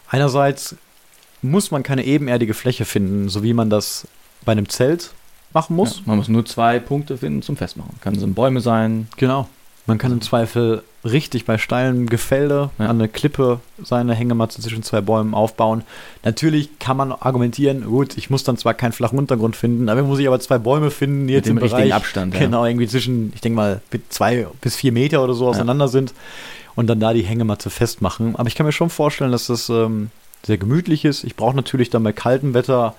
Einerseits 0.09 0.75
muss 1.41 1.71
man 1.71 1.81
keine 1.81 2.05
ebenerdige 2.05 2.53
Fläche 2.53 2.85
finden, 2.85 3.29
so 3.29 3.41
wie 3.41 3.53
man 3.53 3.71
das 3.71 4.07
bei 4.45 4.51
einem 4.51 4.69
Zelt 4.69 5.09
machen 5.53 5.75
muss. 5.75 5.95
Ja, 5.95 6.01
man 6.05 6.17
muss 6.17 6.27
nur 6.27 6.45
zwei 6.45 6.77
Punkte 6.77 7.17
finden 7.17 7.41
zum 7.41 7.57
Festmachen. 7.57 7.95
Kann 7.99 8.13
es 8.13 8.35
Bäume 8.35 8.61
sein. 8.61 9.07
Genau. 9.17 9.49
Man 9.87 9.97
kann 9.97 10.11
im 10.11 10.21
Zweifel 10.21 10.83
richtig 11.05 11.45
bei 11.45 11.57
steilem 11.57 12.07
Gefälde 12.07 12.71
ja. 12.77 12.87
an 12.87 12.97
eine 12.97 13.07
Klippe 13.07 13.61
seine 13.81 14.13
Hängematte 14.13 14.61
zwischen 14.61 14.83
zwei 14.83 14.99
Bäumen 14.99 15.33
aufbauen. 15.33 15.83
Natürlich 16.23 16.77
kann 16.77 16.97
man 16.97 17.13
argumentieren, 17.13 17.85
gut, 17.85 18.17
ich 18.17 18.29
muss 18.29 18.43
dann 18.43 18.57
zwar 18.57 18.73
keinen 18.73 18.91
flachen 18.91 19.17
Untergrund 19.17 19.55
finden, 19.55 19.87
aber 19.87 20.03
muss 20.03 20.19
ich 20.19 20.27
aber 20.27 20.41
zwei 20.41 20.57
Bäume 20.57 20.91
finden, 20.91 21.27
die 21.27 21.33
jetzt 21.33 21.47
im 21.47 21.55
Bereich, 21.55 21.93
Abstand, 21.93 22.33
ja. 22.33 22.41
genau, 22.41 22.65
irgendwie 22.65 22.87
zwischen, 22.87 23.31
ich 23.33 23.39
denke 23.39 23.55
mal, 23.55 23.81
zwei 24.09 24.47
bis 24.59 24.75
vier 24.75 24.91
Meter 24.91 25.23
oder 25.23 25.33
so 25.33 25.47
auseinander 25.47 25.85
ja. 25.85 25.89
sind 25.89 26.13
und 26.75 26.87
dann 26.87 26.99
da 26.99 27.13
die 27.13 27.23
Hängematte 27.23 27.69
festmachen. 27.69 28.35
Aber 28.35 28.47
ich 28.47 28.55
kann 28.55 28.65
mir 28.65 28.73
schon 28.73 28.89
vorstellen, 28.89 29.31
dass 29.31 29.47
das 29.47 29.69
ähm, 29.69 30.11
sehr 30.45 30.57
gemütlich 30.57 31.05
ist. 31.05 31.23
Ich 31.23 31.37
brauche 31.37 31.55
natürlich 31.55 31.89
dann 31.89 32.03
bei 32.03 32.11
kaltem 32.11 32.53
Wetter 32.53 32.93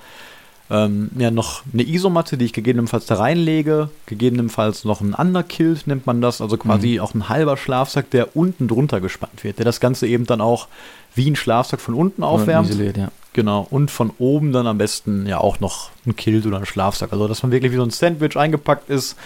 ähm, 0.71 1.11
ja, 1.17 1.31
noch 1.31 1.63
eine 1.73 1.83
Isomatte, 1.83 2.37
die 2.37 2.45
ich 2.47 2.53
gegebenenfalls 2.53 3.07
da 3.07 3.15
reinlege. 3.15 3.89
Gegebenenfalls 4.07 4.85
noch 4.85 5.01
ein 5.01 5.15
Underkilt 5.15 5.87
nennt 5.87 6.07
man 6.07 6.21
das, 6.21 6.41
also 6.41 6.59
quasi 6.59 6.95
mhm. 6.95 7.01
auch 7.01 7.15
ein 7.15 7.29
halber 7.29 7.57
Schlafsack, 7.57 8.11
der 8.11 8.37
unten 8.37 8.69
drunter 8.69 9.01
gespannt 9.01 9.45
wird, 9.45 9.59
der 9.59 9.65
das 9.65 9.81
Ganze 9.81 10.07
eben 10.07 10.27
dann 10.27 10.41
auch 10.41 10.69
wie 11.15 11.31
ein 11.31 11.37
Schlafsack 11.37 11.81
von 11.81 11.95
unten 11.95 12.23
aufwärmt. 12.23 12.69
Isoliert, 12.69 12.97
ja. 12.97 13.11
Genau. 13.33 13.67
Und 13.71 13.91
von 13.91 14.11
oben 14.19 14.53
dann 14.53 14.67
am 14.67 14.79
besten 14.79 15.27
ja 15.27 15.39
auch 15.39 15.61
noch 15.61 15.91
ein 16.07 16.17
Kilt 16.17 16.45
oder 16.47 16.59
ein 16.59 16.67
Schlafsack. 16.67 17.13
Also, 17.13 17.29
dass 17.29 17.43
man 17.43 17.53
wirklich 17.53 17.73
wie 17.73 17.77
so 17.77 17.83
ein 17.83 17.91
Sandwich 17.91 18.37
eingepackt 18.37 18.91
ist, 18.91 19.17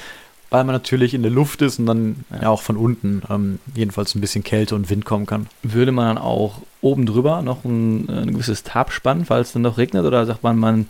weil 0.50 0.64
man 0.64 0.74
natürlich 0.74 1.14
in 1.14 1.22
der 1.22 1.30
Luft 1.30 1.62
ist 1.62 1.78
und 1.78 1.86
dann 1.86 2.24
ja, 2.30 2.42
ja 2.42 2.48
auch 2.50 2.62
von 2.62 2.76
unten 2.76 3.22
ähm, 3.30 3.58
jedenfalls 3.74 4.14
ein 4.14 4.20
bisschen 4.20 4.44
Kälte 4.44 4.74
und 4.74 4.90
Wind 4.90 5.04
kommen 5.04 5.26
kann. 5.26 5.46
Würde 5.62 5.92
man 5.92 6.06
dann 6.06 6.18
auch 6.18 6.60
oben 6.82 7.06
drüber 7.06 7.42
noch 7.42 7.64
ein, 7.64 8.08
ein 8.08 8.32
gewisses 8.32 8.62
Tab 8.62 8.92
spannen, 8.92 9.24
falls 9.24 9.48
es 9.48 9.52
dann 9.54 9.62
noch 9.62 9.78
regnet? 9.78 10.04
Oder 10.04 10.26
sagt 10.26 10.42
man, 10.42 10.58
man 10.58 10.86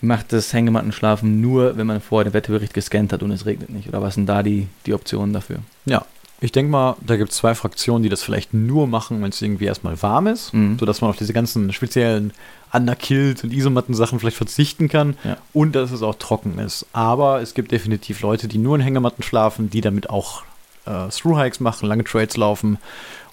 macht 0.00 0.32
das 0.32 0.52
Hängemattenschlafen 0.52 1.40
nur, 1.40 1.76
wenn 1.76 1.86
man 1.86 2.00
vorher 2.00 2.30
den 2.30 2.34
Wetterbericht 2.34 2.74
gescannt 2.74 3.12
hat 3.12 3.22
und 3.22 3.30
es 3.30 3.46
regnet 3.46 3.70
nicht? 3.70 3.88
Oder 3.88 4.02
was 4.02 4.14
sind 4.14 4.26
da 4.26 4.42
die, 4.42 4.68
die 4.86 4.94
Optionen 4.94 5.32
dafür? 5.32 5.58
Ja, 5.86 6.04
ich 6.40 6.52
denke 6.52 6.70
mal, 6.70 6.96
da 7.00 7.16
gibt 7.16 7.32
es 7.32 7.38
zwei 7.38 7.54
Fraktionen, 7.56 8.04
die 8.04 8.08
das 8.08 8.22
vielleicht 8.22 8.54
nur 8.54 8.86
machen, 8.86 9.20
wenn 9.22 9.30
es 9.30 9.42
irgendwie 9.42 9.64
erstmal 9.64 10.00
warm 10.02 10.28
ist, 10.28 10.54
mhm. 10.54 10.78
sodass 10.78 11.00
man 11.00 11.10
auf 11.10 11.16
diese 11.16 11.32
ganzen 11.32 11.72
speziellen 11.72 12.32
Underkilled 12.72 13.42
und 13.42 13.52
Isomatten-Sachen 13.52 14.20
vielleicht 14.20 14.36
verzichten 14.36 14.88
kann 14.88 15.16
ja. 15.24 15.36
und 15.52 15.74
dass 15.74 15.90
es 15.90 16.02
auch 16.02 16.14
trocken 16.14 16.58
ist. 16.60 16.86
Aber 16.92 17.40
es 17.40 17.54
gibt 17.54 17.72
definitiv 17.72 18.20
Leute, 18.20 18.46
die 18.46 18.58
nur 18.58 18.76
in 18.76 18.82
Hängematten 18.82 19.24
schlafen, 19.24 19.68
die 19.68 19.80
damit 19.80 20.10
auch 20.10 20.42
äh, 20.86 21.08
Through-Hikes 21.08 21.58
machen, 21.58 21.88
lange 21.88 22.04
Trades 22.04 22.36
laufen 22.36 22.78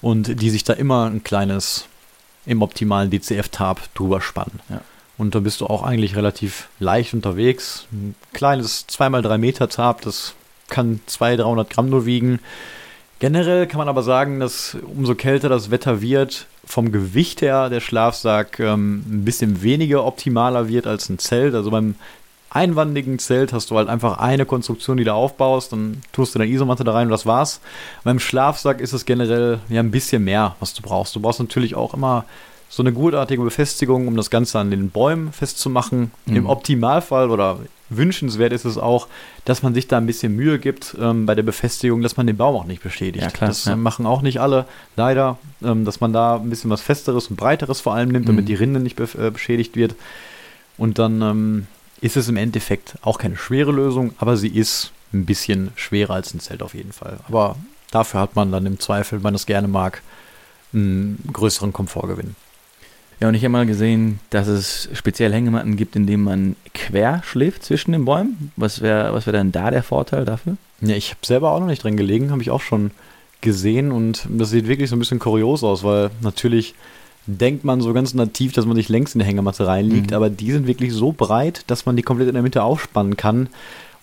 und 0.02 0.42
die 0.42 0.50
sich 0.50 0.64
da 0.64 0.74
immer 0.74 1.06
ein 1.06 1.24
kleines, 1.24 1.86
im 2.48 2.64
optimalen 2.64 3.12
DCF-Tab 3.12 3.94
drüber 3.94 4.20
spannen. 4.20 4.62
Ja. 4.70 4.82
Und 5.18 5.36
da 5.36 5.40
bist 5.40 5.62
du 5.62 5.68
auch 5.68 5.84
eigentlich 5.84 6.16
relativ 6.16 6.68
leicht 6.80 7.14
unterwegs. 7.14 7.88
Ein 7.92 8.16
kleines 8.34 8.88
2x3 8.90 9.38
Meter 9.38 9.70
Tab, 9.70 10.02
das 10.02 10.34
kann 10.68 11.00
200, 11.06 11.46
300 11.46 11.70
Gramm 11.70 11.90
nur 11.90 12.06
wiegen. 12.06 12.40
Generell 13.20 13.66
kann 13.66 13.78
man 13.78 13.88
aber 13.88 14.04
sagen, 14.04 14.40
dass 14.40 14.76
umso 14.96 15.16
kälter 15.16 15.48
das 15.48 15.72
Wetter 15.72 16.02
wird, 16.02 16.48
vom 16.66 16.92
Gewicht 16.92 17.42
her 17.42 17.70
der 17.70 17.80
Schlafsack 17.80 18.60
ähm, 18.60 19.06
ein 19.08 19.26
bisschen 19.26 19.62
weniger 19.62 20.06
optimaler 20.06 20.68
wird 20.68 20.86
als 20.86 21.10
ein 21.10 21.18
Zelt. 21.18 21.56
Also 21.56 21.72
beim 21.72 21.96
einwandigen 22.50 23.20
Zelt 23.20 23.54
hast 23.54 23.72
du 23.72 23.78
halt 23.78 23.88
einfach 23.88 24.18
eine 24.18 24.46
Konstruktion, 24.46 24.98
die 24.98 25.04
du 25.04 25.14
aufbaust, 25.14 25.72
dann 25.72 26.02
tust 26.12 26.36
du 26.36 26.40
deine 26.40 26.52
Isomatte 26.52 26.84
da 26.84 26.94
rein 26.94 27.08
und 27.08 27.12
das 27.12 27.26
war's. 27.26 27.62
Beim 28.04 28.20
Schlafsack 28.20 28.82
ist 28.82 28.94
es 28.94 29.06
generell 29.06 29.60
ja 29.70 29.80
ein 29.80 29.92
bisschen 29.92 30.24
mehr, 30.24 30.56
was 30.60 30.74
du 30.74 30.82
brauchst. 30.82 31.16
Du 31.16 31.22
brauchst 31.22 31.40
natürlich 31.40 31.76
auch 31.76 31.94
immer 31.94 32.26
so 32.76 32.84
eine 32.84 32.92
gutartige 32.92 33.42
Befestigung, 33.42 34.06
um 34.06 34.18
das 34.18 34.30
Ganze 34.30 34.60
an 34.60 34.70
den 34.70 34.90
Bäumen 34.90 35.32
festzumachen. 35.32 36.12
Mhm. 36.26 36.36
Im 36.36 36.46
Optimalfall 36.46 37.32
oder 37.32 37.60
wünschenswert 37.90 38.52
ist 38.52 38.66
es 38.66 38.78
auch, 38.78 39.08
dass 39.46 39.64
man 39.64 39.74
sich 39.74 39.88
da 39.88 39.96
ein 39.96 40.06
bisschen 40.06 40.36
Mühe 40.36 40.60
gibt 40.60 40.94
ähm, 41.00 41.26
bei 41.26 41.36
der 41.36 41.44
Befestigung, 41.44 42.02
dass 42.02 42.18
man 42.18 42.28
den 42.28 42.36
Baum 42.36 42.54
auch 42.54 42.66
nicht 42.66 42.84
beschädigt. 42.84 43.24
Ja, 43.24 43.32
klar, 43.32 43.48
das 43.48 43.64
ja. 43.64 43.78
machen 43.78 44.06
auch 44.06 44.22
nicht 44.22 44.42
alle, 44.42 44.66
leider, 44.98 45.38
ähm, 45.64 45.86
dass 45.86 46.02
man 46.02 46.12
da 46.12 46.36
ein 46.36 46.50
bisschen 46.50 46.70
was 46.70 46.82
Festeres 46.82 47.28
und 47.28 47.38
Breiteres 47.38 47.80
vor 47.80 47.94
allem 47.94 48.10
nimmt, 48.10 48.28
damit 48.28 48.44
mhm. 48.44 48.48
die 48.48 48.56
Rinde 48.56 48.82
nicht 48.82 48.98
be 48.98 49.08
äh, 49.18 49.32
beschädigt 49.32 49.78
wird. 49.78 49.96
Und 50.78 51.00
dann 51.00 51.22
ähm, 51.22 51.68
ist 52.02 52.18
es 52.18 52.28
im 52.28 52.36
Endeffekt 52.36 52.96
auch 53.04 53.20
keine 53.20 53.38
schwere 53.38 53.72
Lösung, 53.72 54.16
aber 54.18 54.36
sie 54.36 54.50
ist 54.50 54.92
ein 55.14 55.26
bisschen 55.26 55.72
schwerer 55.76 56.16
als 56.16 56.34
ein 56.34 56.42
Zelt 56.42 56.62
auf 56.62 56.74
jeden 56.74 56.92
Fall. 56.92 57.20
Aber 57.30 57.56
dafür 57.92 58.20
hat 58.20 58.36
man 58.36 58.52
dann 58.52 58.66
im 58.66 58.82
Zweifel, 58.82 59.20
wenn 59.20 59.24
man 59.24 59.34
das 59.34 59.46
gerne 59.46 59.70
mag, 59.70 60.02
einen 60.74 61.24
größeren 61.32 61.72
Komfortgewinn. 61.72 62.36
Ja, 63.20 63.30
und 63.30 63.36
ich 63.36 63.44
habe 63.44 63.52
mal 63.52 63.66
gesehen, 63.66 64.20
dass 64.30 64.48
es 64.48 64.90
speziell 64.94 65.32
Hängematten 65.34 65.78
gibt, 65.78 65.96
in 65.96 66.06
denen 66.06 66.24
man 66.24 66.56
quer 66.74 67.22
schläft 67.24 67.64
zwischen 67.64 67.94
den 67.94 68.06
Bäumen. 68.06 68.52
Was 68.58 68.82
wäre 68.82 69.14
was 69.14 69.26
wär 69.26 69.34
denn 69.34 69.52
da 69.52 69.72
der 69.72 69.84
Vorteil 69.84 70.26
dafür? 70.26 70.58
Ja, 70.82 70.96
ich 70.96 71.12
habe 71.12 71.26
selber 71.26 71.52
auch 71.52 71.60
noch 71.60 71.68
nicht 71.68 71.84
drin 71.84 71.98
gelegen, 71.98 72.32
habe 72.32 72.42
ich 72.42 72.52
auch 72.52 72.62
schon 72.62 72.92
gesehen 73.42 73.92
und 73.92 74.28
das 74.30 74.50
sieht 74.50 74.68
wirklich 74.68 74.90
so 74.90 74.96
ein 74.96 75.00
bisschen 75.00 75.20
kurios 75.20 75.64
aus, 75.64 75.84
weil 75.84 76.10
natürlich 76.22 76.76
denkt 77.28 77.64
man 77.64 77.82
so 77.82 77.94
ganz 77.94 78.14
nativ, 78.14 78.54
dass 78.54 78.66
man 78.66 78.76
sich 78.76 78.90
längs 78.90 79.16
in 79.16 79.20
die 79.20 79.26
Hängematte 79.26 79.66
reinliegt, 79.66 80.12
mhm. 80.12 80.16
aber 80.16 80.30
die 80.30 80.52
sind 80.52 80.68
wirklich 80.68 80.94
so 80.94 81.12
breit, 81.12 81.64
dass 81.68 81.86
man 81.86 81.96
die 81.96 82.04
komplett 82.04 82.28
in 82.28 82.34
der 82.34 82.44
Mitte 82.44 82.64
aufspannen 82.64 83.18
kann 83.18 83.50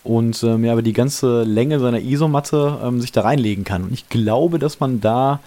und 0.03 0.43
ähm, 0.43 0.65
ja, 0.65 0.73
aber 0.73 0.81
die 0.81 0.93
ganze 0.93 1.43
Länge 1.43 1.79
seiner 1.79 2.01
Isomatte 2.01 2.79
ähm, 2.83 2.99
sich 2.99 3.11
da 3.11 3.21
reinlegen 3.21 3.63
kann. 3.63 3.83
Und 3.83 3.93
ich 3.93 4.09
glaube, 4.09 4.59
dass 4.59 4.79
man 4.79 4.99
da 4.99 5.39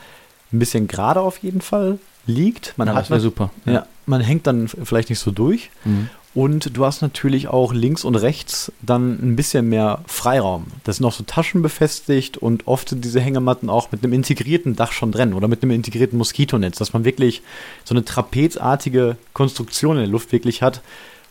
ein 0.52 0.58
bisschen 0.58 0.88
gerade 0.88 1.20
auf 1.20 1.38
jeden 1.38 1.60
Fall 1.60 1.98
liegt. 2.26 2.74
Man 2.76 2.88
ja, 2.88 2.94
hat 2.94 3.10
das 3.10 3.22
super. 3.22 3.50
Ja. 3.64 3.72
ja. 3.72 3.86
man 4.06 4.20
hängt 4.20 4.46
dann 4.46 4.68
vielleicht 4.68 5.10
nicht 5.10 5.20
so 5.20 5.30
durch. 5.30 5.70
Mhm. 5.84 6.08
Und 6.36 6.76
du 6.76 6.84
hast 6.84 7.00
natürlich 7.00 7.48
auch 7.48 7.72
links 7.72 8.04
und 8.04 8.14
rechts 8.14 8.70
dann 8.82 9.12
ein 9.12 9.36
bisschen 9.36 9.70
mehr 9.70 10.00
Freiraum. 10.06 10.66
Das 10.84 10.96
sind 10.96 11.06
auch 11.06 11.14
so 11.14 11.24
Taschen 11.24 11.62
befestigt 11.62 12.36
und 12.36 12.66
oft 12.66 12.90
sind 12.90 13.06
diese 13.06 13.20
Hängematten 13.20 13.70
auch 13.70 13.90
mit 13.90 14.04
einem 14.04 14.12
integrierten 14.12 14.76
Dach 14.76 14.92
schon 14.92 15.12
drin 15.12 15.32
oder 15.32 15.48
mit 15.48 15.62
einem 15.62 15.72
integrierten 15.72 16.18
Moskitonetz, 16.18 16.76
dass 16.76 16.92
man 16.92 17.06
wirklich 17.06 17.40
so 17.84 17.94
eine 17.94 18.04
trapezartige 18.04 19.16
Konstruktion 19.32 19.96
in 19.96 20.02
der 20.02 20.10
Luft 20.10 20.30
wirklich 20.30 20.60
hat, 20.60 20.82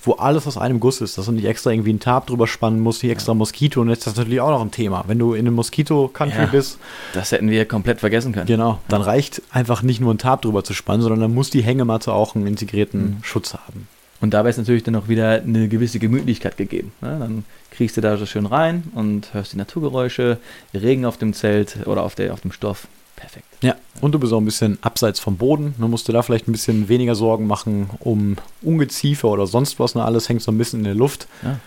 wo 0.07 0.13
alles 0.13 0.47
aus 0.47 0.57
einem 0.57 0.79
Guss 0.79 1.01
ist, 1.01 1.17
dass 1.17 1.25
du 1.25 1.31
nicht 1.31 1.45
extra 1.45 1.71
irgendwie 1.71 1.89
einen 1.89 1.99
Tab 1.99 2.27
drüber 2.27 2.47
spannen 2.47 2.79
musst, 2.79 3.03
nicht 3.03 3.11
extra 3.11 3.33
Moskito 3.33 3.81
und 3.81 3.89
jetzt 3.89 3.99
ist 3.99 4.07
das 4.07 4.15
natürlich 4.17 4.41
auch 4.41 4.49
noch 4.49 4.61
ein 4.61 4.71
Thema. 4.71 5.03
Wenn 5.07 5.19
du 5.19 5.33
in 5.33 5.47
einem 5.47 5.55
Moskito-Country 5.55 6.41
ja, 6.41 6.45
bist. 6.45 6.79
Das 7.13 7.31
hätten 7.31 7.49
wir 7.49 7.65
komplett 7.65 7.99
vergessen 7.99 8.33
können. 8.33 8.45
Genau, 8.45 8.79
dann 8.87 9.01
reicht 9.01 9.41
einfach 9.51 9.81
nicht 9.81 10.01
nur 10.01 10.13
ein 10.13 10.17
Tab 10.17 10.41
drüber 10.41 10.63
zu 10.63 10.73
spannen, 10.73 11.01
sondern 11.01 11.19
dann 11.21 11.33
muss 11.33 11.49
die 11.49 11.61
Hängematte 11.61 12.13
auch 12.13 12.35
einen 12.35 12.47
integrierten 12.47 13.01
mhm. 13.01 13.23
Schutz 13.23 13.53
haben. 13.53 13.87
Und 14.21 14.33
dabei 14.33 14.49
ist 14.49 14.57
natürlich 14.57 14.83
dann 14.83 14.95
auch 14.95 15.07
wieder 15.07 15.41
eine 15.41 15.67
gewisse 15.67 15.99
Gemütlichkeit 15.99 16.57
gegeben. 16.57 16.93
Ne? 17.01 17.17
Dann 17.19 17.45
kriegst 17.71 17.97
du 17.97 18.01
da 18.01 18.17
so 18.17 18.25
schön 18.25 18.45
rein 18.45 18.83
und 18.95 19.33
hörst 19.33 19.53
die 19.53 19.57
Naturgeräusche, 19.57 20.37
Regen 20.73 21.05
auf 21.05 21.17
dem 21.17 21.33
Zelt 21.33 21.85
oder 21.85 22.03
auf, 22.03 22.15
der, 22.15 22.33
auf 22.33 22.41
dem 22.41 22.51
Stoff. 22.51 22.87
Perfekt. 23.15 23.45
Ja, 23.61 23.75
und 24.01 24.11
du 24.11 24.19
bist 24.19 24.33
auch 24.33 24.39
ein 24.39 24.45
bisschen 24.45 24.77
abseits 24.81 25.19
vom 25.19 25.37
Boden. 25.37 25.75
Dann 25.79 25.89
musst 25.89 26.07
du 26.07 26.11
da 26.11 26.21
vielleicht 26.21 26.47
ein 26.47 26.51
bisschen 26.51 26.89
weniger 26.89 27.15
Sorgen 27.15 27.47
machen 27.47 27.89
um 27.99 28.35
Ungeziefer 28.61 29.29
oder 29.29 29.47
sonst 29.47 29.79
was. 29.79 29.95
Ne? 29.95 30.03
Alles 30.03 30.27
hängt 30.27 30.41
so 30.41 30.51
ein 30.51 30.57
bisschen 30.57 30.79
in 30.79 30.85
der 30.85 30.95
Luft. 30.95 31.27
Ja. 31.41 31.59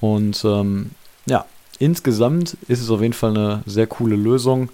Und 0.00 0.44
ähm, 0.44 0.90
ja, 1.26 1.44
insgesamt 1.78 2.56
ist 2.66 2.80
es 2.80 2.90
auf 2.90 3.00
jeden 3.00 3.12
Fall 3.12 3.30
eine 3.30 3.62
sehr 3.66 3.86
coole 3.86 4.16
Lösung. 4.16 4.70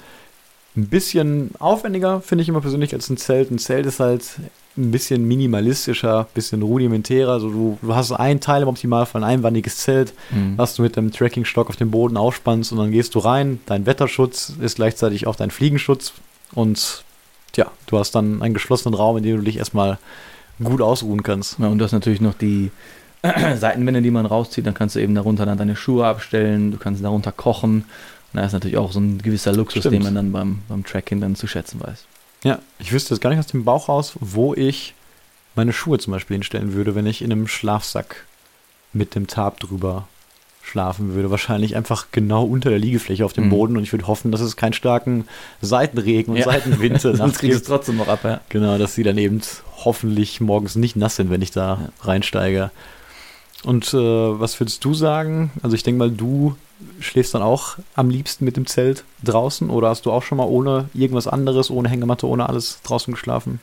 Ein 0.76 0.88
bisschen 0.88 1.50
aufwendiger, 1.58 2.20
finde 2.20 2.42
ich 2.42 2.48
immer 2.48 2.60
persönlich, 2.60 2.94
als 2.94 3.08
ein 3.08 3.16
Zelt. 3.16 3.50
Ein 3.50 3.58
Zelt 3.58 3.86
ist 3.86 4.00
halt 4.00 4.24
ein 4.76 4.90
bisschen 4.90 5.26
minimalistischer, 5.26 6.20
ein 6.20 6.34
bisschen 6.34 6.62
rudimentärer. 6.62 7.32
Also 7.32 7.48
du, 7.48 7.78
du, 7.80 7.94
hast 7.94 8.12
ein 8.12 8.40
Teil 8.40 8.62
im 8.62 8.68
Optimalfall, 8.68 9.22
ein 9.22 9.30
einwandiges 9.30 9.78
Zelt, 9.78 10.14
mhm. 10.30 10.54
was 10.56 10.74
du 10.74 10.82
mit 10.82 10.96
dem 10.96 11.12
Trackingstock 11.12 11.68
auf 11.68 11.76
dem 11.76 11.90
Boden 11.90 12.16
aufspannst 12.16 12.72
und 12.72 12.78
dann 12.78 12.90
gehst 12.90 13.14
du 13.14 13.20
rein. 13.20 13.60
Dein 13.66 13.86
Wetterschutz 13.86 14.52
ist 14.60 14.76
gleichzeitig 14.76 15.26
auch 15.26 15.36
dein 15.36 15.50
Fliegenschutz 15.50 16.12
und 16.54 17.04
ja, 17.56 17.70
du 17.86 17.98
hast 17.98 18.14
dann 18.14 18.42
einen 18.42 18.54
geschlossenen 18.54 18.94
Raum, 18.94 19.16
in 19.16 19.22
dem 19.22 19.36
du 19.36 19.42
dich 19.42 19.58
erstmal 19.58 19.98
gut 20.62 20.82
ausruhen 20.82 21.22
kannst. 21.22 21.58
Ja, 21.58 21.68
und 21.68 21.78
du 21.78 21.84
hast 21.84 21.92
natürlich 21.92 22.20
noch 22.20 22.34
die 22.34 22.70
Seitenwände, 23.56 24.02
die 24.02 24.10
man 24.10 24.26
rauszieht, 24.26 24.66
dann 24.66 24.74
kannst 24.74 24.96
du 24.96 25.00
eben 25.00 25.14
darunter 25.14 25.46
dann 25.46 25.58
deine 25.58 25.76
Schuhe 25.76 26.06
abstellen, 26.06 26.72
du 26.72 26.78
kannst 26.78 27.02
darunter 27.02 27.32
kochen. 27.32 27.84
Und 28.32 28.40
da 28.40 28.44
ist 28.44 28.52
natürlich 28.52 28.76
auch 28.76 28.90
so 28.90 28.98
ein 28.98 29.18
gewisser 29.22 29.52
Luxus, 29.52 29.80
Stimmt. 29.80 29.94
den 29.94 30.02
man 30.02 30.14
dann 30.14 30.32
beim, 30.32 30.58
beim 30.68 30.84
Tracking 30.84 31.20
dann 31.20 31.36
zu 31.36 31.46
schätzen 31.46 31.80
weiß. 31.80 32.04
Ja, 32.44 32.60
ich 32.78 32.92
wüsste 32.92 33.14
jetzt 33.14 33.20
gar 33.20 33.30
nicht 33.30 33.38
aus 33.38 33.46
dem 33.46 33.64
Bauch 33.64 33.88
raus, 33.88 34.12
wo 34.20 34.54
ich 34.54 34.94
meine 35.56 35.72
Schuhe 35.72 35.98
zum 35.98 36.12
Beispiel 36.12 36.36
hinstellen 36.36 36.74
würde, 36.74 36.94
wenn 36.94 37.06
ich 37.06 37.22
in 37.22 37.32
einem 37.32 37.48
Schlafsack 37.48 38.26
mit 38.92 39.14
dem 39.14 39.26
Tarp 39.26 39.60
drüber 39.60 40.06
schlafen 40.62 41.14
würde. 41.14 41.30
Wahrscheinlich 41.30 41.74
einfach 41.74 42.06
genau 42.12 42.44
unter 42.44 42.70
der 42.70 42.78
Liegefläche 42.78 43.24
auf 43.24 43.32
dem 43.32 43.46
mhm. 43.46 43.50
Boden 43.50 43.76
und 43.76 43.82
ich 43.82 43.92
würde 43.92 44.06
hoffen, 44.06 44.30
dass 44.30 44.40
es 44.40 44.56
keinen 44.56 44.72
starken 44.72 45.26
Seitenregen 45.60 46.32
und 46.32 46.38
ja. 46.38 46.44
Seitenwind 46.44 47.00
Sonst 47.00 47.38
kriegst 47.38 47.58
du 47.58 47.62
es 47.62 47.68
trotzdem 47.68 47.96
noch 47.96 48.08
ab, 48.08 48.20
ja. 48.24 48.40
Genau, 48.50 48.78
dass 48.78 48.94
sie 48.94 49.02
dann 49.02 49.18
eben 49.18 49.40
hoffentlich 49.84 50.40
morgens 50.40 50.76
nicht 50.76 50.96
nass 50.96 51.16
sind, 51.16 51.30
wenn 51.30 51.42
ich 51.42 51.50
da 51.50 51.78
ja. 51.80 51.88
reinsteige. 52.02 52.70
Und 53.62 53.94
äh, 53.94 53.96
was 53.96 54.60
würdest 54.60 54.84
du 54.84 54.92
sagen? 54.92 55.50
Also 55.62 55.76
ich 55.76 55.82
denke 55.82 55.98
mal, 55.98 56.10
du 56.10 56.56
schläfst 57.00 57.34
dann 57.34 57.42
auch 57.42 57.76
am 57.94 58.10
liebsten 58.10 58.44
mit 58.44 58.56
dem 58.56 58.66
Zelt 58.66 59.04
draußen 59.22 59.70
oder 59.70 59.88
hast 59.88 60.06
du 60.06 60.12
auch 60.12 60.22
schon 60.22 60.38
mal 60.38 60.46
ohne 60.46 60.88
irgendwas 60.94 61.26
anderes, 61.26 61.70
ohne 61.70 61.88
Hängematte, 61.88 62.28
ohne 62.28 62.48
alles 62.48 62.80
draußen 62.82 63.12
geschlafen? 63.14 63.60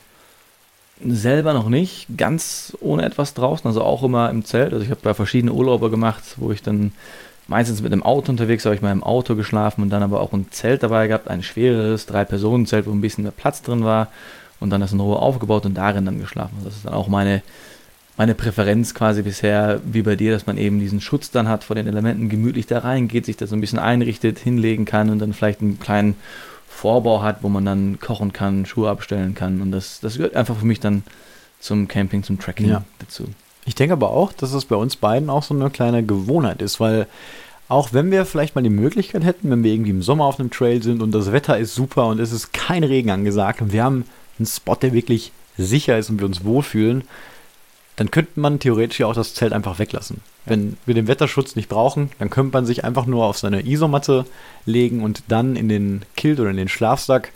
Selber 1.04 1.54
noch 1.54 1.70
nicht, 1.70 2.08
ganz 2.16 2.78
ohne 2.80 3.04
etwas 3.04 3.34
draußen, 3.34 3.68
also 3.68 3.82
auch 3.82 4.04
immer 4.04 4.30
im 4.30 4.46
Zelt. 4.46 4.74
Also 4.74 4.86
ich 4.86 4.92
habe 4.92 5.02
bei 5.02 5.14
verschiedenen 5.14 5.56
Urlaube 5.56 5.90
gemacht, 5.90 6.24
wo 6.38 6.52
ich 6.52 6.62
dann 6.62 6.92
meistens 7.48 7.82
mit 7.82 7.92
dem 7.92 8.04
Auto 8.04 8.32
unterwegs 8.32 8.66
habe 8.66 8.76
ich 8.76 8.82
mal 8.82 8.92
im 8.92 9.04
Auto 9.04 9.36
geschlafen 9.36 9.82
und 9.82 9.90
dann 9.90 10.04
aber 10.04 10.22
auch 10.22 10.32
ein 10.32 10.52
Zelt 10.52 10.84
dabei 10.84 11.08
gehabt, 11.08 11.28
ein 11.28 11.44
schweres 11.44 12.06
Drei-Personen-Zelt, 12.06 12.86
wo 12.86 12.92
ein 12.92 13.02
bisschen 13.02 13.24
mehr 13.24 13.32
Platz 13.32 13.62
drin 13.62 13.84
war 13.84 14.08
und 14.60 14.70
dann 14.70 14.82
das 14.82 14.94
in 14.94 15.00
Ruhe 15.00 15.18
aufgebaut 15.18 15.66
und 15.66 15.74
darin 15.74 16.06
dann 16.06 16.20
geschlafen. 16.20 16.56
Das 16.64 16.76
ist 16.76 16.86
dann 16.86 16.94
auch 16.94 17.08
meine 17.08 17.42
meine 18.22 18.36
Präferenz 18.36 18.94
quasi 18.94 19.24
bisher 19.24 19.82
wie 19.84 20.04
bei 20.04 20.16
dir, 20.16 20.32
dass 20.32 20.46
man 20.46 20.56
eben 20.56 20.80
diesen 20.80 21.02
Schutz 21.02 21.32
dann 21.32 21.48
hat 21.48 21.64
vor 21.64 21.76
den 21.76 21.88
Elementen, 21.88 22.30
gemütlich 22.30 22.68
da 22.68 22.78
reingeht, 22.78 23.26
sich 23.26 23.36
das 23.36 23.50
so 23.50 23.56
ein 23.56 23.62
bisschen 23.62 23.80
einrichtet, 23.80 24.38
hinlegen 24.38 24.86
kann 24.86 25.10
und 25.10 25.18
dann 25.18 25.34
vielleicht 25.34 25.60
einen 25.60 25.80
kleinen 25.80 26.14
Vorbau 26.68 27.24
hat, 27.24 27.42
wo 27.42 27.50
man 27.50 27.66
dann 27.66 28.00
kochen 28.00 28.32
kann, 28.32 28.68
Schuhe 28.68 28.92
abstellen 28.92 29.34
kann. 29.34 29.60
Und 29.60 29.72
das, 29.72 30.02
das 30.02 30.18
gehört 30.18 30.36
einfach 30.36 30.56
für 30.56 30.68
mich 30.68 30.80
dann 30.80 31.02
zum 31.60 31.88
Camping, 31.88 32.22
zum 32.22 32.38
Tracking 32.38 32.70
ja. 32.70 32.84
dazu. 33.00 33.26
Ich 33.66 33.74
denke 33.74 33.94
aber 33.94 34.12
auch, 34.12 34.34
dass 34.34 34.54
es 34.54 34.66
bei 34.66 34.76
uns 34.76 34.98
beiden 34.98 35.32
auch 35.32 35.42
so 35.42 35.56
eine 35.56 35.72
kleine 35.72 36.04
Gewohnheit 36.04 36.62
ist, 36.62 36.80
weil 36.80 37.08
auch 37.70 37.92
wenn 37.92 38.12
wir 38.12 38.28
vielleicht 38.28 38.54
mal 38.54 38.62
die 38.62 38.70
Möglichkeit 38.70 39.24
hätten, 39.24 39.50
wenn 39.50 39.64
wir 39.64 39.74
irgendwie 39.74 39.90
im 39.90 40.04
Sommer 40.04 40.26
auf 40.26 40.40
einem 40.40 40.52
Trail 40.52 40.84
sind 40.84 41.02
und 41.02 41.12
das 41.12 41.32
Wetter 41.32 41.58
ist 41.58 41.74
super 41.74 42.06
und 42.06 42.20
es 42.20 42.32
ist 42.32 42.54
kein 42.54 42.84
Regen 42.84 43.10
angesagt 43.10 43.64
und 43.64 43.74
wir 43.74 43.84
haben 43.84 44.06
einen 44.38 44.46
Spot, 44.46 44.76
der 44.76 44.94
wirklich 44.94 45.32
sicher 45.58 45.98
ist 45.98 46.12
und 46.12 46.20
wir 46.20 46.28
uns 46.28 46.44
wohlfühlen, 46.44 47.04
dann 47.96 48.12
könnte 48.12 48.40
man 48.40 48.60
theoretisch 48.60 49.00
ja 49.00 49.08
auch 49.08 49.14
das 49.14 49.34
Zelt 49.34 49.54
einfach 49.54 49.80
weglassen. 49.80 50.22
Wenn 50.46 50.78
wir 50.86 50.96
den 50.96 51.08
Wetterschutz 51.08 51.56
nicht 51.56 51.70
brauchen, 51.70 52.10
dann 52.20 52.30
könnte 52.30 52.54
man 52.54 52.66
sich 52.66 52.84
einfach 52.84 53.06
nur 53.06 53.26
auf 53.26 53.38
seine 53.38 53.66
Isomatte 53.66 54.26
legen 54.66 55.04
und 55.04 55.24
dann 55.28 55.56
in 55.56 55.70
den 55.70 56.04
Kilt 56.16 56.40
oder 56.40 56.50
in 56.50 56.58
den 56.58 56.70
Schlafsack. 56.70 57.32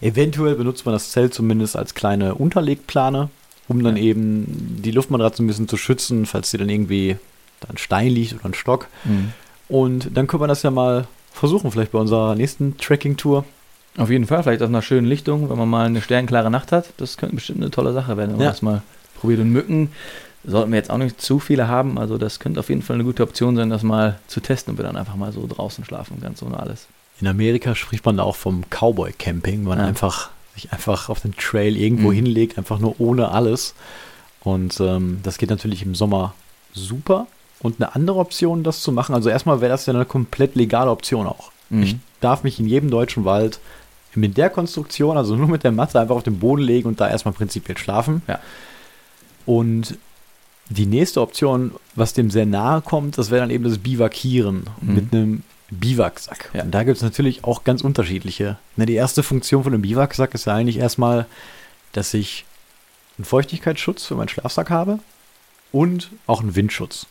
Eventuell 0.00 0.54
benutzt 0.54 0.84
man 0.84 0.92
das 0.92 1.10
Zelt 1.10 1.34
zumindest 1.34 1.76
als 1.76 1.94
kleine 1.94 2.34
Unterlegplane, 2.34 3.30
um 3.68 3.82
dann 3.82 3.96
ja. 3.96 4.02
eben 4.02 4.80
die 4.82 4.90
Luftmatratze 4.90 5.42
ein 5.42 5.46
bisschen 5.46 5.68
zu 5.68 5.76
schützen, 5.76 6.26
falls 6.26 6.50
sie 6.50 6.58
dann 6.58 6.68
irgendwie 6.68 7.16
da 7.60 7.68
ein 7.70 7.78
Stein 7.78 8.10
liegt 8.10 8.34
oder 8.34 8.46
ein 8.46 8.54
Stock. 8.54 8.88
Mhm. 9.04 9.32
Und 9.68 10.10
dann 10.14 10.26
können 10.26 10.42
wir 10.42 10.46
das 10.48 10.62
ja 10.62 10.70
mal 10.70 11.08
versuchen, 11.32 11.70
vielleicht 11.70 11.92
bei 11.92 11.98
unserer 11.98 12.34
nächsten 12.34 12.76
Trekking-Tour. 12.76 13.44
Auf 13.96 14.10
jeden 14.10 14.26
Fall, 14.26 14.42
vielleicht 14.42 14.62
auf 14.62 14.68
einer 14.68 14.82
schönen 14.82 15.06
Lichtung, 15.06 15.48
wenn 15.48 15.58
man 15.58 15.68
mal 15.68 15.86
eine 15.86 16.02
sternklare 16.02 16.50
Nacht 16.50 16.70
hat. 16.70 16.92
Das 16.98 17.16
könnte 17.16 17.34
bestimmt 17.34 17.62
eine 17.62 17.70
tolle 17.70 17.92
Sache 17.92 18.16
werden, 18.16 18.32
wenn 18.32 18.40
ja. 18.40 18.46
wir 18.46 18.50
das 18.50 18.62
mal 18.62 18.82
probiert. 19.16 19.40
Und 19.40 19.50
Mücken 19.50 19.90
sollten 20.44 20.70
wir 20.70 20.78
jetzt 20.78 20.90
auch 20.90 20.98
nicht 20.98 21.20
zu 21.20 21.38
viele 21.38 21.68
haben. 21.68 21.98
Also 21.98 22.18
das 22.18 22.38
könnte 22.38 22.60
auf 22.60 22.68
jeden 22.68 22.82
Fall 22.82 22.94
eine 22.94 23.04
gute 23.04 23.22
Option 23.22 23.56
sein, 23.56 23.70
das 23.70 23.82
mal 23.82 24.18
zu 24.28 24.40
testen 24.40 24.72
und 24.72 24.78
wir 24.78 24.84
dann 24.84 24.96
einfach 24.96 25.16
mal 25.16 25.32
so 25.32 25.46
draußen 25.46 25.84
schlafen, 25.84 26.20
ganz 26.20 26.42
ohne 26.42 26.58
alles. 26.58 26.86
In 27.20 27.26
Amerika 27.26 27.74
spricht 27.74 28.04
man 28.04 28.18
da 28.18 28.22
auch 28.22 28.36
vom 28.36 28.64
Cowboy-Camping, 28.70 29.64
man 29.64 29.78
ja. 29.78 29.86
einfach 29.86 30.30
sich 30.54 30.72
einfach 30.72 31.08
auf 31.08 31.20
den 31.20 31.34
Trail 31.36 31.76
irgendwo 31.76 32.10
mhm. 32.10 32.14
hinlegt, 32.14 32.58
einfach 32.58 32.78
nur 32.78 33.00
ohne 33.00 33.30
alles. 33.30 33.74
Und 34.40 34.80
ähm, 34.80 35.20
das 35.22 35.38
geht 35.38 35.50
natürlich 35.50 35.82
im 35.82 35.94
Sommer 35.94 36.34
super. 36.72 37.26
Und 37.60 37.80
eine 37.80 37.94
andere 37.94 38.18
Option, 38.18 38.62
das 38.62 38.80
zu 38.80 38.92
machen, 38.92 39.14
also 39.14 39.28
erstmal 39.28 39.60
wäre 39.60 39.72
das 39.72 39.86
ja 39.86 39.94
eine 39.94 40.04
komplett 40.04 40.54
legale 40.56 40.90
Option 40.90 41.26
auch. 41.26 41.50
Mhm. 41.70 41.82
Ich 41.82 41.96
darf 42.20 42.44
mich 42.44 42.60
in 42.60 42.66
jedem 42.66 42.90
deutschen 42.90 43.24
Wald 43.24 43.58
mit 44.14 44.36
der 44.36 44.50
Konstruktion, 44.50 45.16
also 45.16 45.36
nur 45.36 45.48
mit 45.48 45.64
der 45.64 45.72
Matte, 45.72 46.00
einfach 46.00 46.16
auf 46.16 46.22
den 46.22 46.38
Boden 46.38 46.62
legen 46.62 46.88
und 46.88 47.00
da 47.00 47.08
erstmal 47.08 47.34
prinzipiell 47.34 47.76
schlafen. 47.76 48.22
Ja. 48.26 48.40
Und 49.46 49.96
die 50.68 50.86
nächste 50.86 51.20
Option, 51.20 51.72
was 51.94 52.12
dem 52.12 52.30
sehr 52.30 52.46
nahe 52.46 52.82
kommt, 52.82 53.18
das 53.18 53.30
wäre 53.30 53.40
dann 53.40 53.50
eben 53.50 53.64
das 53.64 53.78
Bivakieren 53.78 54.64
mhm. 54.80 54.94
mit 54.94 55.12
einem 55.12 55.42
Biwaksack. 55.70 56.50
Ja. 56.52 56.62
Und 56.62 56.72
da 56.72 56.82
gibt 56.82 56.96
es 56.96 57.02
natürlich 57.02 57.44
auch 57.44 57.64
ganz 57.64 57.82
unterschiedliche. 57.82 58.58
Ne, 58.76 58.86
die 58.86 58.94
erste 58.94 59.22
Funktion 59.22 59.62
von 59.64 59.72
einem 59.72 59.82
Biwaksack 59.82 60.34
ist 60.34 60.46
ja 60.46 60.54
eigentlich 60.54 60.78
erstmal, 60.78 61.26
dass 61.92 62.14
ich 62.14 62.44
einen 63.18 63.24
Feuchtigkeitsschutz 63.24 64.04
für 64.04 64.14
meinen 64.14 64.28
Schlafsack 64.28 64.70
habe 64.70 64.98
und 65.72 66.10
auch 66.26 66.40
einen 66.40 66.54
Windschutz. 66.54 67.06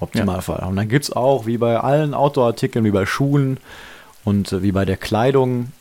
Optimalfall. 0.00 0.60
Ja. 0.60 0.66
Und 0.66 0.76
dann 0.76 0.88
gibt 0.88 1.06
es 1.06 1.12
auch, 1.12 1.46
wie 1.46 1.58
bei 1.58 1.78
allen 1.80 2.14
Outdoor-Artikeln, 2.14 2.84
wie 2.84 2.92
bei 2.92 3.04
Schuhen 3.04 3.58
und 4.24 4.52
äh, 4.52 4.62
wie 4.62 4.72
bei 4.72 4.84
der 4.84 4.96
Kleidung, 4.96 5.72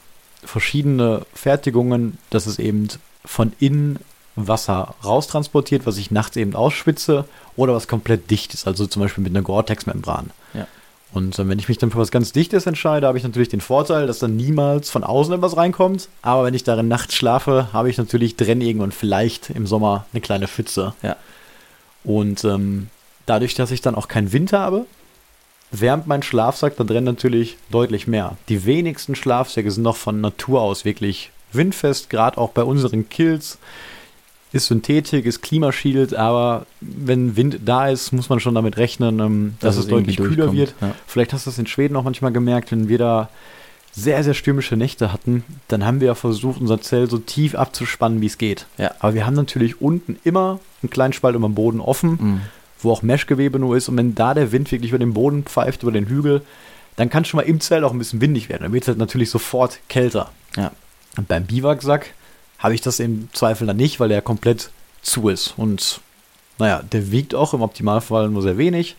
verschiedene 0.44 1.26
Fertigungen, 1.34 2.18
dass 2.30 2.46
es 2.46 2.58
eben 2.58 2.88
von 3.26 3.54
innen 3.60 4.00
Wasser 4.38 4.96
raustransportiert, 5.04 5.86
was 5.86 5.98
ich 5.98 6.12
nachts 6.12 6.38
eben 6.38 6.56
ausschwitze 6.56 7.26
oder 7.56 7.74
was 7.74 7.88
komplett 7.88 8.30
dicht 8.30 8.54
ist, 8.54 8.68
also 8.68 8.86
zum 8.86 9.02
Beispiel 9.02 9.24
mit 9.24 9.32
einer 9.32 9.42
Gore-Tex-Membran. 9.42 10.32
Ja. 10.54 10.68
Und 11.14 11.40
äh, 11.40 11.48
wenn 11.48 11.60
ich 11.60 11.70
mich 11.70 11.78
dann 11.78 11.92
für 11.92 11.98
was 11.98 12.12
ganz 12.12 12.32
Dichtes 12.32 12.66
entscheide, 12.66 13.08
habe 13.08 13.18
ich 13.18 13.24
natürlich 13.24 13.50
den 13.50 13.62
Vorteil, 13.62 14.08
dass 14.08 14.20
dann 14.20 14.36
niemals 14.36 14.90
von 14.90 15.04
außen 15.04 15.34
etwas 15.34 15.58
reinkommt. 15.58 16.10
Aber 16.22 16.44
wenn 16.44 16.54
ich 16.54 16.64
darin 16.64 16.88
nachts 16.88 17.16
schlafe, 17.16 17.70
habe 17.74 17.90
ich 17.90 17.98
natürlich 17.98 18.36
drin 18.36 18.62
irgendwann 18.62 18.92
vielleicht 18.92 19.50
im 19.50 19.66
Sommer 19.68 20.06
eine 20.14 20.22
kleine 20.22 20.48
Pfütze. 20.48 20.94
Ja. 21.02 21.16
Und 22.04 22.44
ähm, 22.44 22.88
dadurch, 23.26 23.56
dass 23.56 23.72
ich 23.72 23.82
dann 23.82 23.96
auch 23.96 24.08
keinen 24.08 24.32
Wind 24.34 24.54
habe, 24.54 24.86
wärmt 25.72 26.08
mein 26.08 26.24
Schlafsack 26.24 26.78
da 26.78 26.84
drin 26.84 27.04
natürlich 27.04 27.58
deutlich 27.72 28.08
mehr. 28.08 28.38
Die 28.50 28.66
wenigsten 28.66 29.16
Schlafsäcke 29.16 29.72
sind 29.72 29.84
noch 29.84 29.98
von 29.98 30.22
Natur 30.22 30.62
aus 30.62 30.86
wirklich 30.86 31.32
windfest, 31.52 32.10
gerade 32.10 32.38
auch 32.38 32.52
bei 32.52 32.64
unseren 32.64 33.10
Kills 33.10 33.58
ist 34.54 34.68
Synthetik, 34.68 35.26
ist 35.26 35.42
Klimaschild, 35.42 36.14
aber 36.14 36.66
wenn 36.80 37.36
Wind 37.36 37.60
da 37.66 37.90
ist, 37.90 38.12
muss 38.14 38.30
man 38.30 38.40
schon 38.40 38.56
damit 38.56 38.78
rechnen, 38.78 39.20
ähm, 39.20 39.54
dass, 39.60 39.76
dass, 39.76 39.86
es 39.86 39.90
deutlich 39.90 40.18
kühler 40.18 40.54
wird. 40.54 40.74
Ja. 40.82 40.94
Vielleicht 41.06 41.34
hast 41.34 41.46
du 41.46 41.50
das 41.50 41.60
in 41.60 41.68
Schweden 41.68 41.96
auch 41.96 42.04
manchmal 42.04 42.32
gemerkt, 42.32 42.72
wenn 42.72 42.88
wir 42.88 42.98
da 42.98 43.30
sehr, 43.98 44.24
sehr 44.24 44.36
stürmische 44.36 44.78
Nächte 44.78 45.12
hatten, 45.12 45.44
dann 45.68 45.84
haben 45.84 46.00
wir 46.00 46.08
ja 46.08 46.16
versucht, 46.16 46.62
unser 46.62 46.80
Zelt 46.80 47.10
so 47.10 47.18
tief 47.18 47.56
abzuspannen, 47.56 48.22
wie 48.22 48.28
es 48.28 48.38
geht. 48.38 48.68
Ja. 48.78 48.92
Aber 49.00 49.16
wir 49.16 49.26
haben 49.26 49.34
natürlich 49.34 49.82
unten 49.82 50.18
immer 50.24 50.60
einen 50.84 50.92
kleinen 50.92 51.14
Spalt 51.14 51.36
über 51.36 51.48
dem 51.48 51.56
Boden 51.56 51.82
offen, 51.82 52.10
mhm. 52.10 52.42
wo 52.80 52.92
auch 52.92 53.02
Meshgewebe 53.02 53.58
nur 53.58 53.76
ist. 53.76 53.90
Und 53.90 53.98
wenn 53.98 54.14
da 54.14 54.36
der 54.36 54.52
Wind 54.52 54.72
wirklich 54.72 54.92
über 54.92 55.00
den 55.00 55.14
Boden 55.14 55.44
pfeift, 55.44 55.82
über 55.82 55.92
den 55.92 56.06
Hügel, 56.06 56.44
dann 56.96 57.10
kann 57.10 57.24
es 57.24 57.30
schon 57.30 57.40
mal 57.40 57.48
im 57.48 57.60
Zelt 57.60 57.84
auch 57.84 57.92
ein 57.92 57.98
bisschen 57.98 58.22
windig 58.22 58.50
werden. 58.50 58.64
Dann 58.64 58.74
wird 58.74 58.84
es 58.84 58.88
halt 58.88 59.00
natürlich 59.00 59.32
sofort 59.32 59.80
kälter. 59.90 60.32
Ja. 60.56 60.72
Und 61.18 61.28
beim 61.28 61.46
Biwaksack 61.46 62.14
habe 62.60 62.74
ich 62.74 62.82
das 62.82 63.00
im 63.00 63.30
Zweifel 63.34 63.68
dann 63.68 63.78
nicht, 63.78 64.00
weil 64.00 64.10
der 64.10 64.22
komplett 64.22 64.72
zu 65.02 65.30
ist. 65.30 65.54
Und 65.58 66.02
naja, 66.60 66.82
der 66.92 67.12
wiegt 67.12 67.36
auch 67.36 67.54
im 67.54 67.62
Optimalfall 67.62 68.30
nur 68.30 68.42
sehr 68.42 68.58
wenig. 68.58 68.96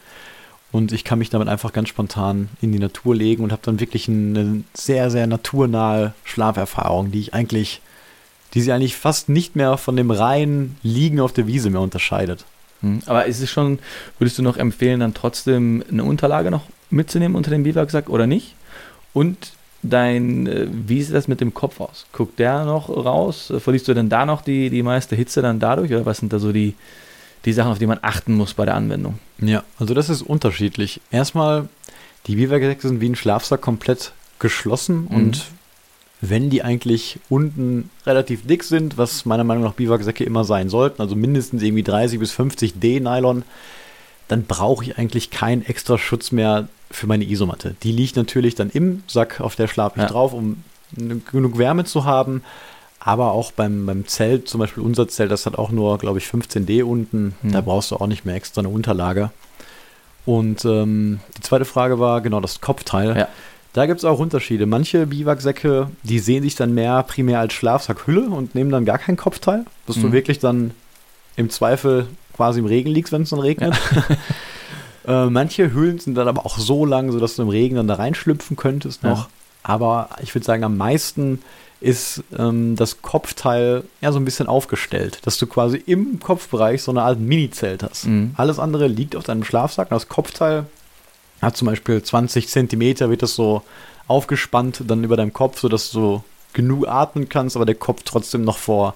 Und 0.70 0.92
ich 0.92 1.04
kann 1.04 1.18
mich 1.18 1.30
damit 1.30 1.48
einfach 1.48 1.72
ganz 1.72 1.88
spontan 1.88 2.50
in 2.60 2.72
die 2.72 2.78
Natur 2.78 3.14
legen 3.14 3.42
und 3.42 3.52
habe 3.52 3.62
dann 3.64 3.80
wirklich 3.80 4.06
eine 4.08 4.64
sehr, 4.74 5.10
sehr 5.10 5.26
naturnahe 5.26 6.12
Schlaferfahrung, 6.24 7.10
die 7.10 7.20
ich 7.20 7.34
eigentlich, 7.34 7.80
die 8.52 8.60
sie 8.60 8.72
eigentlich 8.72 8.96
fast 8.96 9.30
nicht 9.30 9.56
mehr 9.56 9.78
von 9.78 9.96
dem 9.96 10.10
reinen 10.10 10.76
Liegen 10.82 11.20
auf 11.20 11.32
der 11.32 11.46
Wiese 11.46 11.70
mehr 11.70 11.80
unterscheidet. 11.80 12.44
Hm, 12.82 13.00
aber 13.06 13.24
ist 13.24 13.40
es 13.40 13.50
schon, 13.50 13.78
würdest 14.18 14.38
du 14.38 14.42
noch 14.42 14.58
empfehlen, 14.58 15.00
dann 15.00 15.14
trotzdem 15.14 15.82
eine 15.90 16.04
Unterlage 16.04 16.50
noch 16.50 16.66
mitzunehmen 16.90 17.36
unter 17.36 17.50
dem 17.50 17.62
Biwaksack 17.62 18.10
oder 18.10 18.26
nicht? 18.26 18.54
Und 19.14 19.52
dein, 19.82 20.46
äh, 20.46 20.66
wie 20.70 21.02
sieht 21.02 21.14
das 21.14 21.28
mit 21.28 21.40
dem 21.40 21.54
Kopf 21.54 21.80
aus? 21.80 22.06
Guckt 22.12 22.38
der 22.38 22.64
noch 22.64 22.88
raus? 22.88 23.52
Verlierst 23.58 23.88
du 23.88 23.94
denn 23.94 24.08
da 24.08 24.26
noch 24.26 24.42
die, 24.42 24.70
die 24.70 24.82
meiste 24.82 25.16
Hitze 25.16 25.42
dann 25.42 25.60
dadurch? 25.60 25.92
Oder 25.92 26.06
was 26.06 26.18
sind 26.18 26.32
da 26.32 26.38
so 26.38 26.52
die, 26.52 26.74
die 27.44 27.52
Sachen, 27.52 27.72
auf 27.72 27.78
die 27.78 27.86
man 27.86 27.98
achten 28.02 28.34
muss 28.34 28.54
bei 28.54 28.64
der 28.64 28.74
Anwendung? 28.74 29.18
Ja, 29.38 29.62
also 29.78 29.94
das 29.94 30.08
ist 30.08 30.22
unterschiedlich. 30.22 31.00
Erstmal, 31.10 31.68
die 32.26 32.36
Biwaksäcke 32.36 32.86
sind 32.86 33.00
wie 33.00 33.08
ein 33.08 33.16
Schlafsack 33.16 33.60
komplett 33.60 34.12
geschlossen 34.38 35.06
mhm. 35.08 35.16
und 35.16 35.44
wenn 36.20 36.50
die 36.50 36.62
eigentlich 36.62 37.20
unten 37.28 37.90
relativ 38.04 38.44
dick 38.46 38.64
sind, 38.64 38.98
was 38.98 39.24
meiner 39.24 39.44
Meinung 39.44 39.62
nach 39.62 39.74
Biwaksäcke 39.74 40.24
immer 40.24 40.44
sein 40.44 40.68
sollten, 40.68 41.00
also 41.00 41.14
mindestens 41.14 41.62
irgendwie 41.62 41.84
30 41.84 42.18
bis 42.18 42.32
50 42.32 42.80
D 42.80 42.98
Nylon, 42.98 43.44
dann 44.26 44.42
brauche 44.44 44.84
ich 44.84 44.98
eigentlich 44.98 45.30
keinen 45.30 45.64
extra 45.64 45.96
Schutz 45.96 46.32
mehr 46.32 46.68
für 46.90 47.06
meine 47.06 47.24
Isomatte. 47.24 47.76
Die 47.82 47.92
liegt 47.92 48.16
natürlich 48.16 48.54
dann 48.54 48.70
im 48.70 49.02
Sack, 49.06 49.40
auf 49.40 49.56
der 49.56 49.68
schlafe 49.68 49.96
ich 49.96 50.02
ja. 50.02 50.08
drauf, 50.08 50.32
um 50.32 50.62
genug 51.30 51.58
Wärme 51.58 51.84
zu 51.84 52.04
haben. 52.04 52.42
Aber 53.00 53.32
auch 53.32 53.52
beim, 53.52 53.86
beim 53.86 54.06
Zelt, 54.06 54.48
zum 54.48 54.58
Beispiel 54.58 54.82
unser 54.82 55.08
Zelt, 55.08 55.30
das 55.30 55.46
hat 55.46 55.56
auch 55.56 55.70
nur, 55.70 55.98
glaube 55.98 56.18
ich, 56.18 56.26
15D 56.26 56.82
unten. 56.82 57.34
Hm. 57.42 57.52
Da 57.52 57.60
brauchst 57.60 57.90
du 57.90 57.96
auch 57.96 58.06
nicht 58.06 58.24
mehr 58.24 58.34
extra 58.34 58.60
eine 58.60 58.68
Unterlage. 58.68 59.30
Und 60.26 60.64
ähm, 60.64 61.20
die 61.36 61.42
zweite 61.42 61.64
Frage 61.64 61.98
war 62.00 62.20
genau 62.20 62.40
das 62.40 62.60
Kopfteil. 62.60 63.16
Ja. 63.16 63.28
Da 63.72 63.86
gibt 63.86 63.98
es 63.98 64.04
auch 64.04 64.18
Unterschiede. 64.18 64.66
Manche 64.66 65.06
Biwaksäcke, 65.06 65.90
die 66.02 66.18
sehen 66.18 66.42
sich 66.42 66.56
dann 66.56 66.74
mehr 66.74 67.02
primär 67.04 67.38
als 67.38 67.52
Schlafsackhülle 67.52 68.28
und 68.28 68.54
nehmen 68.54 68.70
dann 68.70 68.84
gar 68.84 68.98
kein 68.98 69.16
Kopfteil, 69.16 69.64
dass 69.86 69.96
hm. 69.96 70.02
du 70.02 70.12
wirklich 70.12 70.38
dann 70.38 70.72
im 71.36 71.50
Zweifel 71.50 72.08
quasi 72.34 72.58
im 72.60 72.66
Regen 72.66 72.90
liegst, 72.90 73.12
wenn 73.12 73.22
es 73.22 73.30
dann 73.30 73.38
regnet. 73.38 73.74
Ja. 73.94 74.02
Äh, 75.08 75.30
manche 75.30 75.72
Höhlen 75.72 75.98
sind 75.98 76.14
dann 76.16 76.28
aber 76.28 76.44
auch 76.44 76.58
so 76.58 76.84
lang, 76.84 77.10
sodass 77.10 77.36
du 77.36 77.42
im 77.42 77.48
Regen 77.48 77.76
dann 77.76 77.88
da 77.88 77.94
reinschlüpfen 77.94 78.56
könntest 78.56 79.02
noch. 79.02 79.20
Ja. 79.20 79.28
Aber 79.62 80.10
ich 80.22 80.34
würde 80.34 80.44
sagen, 80.44 80.64
am 80.64 80.76
meisten 80.76 81.42
ist 81.80 82.22
ähm, 82.36 82.76
das 82.76 83.02
Kopfteil 83.02 83.84
ja 84.00 84.12
so 84.12 84.18
ein 84.18 84.24
bisschen 84.24 84.48
aufgestellt, 84.48 85.20
dass 85.22 85.38
du 85.38 85.46
quasi 85.46 85.76
im 85.78 86.20
Kopfbereich 86.20 86.82
so 86.82 86.90
eine 86.90 87.02
Art 87.02 87.18
Mini-Zelt 87.20 87.82
hast. 87.82 88.06
Mhm. 88.06 88.32
Alles 88.36 88.58
andere 88.58 88.86
liegt 88.86 89.16
auf 89.16 89.24
deinem 89.24 89.44
Schlafsack. 89.44 89.88
Das 89.88 90.08
Kopfteil 90.08 90.66
hat 91.40 91.56
zum 91.56 91.66
Beispiel 91.66 92.02
20 92.02 92.48
Zentimeter, 92.48 93.10
wird 93.10 93.22
das 93.22 93.34
so 93.34 93.62
aufgespannt 94.08 94.82
dann 94.86 95.04
über 95.04 95.16
deinem 95.16 95.32
Kopf, 95.32 95.60
sodass 95.60 95.90
du 95.90 96.22
genug 96.52 96.88
atmen 96.88 97.28
kannst, 97.28 97.56
aber 97.56 97.66
der 97.66 97.76
Kopf 97.76 98.02
trotzdem 98.04 98.42
noch 98.42 98.58
vor 98.58 98.94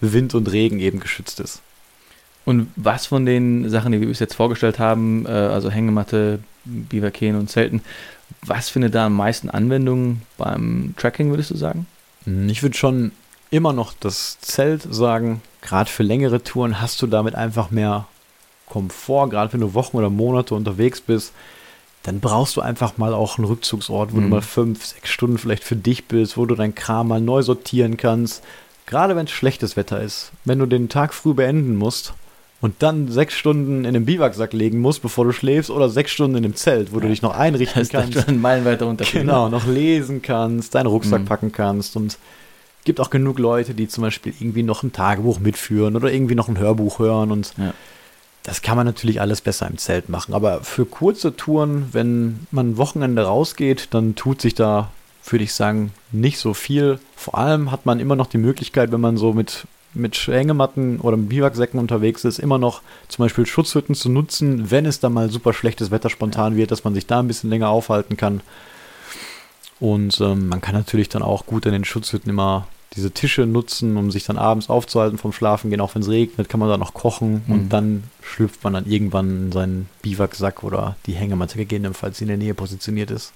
Wind 0.00 0.34
und 0.34 0.50
Regen 0.50 0.80
eben 0.80 1.00
geschützt 1.00 1.40
ist. 1.40 1.60
Und 2.44 2.68
was 2.76 3.06
von 3.06 3.24
den 3.24 3.68
Sachen, 3.70 3.92
die 3.92 4.00
wir 4.00 4.08
bis 4.08 4.18
jetzt 4.18 4.34
vorgestellt 4.34 4.78
haben, 4.78 5.24
äh, 5.26 5.30
also 5.30 5.70
Hängematte, 5.70 6.40
Bivaken 6.64 7.36
und 7.36 7.50
Zelten, 7.50 7.82
was 8.42 8.68
findet 8.68 8.94
da 8.94 9.06
am 9.06 9.14
meisten 9.14 9.50
Anwendung 9.50 10.22
beim 10.36 10.94
Tracking, 10.96 11.30
würdest 11.30 11.50
du 11.50 11.56
sagen? 11.56 11.86
Ich 12.48 12.62
würde 12.62 12.76
schon 12.76 13.12
immer 13.50 13.72
noch 13.72 13.92
das 13.98 14.38
Zelt 14.40 14.82
sagen. 14.82 15.42
Gerade 15.62 15.90
für 15.90 16.02
längere 16.02 16.42
Touren 16.42 16.80
hast 16.80 17.00
du 17.02 17.06
damit 17.06 17.34
einfach 17.34 17.70
mehr 17.70 18.06
Komfort. 18.66 19.28
Gerade 19.28 19.52
wenn 19.52 19.60
du 19.60 19.74
Wochen 19.74 19.96
oder 19.96 20.10
Monate 20.10 20.54
unterwegs 20.54 21.00
bist, 21.00 21.32
dann 22.02 22.20
brauchst 22.20 22.56
du 22.56 22.60
einfach 22.60 22.98
mal 22.98 23.14
auch 23.14 23.38
einen 23.38 23.46
Rückzugsort, 23.46 24.12
wo 24.12 24.16
mhm. 24.16 24.22
du 24.22 24.28
mal 24.28 24.42
fünf, 24.42 24.84
sechs 24.84 25.10
Stunden 25.10 25.38
vielleicht 25.38 25.64
für 25.64 25.76
dich 25.76 26.06
bist, 26.06 26.36
wo 26.36 26.46
du 26.46 26.54
dein 26.54 26.74
Kram 26.74 27.08
mal 27.08 27.20
neu 27.20 27.42
sortieren 27.42 27.96
kannst. 27.96 28.42
Gerade 28.86 29.16
wenn 29.16 29.26
es 29.26 29.32
schlechtes 29.32 29.76
Wetter 29.76 30.00
ist. 30.00 30.32
Wenn 30.44 30.58
du 30.58 30.66
den 30.66 30.88
Tag 30.88 31.14
früh 31.14 31.32
beenden 31.32 31.76
musst, 31.76 32.12
und 32.64 32.76
dann 32.78 33.08
sechs 33.08 33.34
Stunden 33.34 33.84
in 33.84 33.92
den 33.92 34.06
Biwaksack 34.06 34.54
legen 34.54 34.78
musst, 34.78 35.02
bevor 35.02 35.26
du 35.26 35.32
schläfst, 35.32 35.70
oder 35.70 35.90
sechs 35.90 36.12
Stunden 36.12 36.38
in 36.38 36.42
dem 36.44 36.56
Zelt, 36.56 36.92
wo 36.92 36.96
ja. 36.96 37.02
du 37.02 37.08
dich 37.08 37.20
noch 37.20 37.36
einrichten 37.36 37.82
das 37.82 37.90
kannst. 37.90 38.24
Schon 38.24 38.40
Meilen 38.40 38.64
weiter 38.64 38.86
unter. 38.86 39.04
Genau, 39.04 39.50
noch 39.50 39.66
lesen 39.66 40.22
kannst, 40.22 40.74
deinen 40.74 40.86
Rucksack 40.86 41.20
mhm. 41.20 41.26
packen 41.26 41.52
kannst 41.52 41.94
und 41.94 42.16
gibt 42.84 43.00
auch 43.00 43.10
genug 43.10 43.38
Leute, 43.38 43.74
die 43.74 43.86
zum 43.86 44.00
Beispiel 44.00 44.32
irgendwie 44.40 44.62
noch 44.62 44.82
ein 44.82 44.94
Tagebuch 44.94 45.40
mitführen 45.40 45.94
oder 45.94 46.10
irgendwie 46.10 46.34
noch 46.34 46.48
ein 46.48 46.56
Hörbuch 46.56 47.00
hören 47.00 47.32
und 47.32 47.52
ja. 47.58 47.74
das 48.44 48.62
kann 48.62 48.78
man 48.78 48.86
natürlich 48.86 49.20
alles 49.20 49.42
besser 49.42 49.66
im 49.68 49.76
Zelt 49.76 50.08
machen. 50.08 50.32
Aber 50.32 50.62
für 50.62 50.86
kurze 50.86 51.36
Touren, 51.36 51.90
wenn 51.92 52.46
man 52.50 52.78
Wochenende 52.78 53.24
rausgeht, 53.24 53.88
dann 53.90 54.14
tut 54.14 54.40
sich 54.40 54.54
da, 54.54 54.90
würde 55.26 55.44
ich 55.44 55.52
sagen, 55.52 55.92
nicht 56.12 56.38
so 56.38 56.54
viel. 56.54 56.98
Vor 57.14 57.36
allem 57.36 57.70
hat 57.70 57.84
man 57.84 58.00
immer 58.00 58.16
noch 58.16 58.26
die 58.26 58.38
Möglichkeit, 58.38 58.90
wenn 58.90 59.02
man 59.02 59.18
so 59.18 59.34
mit 59.34 59.66
mit 59.94 60.16
Hängematten 60.16 61.00
oder 61.00 61.16
mit 61.16 61.28
Biwaksäcken 61.28 61.80
unterwegs 61.80 62.24
ist, 62.24 62.38
immer 62.38 62.58
noch 62.58 62.82
zum 63.08 63.24
Beispiel 63.24 63.46
Schutzhütten 63.46 63.94
zu 63.94 64.08
nutzen, 64.08 64.70
wenn 64.70 64.86
es 64.86 65.00
dann 65.00 65.12
mal 65.12 65.30
super 65.30 65.52
schlechtes 65.52 65.90
Wetter 65.90 66.10
spontan 66.10 66.56
wird, 66.56 66.70
dass 66.70 66.84
man 66.84 66.94
sich 66.94 67.06
da 67.06 67.20
ein 67.20 67.28
bisschen 67.28 67.50
länger 67.50 67.68
aufhalten 67.68 68.16
kann. 68.16 68.40
Und 69.80 70.20
ähm, 70.20 70.48
man 70.48 70.60
kann 70.60 70.74
natürlich 70.74 71.08
dann 71.08 71.22
auch 71.22 71.46
gut 71.46 71.66
in 71.66 71.72
den 71.72 71.84
Schutzhütten 71.84 72.30
immer 72.30 72.66
diese 72.96 73.10
Tische 73.10 73.46
nutzen, 73.46 73.96
um 73.96 74.10
sich 74.10 74.24
dann 74.24 74.38
abends 74.38 74.70
aufzuhalten 74.70 75.18
vom 75.18 75.32
Schlafen 75.32 75.70
gehen, 75.70 75.80
auch 75.80 75.94
wenn 75.94 76.02
es 76.02 76.08
regnet, 76.08 76.48
kann 76.48 76.60
man 76.60 76.68
da 76.68 76.76
noch 76.76 76.94
kochen 76.94 77.42
mhm. 77.46 77.52
und 77.52 77.68
dann 77.70 78.04
schlüpft 78.22 78.62
man 78.62 78.74
dann 78.74 78.86
irgendwann 78.86 79.46
in 79.46 79.52
seinen 79.52 79.88
Biwaksack 80.02 80.62
oder 80.62 80.96
die 81.06 81.14
Hängematte 81.14 81.58
gegebenenfalls 81.58 82.20
in 82.20 82.28
der 82.28 82.36
Nähe 82.36 82.54
positioniert 82.54 83.10
ist. 83.10 83.32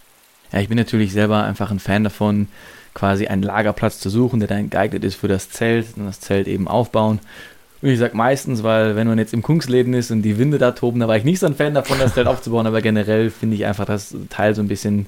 Ja, 0.52 0.60
ich 0.60 0.68
bin 0.68 0.78
natürlich 0.78 1.12
selber 1.12 1.42
einfach 1.42 1.70
ein 1.70 1.80
Fan 1.80 2.04
davon, 2.04 2.48
quasi 2.98 3.28
einen 3.28 3.42
Lagerplatz 3.42 4.00
zu 4.00 4.10
suchen, 4.10 4.40
der 4.40 4.48
dann 4.48 4.70
geeignet 4.70 5.04
ist 5.04 5.14
für 5.14 5.28
das 5.28 5.50
Zelt 5.50 5.86
und 5.96 6.06
das 6.06 6.20
Zelt 6.20 6.48
eben 6.48 6.66
aufbauen. 6.66 7.20
Und 7.80 7.88
ich 7.90 7.98
sage 7.98 8.16
meistens, 8.16 8.64
weil 8.64 8.96
wenn 8.96 9.06
man 9.06 9.18
jetzt 9.18 9.32
im 9.32 9.42
Kungsläden 9.42 9.94
ist 9.94 10.10
und 10.10 10.22
die 10.22 10.36
Winde 10.36 10.58
da 10.58 10.72
toben, 10.72 10.98
da 10.98 11.06
war 11.06 11.16
ich 11.16 11.22
nicht 11.22 11.38
so 11.38 11.46
ein 11.46 11.54
Fan 11.54 11.74
davon, 11.74 11.98
das 12.00 12.14
Zelt 12.14 12.26
aufzubauen, 12.26 12.66
aber 12.66 12.82
generell 12.82 13.30
finde 13.30 13.54
ich 13.54 13.66
einfach 13.66 13.84
das 13.84 14.16
Teil 14.30 14.56
so 14.56 14.62
ein 14.62 14.68
bisschen 14.68 15.06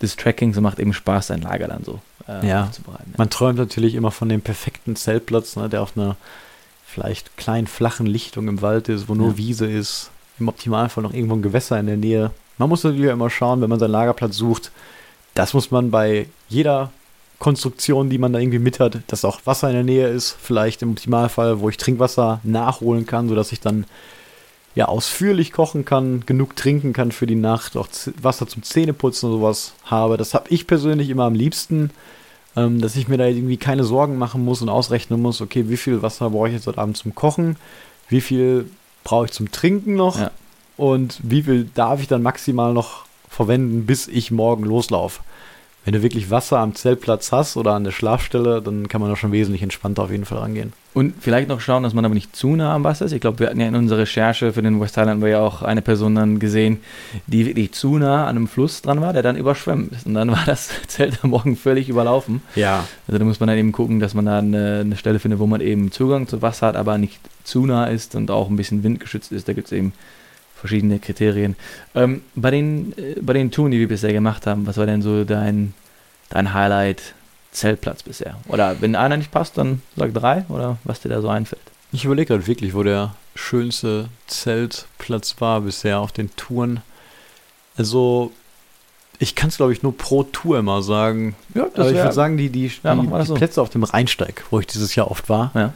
des 0.00 0.14
Trackings 0.14 0.56
und 0.56 0.62
macht 0.62 0.78
eben 0.78 0.92
Spaß, 0.92 1.28
sein 1.28 1.42
Lager 1.42 1.66
dann 1.66 1.82
so 1.82 2.00
äh, 2.28 2.46
ja. 2.46 2.64
aufzubereiten. 2.64 3.14
Man 3.16 3.30
träumt 3.30 3.58
natürlich 3.58 3.96
immer 3.96 4.12
von 4.12 4.28
dem 4.28 4.40
perfekten 4.40 4.94
Zeltplatz, 4.94 5.56
ne, 5.56 5.68
der 5.68 5.82
auf 5.82 5.96
einer 5.96 6.16
vielleicht 6.86 7.36
kleinen 7.36 7.66
flachen 7.66 8.06
Lichtung 8.06 8.46
im 8.46 8.62
Wald 8.62 8.88
ist, 8.88 9.08
wo 9.08 9.16
nur 9.16 9.30
ja. 9.30 9.36
Wiese 9.38 9.66
ist. 9.66 10.10
Im 10.38 10.48
Optimalfall 10.48 11.02
noch 11.02 11.14
irgendwo 11.14 11.34
ein 11.34 11.42
Gewässer 11.42 11.78
in 11.78 11.86
der 11.86 11.96
Nähe. 11.96 12.30
Man 12.58 12.68
muss 12.68 12.84
natürlich 12.84 13.10
immer 13.10 13.30
schauen, 13.30 13.60
wenn 13.60 13.70
man 13.70 13.78
seinen 13.80 13.90
Lagerplatz 13.90 14.36
sucht. 14.36 14.70
Das 15.34 15.54
muss 15.54 15.72
man 15.72 15.90
bei 15.90 16.26
jeder 16.48 16.92
Konstruktion, 17.38 18.10
die 18.10 18.18
man 18.18 18.32
da 18.32 18.38
irgendwie 18.38 18.58
mit 18.58 18.80
hat, 18.80 18.98
dass 19.08 19.24
auch 19.24 19.40
Wasser 19.44 19.68
in 19.68 19.74
der 19.74 19.84
Nähe 19.84 20.08
ist. 20.08 20.36
Vielleicht 20.40 20.82
im 20.82 20.92
Optimalfall, 20.92 21.60
wo 21.60 21.68
ich 21.68 21.76
Trinkwasser 21.76 22.40
nachholen 22.42 23.06
kann, 23.06 23.28
sodass 23.28 23.52
ich 23.52 23.60
dann 23.60 23.84
ja 24.74 24.86
ausführlich 24.86 25.52
kochen 25.52 25.84
kann, 25.84 26.24
genug 26.26 26.56
trinken 26.56 26.92
kann 26.92 27.12
für 27.12 27.26
die 27.26 27.36
Nacht, 27.36 27.76
auch 27.76 27.88
Wasser 28.20 28.46
zum 28.46 28.62
Zähneputzen 28.62 29.30
und 29.30 29.38
sowas 29.38 29.74
habe. 29.84 30.16
Das 30.16 30.34
habe 30.34 30.48
ich 30.50 30.66
persönlich 30.66 31.10
immer 31.10 31.24
am 31.24 31.34
liebsten, 31.34 31.90
ähm, 32.56 32.80
dass 32.80 32.96
ich 32.96 33.08
mir 33.08 33.18
da 33.18 33.26
irgendwie 33.26 33.56
keine 33.56 33.84
Sorgen 33.84 34.18
machen 34.18 34.44
muss 34.44 34.62
und 34.62 34.68
ausrechnen 34.68 35.20
muss, 35.20 35.40
okay, 35.40 35.68
wie 35.68 35.76
viel 35.76 36.02
Wasser 36.02 36.30
brauche 36.30 36.48
ich 36.48 36.54
jetzt 36.54 36.66
heute 36.66 36.78
Abend 36.78 36.96
zum 36.96 37.14
Kochen, 37.14 37.56
wie 38.08 38.20
viel 38.20 38.68
brauche 39.04 39.26
ich 39.26 39.32
zum 39.32 39.52
Trinken 39.52 39.94
noch 39.94 40.18
ja. 40.18 40.30
und 40.76 41.20
wie 41.22 41.42
viel 41.42 41.68
darf 41.74 42.00
ich 42.00 42.08
dann 42.08 42.22
maximal 42.22 42.72
noch 42.72 43.04
verwenden, 43.28 43.86
bis 43.86 44.08
ich 44.08 44.30
morgen 44.30 44.64
loslaufe 44.64 45.20
wenn 45.84 45.92
du 45.92 46.02
wirklich 46.02 46.30
Wasser 46.30 46.58
am 46.58 46.74
Zeltplatz 46.74 47.30
hast 47.30 47.56
oder 47.56 47.72
an 47.72 47.84
der 47.84 47.90
Schlafstelle, 47.90 48.62
dann 48.62 48.88
kann 48.88 49.00
man 49.00 49.10
da 49.10 49.16
schon 49.16 49.32
wesentlich 49.32 49.62
entspannter 49.62 50.02
auf 50.02 50.10
jeden 50.10 50.24
Fall 50.24 50.38
rangehen. 50.38 50.72
Und 50.94 51.14
vielleicht 51.20 51.48
noch 51.48 51.60
schauen, 51.60 51.82
dass 51.82 51.92
man 51.92 52.04
aber 52.04 52.14
nicht 52.14 52.34
zu 52.36 52.54
nah 52.54 52.72
am 52.74 52.84
Wasser 52.84 53.04
ist. 53.04 53.12
Ich 53.12 53.20
glaube, 53.20 53.40
wir 53.40 53.48
hatten 53.48 53.60
ja 53.60 53.66
in 53.66 53.74
unserer 53.74 53.98
Recherche 53.98 54.52
für 54.52 54.62
den 54.62 54.80
West 54.80 54.96
Highland 54.96 55.22
ja 55.24 55.40
auch 55.40 55.62
eine 55.62 55.82
Person 55.82 56.14
dann 56.14 56.38
gesehen, 56.38 56.78
die 57.26 57.46
wirklich 57.46 57.72
zu 57.72 57.98
nah 57.98 58.26
an 58.26 58.36
einem 58.36 58.48
Fluss 58.48 58.80
dran 58.80 59.00
war, 59.00 59.12
der 59.12 59.22
dann 59.22 59.36
überschwemmt 59.36 59.92
ist. 59.92 60.06
Und 60.06 60.14
dann 60.14 60.30
war 60.30 60.44
das 60.46 60.70
Zelt 60.86 61.18
am 61.22 61.30
Morgen 61.30 61.56
völlig 61.56 61.88
überlaufen. 61.88 62.42
Ja. 62.54 62.84
Also 63.08 63.18
da 63.18 63.24
muss 63.24 63.40
man 63.40 63.48
dann 63.48 63.58
eben 63.58 63.72
gucken, 63.72 63.98
dass 63.98 64.14
man 64.14 64.26
da 64.26 64.38
eine, 64.38 64.80
eine 64.80 64.96
Stelle 64.96 65.18
findet, 65.18 65.40
wo 65.40 65.46
man 65.46 65.60
eben 65.60 65.90
Zugang 65.90 66.28
zu 66.28 66.42
Wasser 66.42 66.68
hat, 66.68 66.76
aber 66.76 66.96
nicht 66.96 67.18
zu 67.42 67.66
nah 67.66 67.86
ist 67.86 68.14
und 68.14 68.30
auch 68.30 68.48
ein 68.48 68.56
bisschen 68.56 68.84
windgeschützt 68.84 69.32
ist. 69.32 69.48
Da 69.48 69.52
gibt 69.52 69.66
es 69.66 69.72
eben 69.72 69.92
verschiedene 70.64 70.98
Kriterien. 70.98 71.56
Ähm, 71.94 72.22
bei, 72.34 72.50
den, 72.50 72.96
äh, 72.96 73.20
bei 73.20 73.34
den 73.34 73.50
Touren, 73.50 73.70
die 73.70 73.78
wir 73.78 73.88
bisher 73.88 74.14
gemacht 74.14 74.46
haben, 74.46 74.66
was 74.66 74.78
war 74.78 74.86
denn 74.86 75.02
so 75.02 75.24
dein, 75.24 75.74
dein 76.30 76.54
Highlight 76.54 77.14
Zeltplatz 77.52 78.02
bisher? 78.02 78.36
Oder 78.48 78.80
wenn 78.80 78.96
einer 78.96 79.18
nicht 79.18 79.30
passt, 79.30 79.58
dann 79.58 79.82
sag 79.94 80.14
drei 80.14 80.46
oder 80.48 80.78
was 80.84 81.00
dir 81.00 81.10
da 81.10 81.20
so 81.20 81.28
einfällt. 81.28 81.60
Ich 81.92 82.06
überlege 82.06 82.28
gerade 82.28 82.46
wirklich, 82.46 82.72
wo 82.72 82.82
der 82.82 83.14
schönste 83.34 84.08
Zeltplatz 84.26 85.36
war 85.38 85.60
bisher 85.60 86.00
auf 86.00 86.12
den 86.12 86.34
Touren. 86.34 86.80
Also, 87.76 88.32
ich 89.18 89.34
kann 89.34 89.50
es 89.50 89.58
glaube 89.58 89.74
ich 89.74 89.82
nur 89.82 89.94
pro 89.94 90.22
Tour 90.22 90.60
immer 90.60 90.82
sagen. 90.82 91.36
Ja, 91.54 91.64
Aber 91.74 91.90
ich 91.90 91.96
würde 91.96 92.12
sagen, 92.12 92.38
die, 92.38 92.48
die, 92.48 92.72
ja, 92.82 92.94
die, 92.94 93.06
die 93.06 93.26
so. 93.26 93.34
Plätze 93.34 93.60
auf 93.60 93.68
dem 93.68 93.84
Rheinsteig, 93.84 94.44
wo 94.48 94.60
ich 94.60 94.66
dieses 94.66 94.94
Jahr 94.94 95.10
oft 95.10 95.28
war, 95.28 95.50
ja. 95.54 95.74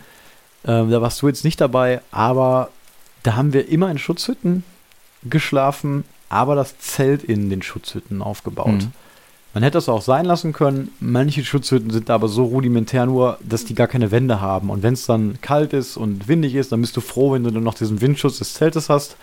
ähm, 0.65 0.91
da 0.91 1.03
warst 1.03 1.21
du 1.21 1.29
jetzt 1.29 1.45
nicht 1.45 1.61
dabei, 1.61 2.01
aber 2.11 2.71
da 3.23 3.37
haben 3.37 3.53
wir 3.53 3.69
immer 3.69 3.91
in 3.91 3.99
Schutzhütten 3.99 4.65
geschlafen, 5.25 6.05
aber 6.29 6.55
das 6.55 6.79
Zelt 6.79 7.23
in 7.25 7.51
den 7.51 7.63
Schutzhütten 7.63 8.23
aufgebaut. 8.23 8.69
Mhm. 8.69 8.93
Man 9.55 9.63
hätte 9.63 9.79
das 9.79 9.89
auch 9.89 10.03
sein 10.03 10.27
lassen 10.27 10.53
können. 10.53 10.93
Manche 11.01 11.45
Schutzhütten 11.45 11.91
sind 11.91 12.11
aber 12.11 12.29
so 12.29 12.45
rudimentär 12.45 13.07
nur, 13.07 13.39
dass 13.43 13.65
die 13.65 13.75
gar 13.75 13.89
keine 13.89 14.11
Wände 14.11 14.41
haben. 14.41 14.71
Und 14.71 14.83
wenn 14.83 14.95
es 14.95 15.07
dann 15.07 15.41
kalt 15.41 15.73
ist 15.73 15.97
und 15.97 16.29
windig 16.29 16.55
ist, 16.55 16.71
dann 16.71 16.81
bist 16.81 16.97
du 16.97 17.01
froh, 17.01 17.33
wenn 17.33 17.45
du 17.45 17.51
dann 17.51 17.65
noch 17.65 17.75
diesen 17.75 18.01
Windschutz 18.01 18.39
des 18.39 18.55
Zeltes 18.55 18.89
hast. 18.89 19.17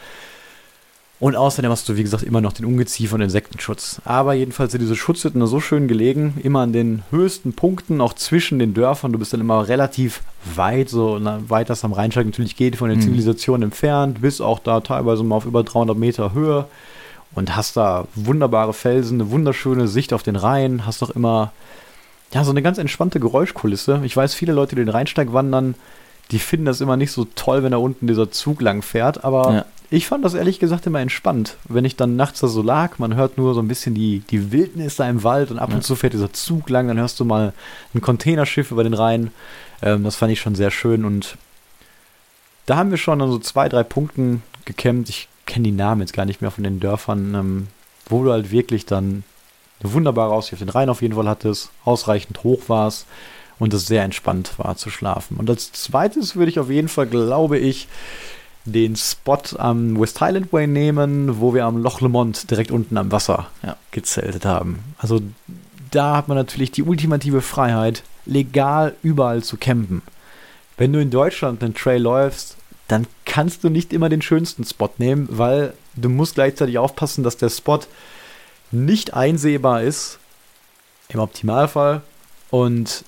Und 1.17 1.37
außerdem 1.37 1.71
hast 1.71 1.87
du, 1.87 1.95
wie 1.95 2.03
gesagt, 2.03 2.23
immer 2.23 2.41
noch 2.41 2.51
den 2.51 2.65
Ungeziefer 2.65 3.15
und 3.15 3.21
Insektenschutz. 3.21 4.01
Aber 4.03 4.33
jedenfalls 4.33 4.73
sind 4.73 4.81
diese 4.81 4.97
Schutzhütten 4.97 5.45
so 5.47 5.61
schön 5.61 5.87
gelegen, 5.87 6.37
immer 6.43 6.59
an 6.59 6.73
den 6.73 7.03
höchsten 7.09 7.53
Punkten, 7.53 8.01
auch 8.01 8.13
zwischen 8.13 8.59
den 8.59 8.73
Dörfern. 8.73 9.13
Du 9.13 9.19
bist 9.19 9.31
dann 9.31 9.39
immer 9.39 9.67
relativ 9.67 10.21
weit, 10.55 10.89
so 10.89 11.19
weit 11.47 11.69
das 11.69 11.85
am 11.85 11.93
Rheinsteig 11.93 12.25
natürlich 12.25 12.57
geht, 12.57 12.75
von 12.75 12.89
der 12.89 12.97
mhm. 12.97 13.03
Zivilisation 13.03 13.63
entfernt, 13.63 14.21
bis 14.21 14.41
auch 14.41 14.59
da 14.59 14.81
teilweise 14.81 15.23
mal 15.23 15.37
auf 15.37 15.45
über 15.45 15.63
300 15.63 15.97
Meter 15.97 16.33
Höhe. 16.33 16.65
Und 17.33 17.55
hast 17.55 17.77
da 17.77 18.07
wunderbare 18.15 18.73
Felsen, 18.73 19.19
eine 19.19 19.31
wunderschöne 19.31 19.87
Sicht 19.87 20.13
auf 20.13 20.23
den 20.23 20.35
Rhein, 20.35 20.85
hast 20.85 21.01
doch 21.01 21.09
immer, 21.09 21.53
ja, 22.33 22.43
so 22.43 22.51
eine 22.51 22.61
ganz 22.61 22.77
entspannte 22.77 23.21
Geräuschkulisse. 23.21 24.01
Ich 24.03 24.15
weiß, 24.15 24.33
viele 24.33 24.53
Leute, 24.53 24.75
die 24.75 24.81
den 24.81 24.89
Rheinsteig 24.89 25.31
wandern, 25.31 25.75
die 26.31 26.39
finden 26.39 26.65
das 26.65 26.81
immer 26.81 26.97
nicht 26.97 27.11
so 27.11 27.25
toll, 27.35 27.63
wenn 27.63 27.71
da 27.71 27.77
unten 27.77 28.07
dieser 28.07 28.31
Zug 28.31 28.61
lang 28.61 28.81
fährt, 28.81 29.23
aber 29.23 29.53
ja 29.53 29.65
ich 29.89 30.07
fand 30.07 30.25
das 30.25 30.33
ehrlich 30.33 30.59
gesagt 30.59 30.87
immer 30.87 30.99
entspannt, 30.99 31.57
wenn 31.67 31.85
ich 31.85 31.95
dann 31.95 32.15
nachts 32.15 32.39
da 32.39 32.47
so 32.47 32.61
lag. 32.61 32.97
Man 32.97 33.15
hört 33.15 33.37
nur 33.37 33.53
so 33.53 33.61
ein 33.61 33.67
bisschen 33.67 33.93
die, 33.93 34.19
die 34.29 34.51
Wildnis 34.51 34.95
da 34.95 35.07
im 35.09 35.23
Wald 35.23 35.51
und 35.51 35.59
ab 35.59 35.73
und 35.73 35.83
zu 35.83 35.95
fährt 35.95 36.13
dieser 36.13 36.33
Zug 36.33 36.69
lang. 36.69 36.87
Dann 36.87 36.97
hörst 36.97 37.19
du 37.19 37.25
mal 37.25 37.53
ein 37.93 38.01
Containerschiff 38.01 38.71
über 38.71 38.83
den 38.83 38.93
Rhein. 38.93 39.31
Ähm, 39.81 40.03
das 40.03 40.15
fand 40.15 40.31
ich 40.31 40.41
schon 40.41 40.55
sehr 40.55 40.71
schön 40.71 41.05
und 41.05 41.37
da 42.65 42.77
haben 42.77 42.89
wir 42.89 42.97
schon 42.97 43.21
an 43.21 43.29
so 43.29 43.37
zwei, 43.37 43.69
drei 43.69 43.83
Punkten 43.83 44.41
gekämmt. 44.65 45.09
Ich 45.09 45.27
kenne 45.45 45.63
die 45.63 45.71
Namen 45.71 46.01
jetzt 46.01 46.13
gar 46.13 46.25
nicht 46.25 46.41
mehr 46.41 46.51
von 46.51 46.63
den 46.63 46.79
Dörfern, 46.79 47.35
ähm, 47.35 47.67
wo 48.07 48.23
du 48.23 48.31
halt 48.31 48.51
wirklich 48.51 48.85
dann 48.85 49.23
eine 49.81 49.93
wunderbare 49.93 50.33
Aussicht 50.33 50.53
auf 50.53 50.59
den 50.59 50.69
Rhein 50.69 50.89
auf 50.89 51.01
jeden 51.01 51.15
Fall 51.15 51.29
hattest, 51.29 51.69
ausreichend 51.83 52.43
hoch 52.43 52.63
warst 52.67 53.05
und 53.59 53.73
es 53.73 53.87
sehr 53.87 54.03
entspannt 54.03 54.57
war 54.57 54.75
zu 54.77 54.89
schlafen. 54.89 55.37
Und 55.37 55.49
als 55.49 55.71
zweites 55.71 56.35
würde 56.35 56.49
ich 56.49 56.59
auf 56.59 56.69
jeden 56.69 56.87
Fall, 56.87 57.07
glaube 57.07 57.57
ich, 57.57 57.87
den 58.65 58.95
Spot 58.95 59.41
am 59.57 59.99
West 59.99 60.19
Highland 60.21 60.51
Way 60.51 60.67
nehmen, 60.67 61.39
wo 61.39 61.53
wir 61.53 61.65
am 61.65 61.77
Loch 61.77 62.01
Lomond 62.01 62.49
direkt 62.49 62.71
unten 62.71 62.97
am 62.97 63.11
Wasser 63.11 63.47
ja. 63.63 63.77
gezeltet 63.91 64.45
haben. 64.45 64.79
Also 64.97 65.21
da 65.91 66.17
hat 66.17 66.27
man 66.27 66.37
natürlich 66.37 66.71
die 66.71 66.83
ultimative 66.83 67.41
Freiheit, 67.41 68.03
legal 68.25 68.95
überall 69.03 69.43
zu 69.43 69.57
campen. 69.57 70.01
Wenn 70.77 70.91
du 70.91 70.99
in 70.99 71.11
Deutschland 71.11 71.63
einen 71.63 71.75
Trail 71.75 72.01
läufst, 72.01 72.57
dann 72.87 73.07
kannst 73.25 73.63
du 73.63 73.69
nicht 73.69 73.93
immer 73.93 74.09
den 74.09 74.21
schönsten 74.21 74.63
Spot 74.63 74.89
nehmen, 74.97 75.27
weil 75.31 75.73
du 75.95 76.09
musst 76.09 76.35
gleichzeitig 76.35 76.77
aufpassen, 76.77 77.23
dass 77.23 77.37
der 77.37 77.49
Spot 77.49 77.79
nicht 78.71 79.13
einsehbar 79.13 79.83
ist, 79.83 80.19
im 81.09 81.19
Optimalfall, 81.19 82.01
und 82.49 83.05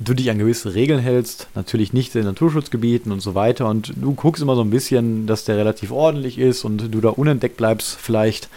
du 0.00 0.14
dich 0.14 0.30
an 0.30 0.38
gewisse 0.38 0.74
Regeln 0.74 1.00
hältst, 1.00 1.48
natürlich 1.54 1.92
nicht 1.92 2.14
in 2.14 2.24
Naturschutzgebieten 2.24 3.12
und 3.12 3.20
so 3.20 3.34
weiter 3.34 3.68
und 3.68 3.92
du 3.96 4.14
guckst 4.14 4.42
immer 4.42 4.54
so 4.54 4.62
ein 4.62 4.70
bisschen, 4.70 5.26
dass 5.26 5.44
der 5.44 5.56
relativ 5.56 5.90
ordentlich 5.90 6.38
ist 6.38 6.64
und 6.64 6.94
du 6.94 7.00
da 7.00 7.10
unentdeckt 7.10 7.56
bleibst 7.56 7.96
vielleicht. 8.00 8.48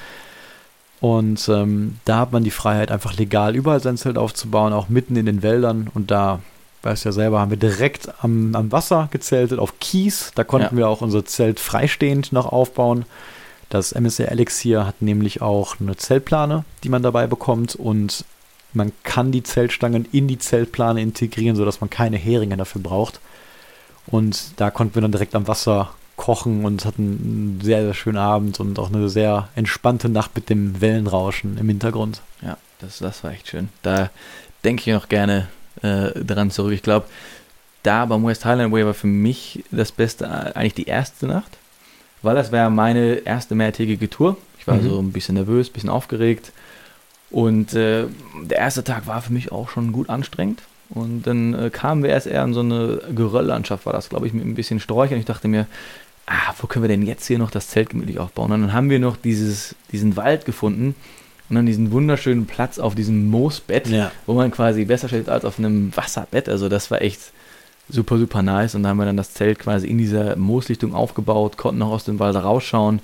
Und 0.99 1.49
ähm, 1.49 1.97
da 2.05 2.19
hat 2.19 2.31
man 2.31 2.43
die 2.43 2.51
Freiheit, 2.51 2.91
einfach 2.91 3.17
legal 3.17 3.55
überall 3.55 3.81
sein 3.81 3.97
Zelt 3.97 4.19
aufzubauen, 4.19 4.71
auch 4.71 4.87
mitten 4.87 5.15
in 5.15 5.25
den 5.25 5.41
Wäldern. 5.41 5.89
Und 5.95 6.11
da, 6.11 6.41
weißt 6.83 7.03
du 7.03 7.09
ja 7.09 7.13
selber, 7.13 7.39
haben 7.39 7.49
wir 7.49 7.57
direkt 7.57 8.09
am, 8.23 8.53
am 8.53 8.71
Wasser 8.71 9.09
gezeltet, 9.09 9.57
auf 9.57 9.79
Kies. 9.79 10.31
Da 10.35 10.43
konnten 10.43 10.75
ja. 10.75 10.81
wir 10.81 10.87
auch 10.89 11.01
unser 11.01 11.25
Zelt 11.25 11.59
freistehend 11.59 12.31
noch 12.31 12.45
aufbauen. 12.45 13.05
Das 13.69 13.93
MSR 13.93 14.31
Elixir 14.31 14.85
hat 14.85 15.01
nämlich 15.01 15.41
auch 15.41 15.79
eine 15.79 15.97
Zeltplane, 15.97 16.65
die 16.83 16.89
man 16.89 17.01
dabei 17.01 17.25
bekommt. 17.25 17.75
Und 17.75 18.23
man 18.73 18.91
kann 19.03 19.31
die 19.31 19.43
Zeltstangen 19.43 20.07
in 20.11 20.27
die 20.27 20.39
Zeltplane 20.39 21.01
integrieren, 21.01 21.55
sodass 21.55 21.81
man 21.81 21.89
keine 21.89 22.17
Heringe 22.17 22.57
dafür 22.57 22.81
braucht. 22.81 23.19
Und 24.07 24.59
da 24.59 24.71
konnten 24.71 24.95
wir 24.95 25.01
dann 25.01 25.11
direkt 25.11 25.35
am 25.35 25.47
Wasser 25.47 25.93
kochen 26.15 26.65
und 26.65 26.85
hatten 26.85 27.01
einen 27.01 27.59
sehr, 27.63 27.83
sehr 27.83 27.93
schönen 27.93 28.17
Abend 28.17 28.59
und 28.59 28.77
auch 28.77 28.91
eine 28.91 29.09
sehr 29.09 29.49
entspannte 29.55 30.09
Nacht 30.09 30.35
mit 30.35 30.49
dem 30.49 30.79
Wellenrauschen 30.81 31.57
im 31.57 31.67
Hintergrund. 31.67 32.21
Ja, 32.41 32.57
das, 32.79 32.99
das 32.99 33.23
war 33.23 33.31
echt 33.31 33.47
schön. 33.47 33.69
Da 33.81 34.09
denke 34.63 34.81
ich 34.81 34.95
noch 34.95 35.09
gerne 35.09 35.47
äh, 35.81 36.11
dran 36.23 36.51
zurück. 36.51 36.73
Ich 36.73 36.83
glaube, 36.83 37.07
da 37.83 38.05
beim 38.05 38.25
West 38.25 38.45
Highland 38.45 38.71
Way 38.71 38.85
war 38.85 38.93
für 38.93 39.07
mich 39.07 39.63
das 39.71 39.91
Beste 39.91 40.25
äh, 40.25 40.57
eigentlich 40.57 40.75
die 40.75 40.85
erste 40.85 41.25
Nacht, 41.25 41.57
weil 42.21 42.35
das 42.35 42.51
war 42.51 42.69
meine 42.69 43.15
erste 43.15 43.55
mehrtägige 43.55 44.09
Tour. 44.09 44.37
Ich 44.59 44.67
war 44.67 44.75
mhm. 44.75 44.89
so 44.89 44.99
ein 44.99 45.11
bisschen 45.11 45.35
nervös, 45.35 45.69
ein 45.69 45.73
bisschen 45.73 45.89
aufgeregt 45.89 46.51
und 47.31 47.73
äh, 47.73 48.05
der 48.43 48.57
erste 48.57 48.83
Tag 48.83 49.07
war 49.07 49.21
für 49.21 49.33
mich 49.33 49.51
auch 49.51 49.69
schon 49.69 49.91
gut 49.91 50.09
anstrengend. 50.09 50.61
Und 50.89 51.23
dann 51.25 51.53
äh, 51.53 51.69
kamen 51.69 52.03
wir 52.03 52.09
erst 52.09 52.27
eher 52.27 52.43
in 52.43 52.53
so 52.53 52.59
eine 52.59 52.99
Gerölllandschaft, 53.15 53.85
war 53.85 53.93
das, 53.93 54.09
glaube 54.09 54.27
ich, 54.27 54.33
mit 54.33 54.45
ein 54.45 54.55
bisschen 54.55 54.81
Sträuchern. 54.81 55.17
Ich 55.17 55.25
dachte 55.25 55.47
mir, 55.47 55.67
ah, 56.25 56.53
wo 56.59 56.67
können 56.67 56.83
wir 56.83 56.89
denn 56.89 57.03
jetzt 57.03 57.25
hier 57.25 57.39
noch 57.39 57.51
das 57.51 57.69
Zelt 57.69 57.91
gemütlich 57.91 58.19
aufbauen? 58.19 58.51
Und 58.51 58.61
dann 58.61 58.73
haben 58.73 58.89
wir 58.89 58.99
noch 58.99 59.15
dieses, 59.15 59.75
diesen 59.93 60.17
Wald 60.17 60.45
gefunden 60.45 60.95
und 61.49 61.55
dann 61.55 61.65
diesen 61.65 61.91
wunderschönen 61.91 62.45
Platz 62.45 62.77
auf 62.77 62.95
diesem 62.95 63.29
Moosbett, 63.29 63.87
ja. 63.87 64.11
wo 64.25 64.33
man 64.33 64.51
quasi 64.51 64.83
besser 64.83 65.07
steht 65.07 65.29
als 65.29 65.45
auf 65.45 65.59
einem 65.59 65.95
Wasserbett. 65.95 66.49
Also 66.49 66.67
das 66.67 66.91
war 66.91 67.01
echt 67.01 67.19
super, 67.87 68.17
super 68.17 68.41
nice. 68.41 68.75
Und 68.75 68.83
da 68.83 68.89
haben 68.89 68.97
wir 68.97 69.05
dann 69.05 69.17
das 69.17 69.33
Zelt 69.33 69.59
quasi 69.59 69.87
in 69.87 69.97
dieser 69.97 70.35
Mooslichtung 70.35 70.93
aufgebaut, 70.93 71.55
konnten 71.55 71.79
noch 71.79 71.91
aus 71.91 72.03
dem 72.03 72.19
Wald 72.19 72.35
rausschauen. 72.35 72.99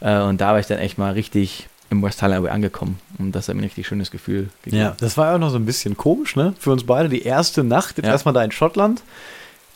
Äh, 0.00 0.20
und 0.20 0.40
da 0.42 0.52
war 0.52 0.60
ich 0.60 0.66
dann 0.66 0.78
echt 0.78 0.98
mal 0.98 1.12
richtig 1.12 1.68
im 1.92 2.02
West 2.02 2.22
Highland 2.22 2.48
angekommen. 2.48 2.98
Und 3.18 3.32
das 3.32 3.48
hat 3.48 3.54
mir 3.54 3.60
ein 3.60 3.64
richtig 3.64 3.86
schönes 3.86 4.10
Gefühl 4.10 4.48
gegeben. 4.64 4.82
Ja, 4.82 4.96
das 4.98 5.16
war 5.16 5.28
ja 5.28 5.34
auch 5.36 5.38
noch 5.38 5.50
so 5.50 5.56
ein 5.56 5.66
bisschen 5.66 5.96
komisch, 5.96 6.34
ne? 6.34 6.54
Für 6.58 6.72
uns 6.72 6.84
beide. 6.84 7.08
Die 7.08 7.22
erste 7.22 7.62
Nacht, 7.62 7.98
jetzt 7.98 8.06
ja. 8.06 8.12
erstmal 8.12 8.34
da 8.34 8.42
in 8.42 8.50
Schottland. 8.50 9.02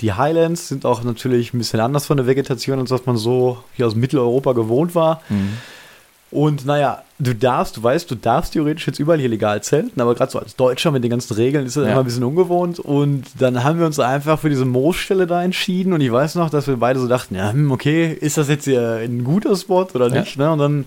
Die 0.00 0.12
Highlands 0.12 0.68
sind 0.68 0.84
auch 0.84 1.04
natürlich 1.04 1.54
ein 1.54 1.58
bisschen 1.58 1.80
anders 1.80 2.06
von 2.06 2.16
der 2.16 2.26
Vegetation, 2.26 2.80
als 2.80 2.90
was 2.90 3.06
man 3.06 3.16
so 3.16 3.58
hier 3.74 3.86
aus 3.86 3.94
Mitteleuropa 3.94 4.52
gewohnt 4.52 4.94
war. 4.94 5.22
Mhm. 5.28 5.58
Und 6.30 6.66
naja, 6.66 7.02
du 7.18 7.34
darfst, 7.34 7.76
du 7.76 7.82
weißt, 7.82 8.10
du 8.10 8.14
darfst 8.16 8.54
theoretisch 8.54 8.86
jetzt 8.86 8.98
überall 8.98 9.20
hier 9.20 9.28
legal 9.28 9.62
zelten, 9.62 10.00
aber 10.00 10.14
gerade 10.14 10.32
so 10.32 10.38
als 10.38 10.56
Deutscher 10.56 10.90
mit 10.90 11.04
den 11.04 11.10
ganzen 11.10 11.34
Regeln 11.34 11.64
ist 11.64 11.76
das 11.76 11.84
ja. 11.84 11.92
immer 11.92 12.00
ein 12.00 12.04
bisschen 12.04 12.24
ungewohnt. 12.24 12.78
Und 12.80 13.24
dann 13.38 13.62
haben 13.62 13.78
wir 13.78 13.86
uns 13.86 14.00
einfach 14.00 14.40
für 14.40 14.50
diese 14.50 14.64
Moosstelle 14.64 15.26
da 15.26 15.42
entschieden. 15.42 15.92
Und 15.92 16.00
ich 16.00 16.10
weiß 16.10 16.34
noch, 16.34 16.50
dass 16.50 16.66
wir 16.66 16.78
beide 16.78 16.98
so 16.98 17.08
dachten, 17.08 17.36
ja, 17.36 17.52
hm, 17.52 17.70
okay, 17.70 18.12
ist 18.12 18.38
das 18.38 18.48
jetzt 18.48 18.64
hier 18.64 19.00
ein 19.02 19.22
guter 19.22 19.54
Spot 19.56 19.86
oder 19.94 20.08
nicht? 20.08 20.36
Ja. 20.36 20.46
Ne? 20.46 20.52
Und 20.52 20.58
dann 20.58 20.84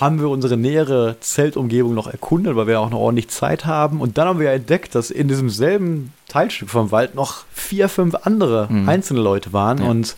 haben 0.00 0.20
wir 0.20 0.28
unsere 0.28 0.56
nähere 0.56 1.16
Zeltumgebung 1.20 1.94
noch 1.94 2.06
erkundet, 2.06 2.54
weil 2.56 2.66
wir 2.66 2.80
auch 2.80 2.90
noch 2.90 2.98
ordentlich 2.98 3.28
Zeit 3.28 3.64
haben. 3.64 4.00
Und 4.00 4.18
dann 4.18 4.28
haben 4.28 4.40
wir 4.40 4.50
entdeckt, 4.50 4.94
dass 4.94 5.10
in 5.10 5.28
diesem 5.28 5.48
selben 5.48 6.12
Teilstück 6.28 6.68
vom 6.68 6.90
Wald 6.90 7.14
noch 7.14 7.44
vier, 7.52 7.88
fünf 7.88 8.14
andere 8.22 8.68
mhm. 8.70 8.88
einzelne 8.88 9.20
Leute 9.20 9.52
waren. 9.52 9.78
Ja. 9.78 9.88
Und 9.88 10.16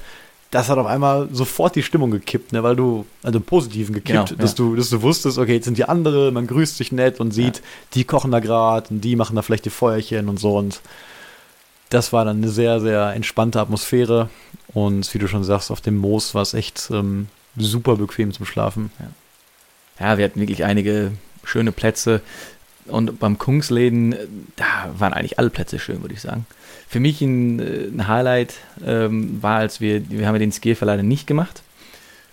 das 0.50 0.68
hat 0.68 0.78
auf 0.78 0.86
einmal 0.86 1.28
sofort 1.30 1.76
die 1.76 1.82
Stimmung 1.82 2.10
gekippt, 2.10 2.52
ne, 2.52 2.62
weil 2.62 2.74
du, 2.74 3.04
also 3.22 3.38
im 3.38 3.44
Positiven 3.44 3.94
gekippt, 3.94 4.30
genau, 4.30 4.40
dass, 4.40 4.52
ja. 4.52 4.56
du, 4.56 4.76
dass 4.76 4.88
du 4.88 5.02
wusstest, 5.02 5.38
okay, 5.38 5.54
jetzt 5.54 5.66
sind 5.66 5.76
die 5.76 5.84
andere, 5.84 6.32
man 6.32 6.46
grüßt 6.46 6.78
sich 6.78 6.90
nett 6.90 7.20
und 7.20 7.32
sieht, 7.32 7.58
ja. 7.58 7.62
die 7.94 8.04
kochen 8.04 8.30
da 8.30 8.40
gerade 8.40 8.88
und 8.90 9.02
die 9.02 9.14
machen 9.14 9.36
da 9.36 9.42
vielleicht 9.42 9.66
die 9.66 9.70
Feuerchen 9.70 10.28
und 10.28 10.40
so 10.40 10.56
und 10.56 10.80
das 11.90 12.12
war 12.14 12.24
dann 12.24 12.38
eine 12.38 12.48
sehr, 12.48 12.80
sehr 12.80 13.12
entspannte 13.12 13.60
Atmosphäre 13.60 14.30
und 14.72 15.12
wie 15.12 15.18
du 15.18 15.28
schon 15.28 15.44
sagst, 15.44 15.70
auf 15.70 15.82
dem 15.82 15.98
Moos 15.98 16.34
war 16.34 16.42
es 16.42 16.54
echt 16.54 16.88
ähm, 16.90 17.28
super 17.56 17.96
bequem 17.96 18.32
zum 18.32 18.46
Schlafen. 18.46 18.90
Ja. 18.98 19.06
Ja, 20.00 20.18
wir 20.18 20.24
hatten 20.24 20.40
wirklich 20.40 20.64
einige 20.64 21.12
schöne 21.44 21.72
Plätze 21.72 22.20
und 22.86 23.18
beim 23.18 23.38
Kungsläden, 23.38 24.14
da 24.56 24.90
waren 24.96 25.12
eigentlich 25.12 25.38
alle 25.38 25.50
Plätze 25.50 25.78
schön, 25.78 26.02
würde 26.02 26.14
ich 26.14 26.20
sagen. 26.20 26.46
Für 26.88 27.00
mich 27.00 27.20
ein, 27.20 27.60
äh, 27.60 27.88
ein 27.92 28.08
Highlight 28.08 28.54
ähm, 28.84 29.42
war, 29.42 29.58
als 29.58 29.80
wir, 29.80 30.08
wir 30.10 30.26
haben 30.26 30.34
ja 30.34 30.40
den 30.40 30.52
Skierfer 30.52 30.86
leider 30.86 31.02
nicht 31.02 31.26
gemacht. 31.26 31.62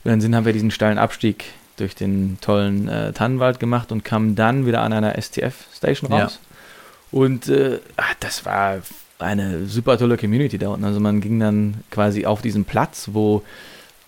Und 0.03 0.11
dann 0.11 0.22
sind, 0.22 0.36
haben 0.36 0.45
wir 0.45 0.53
diesen 0.53 0.72
steilen 0.72 0.97
Abstieg 0.97 1.45
durch 1.78 1.95
den 1.95 2.38
tollen 2.39 2.88
äh, 2.88 3.11
Tannenwald 3.11 3.59
gemacht 3.59 3.91
und 3.91 4.05
kamen 4.05 4.36
dann 4.36 4.66
wieder 4.66 4.82
an 4.82 4.93
einer 4.93 5.22
STF-Station 5.22 6.11
raus. 6.11 6.39
Ja. 6.41 7.20
Und 7.20 7.49
äh, 7.49 7.80
ach, 7.97 8.13
das 8.20 8.45
war 8.45 8.82
eine 9.20 9.66
super 9.66 9.97
tolle 9.97 10.18
Community 10.18 10.57
da 10.57 10.70
unten. 10.70 10.86
Also 10.86 10.99
man 10.99 11.22
ging 11.22 11.39
dann 11.39 11.84
quasi 11.91 12.26
auf 12.26 12.41
diesen 12.41 12.66
Platz, 12.66 13.09
wo 13.11 13.43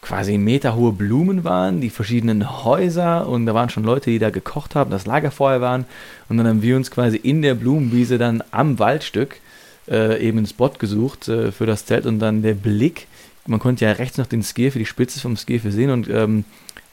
quasi 0.07 0.37
meterhohe 0.37 0.93
Blumen 0.93 1.43
waren, 1.43 1.81
die 1.81 1.89
verschiedenen 1.89 2.63
Häuser 2.63 3.27
und 3.27 3.45
da 3.45 3.53
waren 3.53 3.69
schon 3.69 3.83
Leute, 3.83 4.09
die 4.09 4.19
da 4.19 4.29
gekocht 4.29 4.73
haben, 4.73 4.89
das 4.89 5.05
Lagerfeuer 5.05 5.59
waren 5.59 5.83
und 6.29 6.37
dann 6.37 6.47
haben 6.47 6.61
wir 6.61 6.77
uns 6.77 6.91
quasi 6.91 7.17
in 7.17 7.41
der 7.41 7.55
Blumenwiese 7.55 8.17
dann 8.17 8.41
am 8.51 8.79
Waldstück 8.79 9.41
äh, 9.89 10.25
eben 10.25 10.37
einen 10.37 10.47
Spot 10.47 10.69
gesucht 10.69 11.27
äh, 11.27 11.51
für 11.51 11.65
das 11.65 11.85
Zelt 11.85 12.05
und 12.05 12.19
dann 12.19 12.41
der 12.41 12.53
Blick, 12.53 13.07
man 13.47 13.59
konnte 13.59 13.83
ja 13.83 13.91
rechts 13.91 14.17
noch 14.17 14.27
den 14.27 14.43
Skier 14.43 14.71
für 14.71 14.79
die 14.79 14.85
Spitze 14.85 15.19
vom 15.19 15.35
Skier 15.35 15.59
sehen 15.59 15.89
und 15.89 16.09
ähm, 16.09 16.45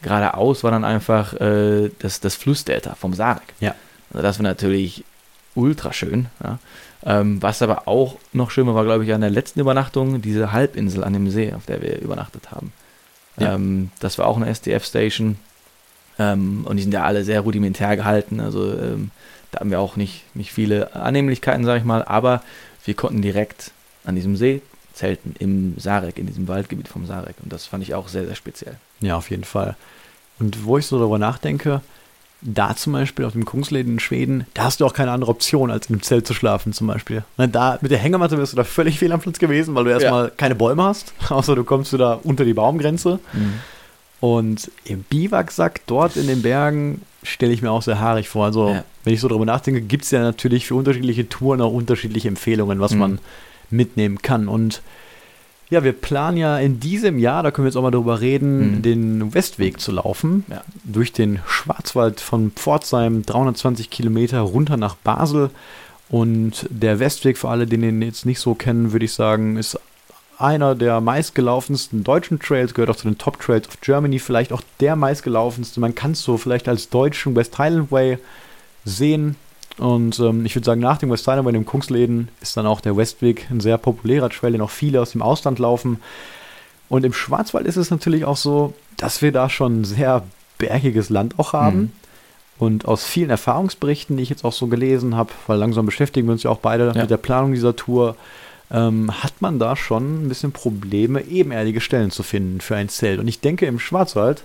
geradeaus 0.03 0.65
war 0.65 0.73
dann 0.73 0.85
einfach 0.85 1.35
äh, 1.35 1.93
das, 2.01 2.19
das 2.19 2.35
Flussdelta 2.35 2.97
vom 2.97 3.15
Sarek. 3.15 3.55
Ja. 3.61 3.77
Also 4.11 4.23
das 4.25 4.41
war 4.41 4.43
natürlich 4.43 5.05
ultra 5.55 5.93
schön. 5.93 6.27
Ja. 6.43 6.59
Ähm, 7.07 7.41
was 7.41 7.63
aber 7.63 7.87
auch 7.87 8.17
noch 8.33 8.51
schöner 8.51 8.75
war, 8.75 8.83
glaube 8.83 9.05
ich, 9.05 9.13
an 9.13 9.21
der 9.21 9.31
letzten 9.31 9.61
Übernachtung, 9.61 10.21
diese 10.21 10.51
Halbinsel 10.51 11.05
an 11.05 11.13
dem 11.13 11.31
See, 11.31 11.53
auf 11.53 11.67
der 11.67 11.81
wir 11.81 12.01
übernachtet 12.01 12.51
haben. 12.51 12.73
Ja. 13.39 13.55
Ähm, 13.55 13.91
das 14.01 14.19
war 14.19 14.27
auch 14.27 14.37
eine 14.37 14.49
SDF-Station. 14.49 15.37
Ähm, 16.19 16.65
und 16.69 16.77
die 16.77 16.83
sind 16.83 16.95
ja 16.95 17.05
alle 17.05 17.25
sehr 17.25 17.41
rudimentär 17.41 17.97
gehalten. 17.97 18.41
Also 18.41 18.73
ähm, 18.73 19.11
da 19.51 19.61
haben 19.61 19.71
wir 19.71 19.81
auch 19.81 19.97
nicht, 19.97 20.25
nicht 20.35 20.53
viele 20.53 20.95
Annehmlichkeiten, 20.95 21.65
sage 21.65 21.79
ich 21.79 21.85
mal. 21.85 22.05
Aber 22.05 22.43
wir 22.85 22.95
konnten 22.95 23.23
direkt 23.23 23.73
an 24.05 24.15
diesem 24.15 24.37
See 24.37 24.63
zelten, 24.93 25.35
im 25.39 25.75
Sarek, 25.79 26.19
in 26.19 26.27
diesem 26.27 26.47
Waldgebiet 26.49 26.89
vom 26.89 27.07
Sarek. 27.07 27.37
Und 27.43 27.53
das 27.53 27.67
fand 27.67 27.83
ich 27.83 27.95
auch 27.95 28.09
sehr, 28.09 28.27
sehr 28.27 28.37
speziell. 28.37 28.77
Ja, 29.01 29.17
auf 29.17 29.31
jeden 29.31 29.45
Fall. 29.45 29.77
Und 30.39 30.65
wo 30.65 30.79
ich 30.79 30.87
so 30.87 30.99
darüber 30.99 31.19
nachdenke, 31.19 31.81
da 32.45 32.77
zum 32.77 32.93
Beispiel 32.93 33.25
auf 33.25 33.33
dem 33.33 33.45
Kungsläden 33.45 33.95
in 33.95 34.01
Schweden, 34.01 34.47
da 34.55 34.65
hast 34.65 34.81
du 34.81 34.87
auch 34.87 34.93
keine 34.93 35.11
andere 35.11 35.31
Option, 35.31 35.71
als 35.71 35.87
in 35.87 35.95
einem 35.95 36.03
Zelt 36.03 36.27
zu 36.27 36.35
schlafen 36.35 36.73
zum 36.73 36.87
Beispiel. 36.87 37.25
Da 37.37 37.79
mit 37.81 37.91
der 37.91 37.99
Hängematte 37.99 38.37
wärst 38.39 38.53
du 38.53 38.57
da 38.57 38.65
völlig 38.65 38.99
fehl 38.99 39.13
am 39.13 39.21
Platz 39.21 39.39
gewesen, 39.39 39.75
weil 39.75 39.85
du 39.85 39.91
erstmal 39.91 40.25
ja. 40.25 40.31
keine 40.31 40.55
Bäume 40.55 40.83
hast, 40.83 41.15
außer 41.31 41.57
du 41.57 41.65
kommst 41.65 41.93
du 41.93 41.97
da 41.97 42.21
unter 42.23 42.45
die 42.45 42.55
Baumgrenze. 42.55 43.19
Mhm. 43.33 43.55
Und 44.21 44.71
im 44.85 45.03
Biwaksack 45.03 45.81
dort 45.87 46.17
in 46.17 46.27
den 46.27 46.43
Bergen 46.43 47.03
stelle 47.23 47.53
ich 47.53 47.63
mir 47.63 47.71
auch 47.71 47.83
sehr 47.83 47.99
haarig 47.99 48.29
vor. 48.29 48.45
Also, 48.45 48.69
ja. 48.69 48.85
wenn 49.05 49.15
ich 49.15 49.21
so 49.21 49.29
darüber 49.29 49.45
nachdenke, 49.45 49.81
gibt 49.81 50.05
es 50.05 50.11
ja 50.11 50.21
natürlich 50.21 50.67
für 50.67 50.75
unterschiedliche 50.75 51.29
Touren 51.29 51.61
auch 51.61 51.73
unterschiedliche 51.73 52.29
Empfehlungen, 52.29 52.81
was 52.81 52.93
mhm. 52.93 52.99
man 52.99 53.19
mitnehmen 53.71 54.23
kann. 54.23 54.49
Und 54.49 54.83
ja, 55.71 55.83
wir 55.83 55.93
planen 55.93 56.37
ja 56.37 56.59
in 56.59 56.79
diesem 56.79 57.19
Jahr, 57.19 57.43
da 57.43 57.51
können 57.51 57.65
wir 57.65 57.71
jetzt 57.71 57.77
auch 57.77 57.83
mal 57.83 57.91
drüber 57.91 58.21
reden, 58.21 58.77
mhm. 58.77 58.83
den 58.83 59.35
Westweg 59.35 59.81
zu 59.81 59.93
laufen. 59.93 60.45
Ja. 60.49 60.63
Durch 60.85 61.13
den 61.13 61.41
Schwarzwald 61.47 62.21
von 62.21 62.51
Pforzheim, 62.53 63.25
320 63.25 63.91
Kilometer 63.91 64.41
runter 64.41 64.77
nach 64.77 64.95
Basel. 64.97 65.51
Und 66.11 66.67
der 66.71 67.01
Westweg, 67.01 67.39
für 67.39 67.49
alle, 67.49 67.67
die 67.67 67.79
den 67.79 68.03
jetzt 68.03 68.27
nicht 68.27 68.41
so 68.41 68.55
kennen, 68.55 68.93
würde 68.93 69.07
ich 69.07 69.15
sagen, 69.15 69.57
ist 69.57 69.79
einer 70.39 70.75
der 70.75 71.01
meistgelaufensten 71.01 72.05
deutschen 72.05 72.41
Trails, 72.41 72.75
gehört 72.75 72.91
auch 72.91 72.97
zu 72.97 73.09
den 73.09 73.19
Top 73.19 73.41
Trails 73.41 73.69
of 73.69 73.81
Germany, 73.81 74.19
vielleicht 74.19 74.53
auch 74.53 74.63
der 74.81 74.97
meistgelaufenste. 74.97 75.81
Man 75.81 75.95
kann 75.95 76.13
es 76.13 76.23
so 76.23 76.37
vielleicht 76.37 76.69
als 76.69 76.91
deutschen 76.91 77.35
West 77.37 77.59
Highland 77.59 77.91
Way 77.91 78.19
sehen. 78.85 79.37
Und 79.79 80.21
ähm, 80.21 80.47
ich 80.47 80.55
würde 80.55 80.67
sagen, 80.67 80.81
nach 80.81 80.99
dem 80.99 81.11
West 81.11 81.27
Highland 81.27 81.47
Way, 81.47 81.53
dem 81.53 81.67
Kungsläden, 81.67 82.29
ist 82.41 82.57
dann 82.57 82.67
auch 82.67 82.81
der 82.81 82.97
Westweg 82.97 83.49
ein 83.51 83.61
sehr 83.61 83.79
populärer 83.79 84.31
Trail, 84.31 84.53
den 84.53 84.61
auch 84.61 84.71
viele 84.71 85.01
aus 85.01 85.13
dem 85.13 85.23
Ausland 85.23 85.59
laufen. 85.59 86.01
Und 86.89 87.05
im 87.05 87.13
Schwarzwald 87.13 87.67
ist 87.67 87.77
es 87.77 87.91
natürlich 87.91 88.25
auch 88.25 88.37
so, 88.37 88.75
dass 88.97 89.23
wir 89.23 89.33
da 89.33 89.49
schon 89.49 89.85
sehr 89.85 90.23
bergiges 90.59 91.11
Land 91.11 91.39
auch 91.39 91.53
haben. 91.53 91.79
Mhm. 91.79 91.93
Und 92.57 92.85
aus 92.87 93.05
vielen 93.05 93.31
Erfahrungsberichten, 93.31 94.17
die 94.17 94.23
ich 94.23 94.31
jetzt 94.31 94.45
auch 94.45 94.53
so 94.53 94.69
gelesen 94.69 95.17
habe, 95.17 95.33
weil 95.49 95.59
langsam 95.59 95.87
beschäftigen 95.87 96.29
wir 96.29 96.33
uns 96.33 96.45
ja 96.45 96.51
auch 96.51 96.59
beide 96.59 96.93
ja. 96.95 97.01
mit 97.01 97.11
der 97.11 97.17
Planung 97.17 97.53
dieser 97.53 97.75
Tour, 97.75 98.15
ähm, 98.71 99.11
hat 99.23 99.35
man 99.41 99.59
da 99.59 99.75
schon 99.75 100.25
ein 100.25 100.29
bisschen 100.29 100.53
Probleme, 100.53 101.23
ebenerdige 101.23 101.81
Stellen 101.81 102.13
zu 102.13 102.23
finden 102.23 102.61
für 102.61 102.77
ein 102.77 102.89
Zelt. 102.89 103.19
Und 103.19 103.27
ich 103.27 103.41
denke, 103.41 103.67
im 103.67 103.81
Schwarzwald, 103.81 104.45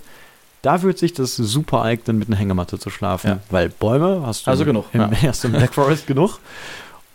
da 0.61 0.81
wird 0.81 0.97
sich 0.97 1.13
das 1.13 1.35
super 1.35 1.81
eignen, 1.83 2.19
mit 2.19 2.27
einer 2.27 2.37
Hängematte 2.37 2.79
zu 2.79 2.89
schlafen. 2.89 3.27
Ja. 3.27 3.39
Weil 3.49 3.69
Bäume 3.69 4.23
hast 4.25 4.47
du 4.47 4.51
also 4.51 4.65
genug, 4.65 4.85
im, 4.93 5.01
ja. 5.01 5.11
erst 5.23 5.45
im 5.45 5.53
Black 5.53 5.73
Forest 5.73 6.07
genug. 6.07 6.39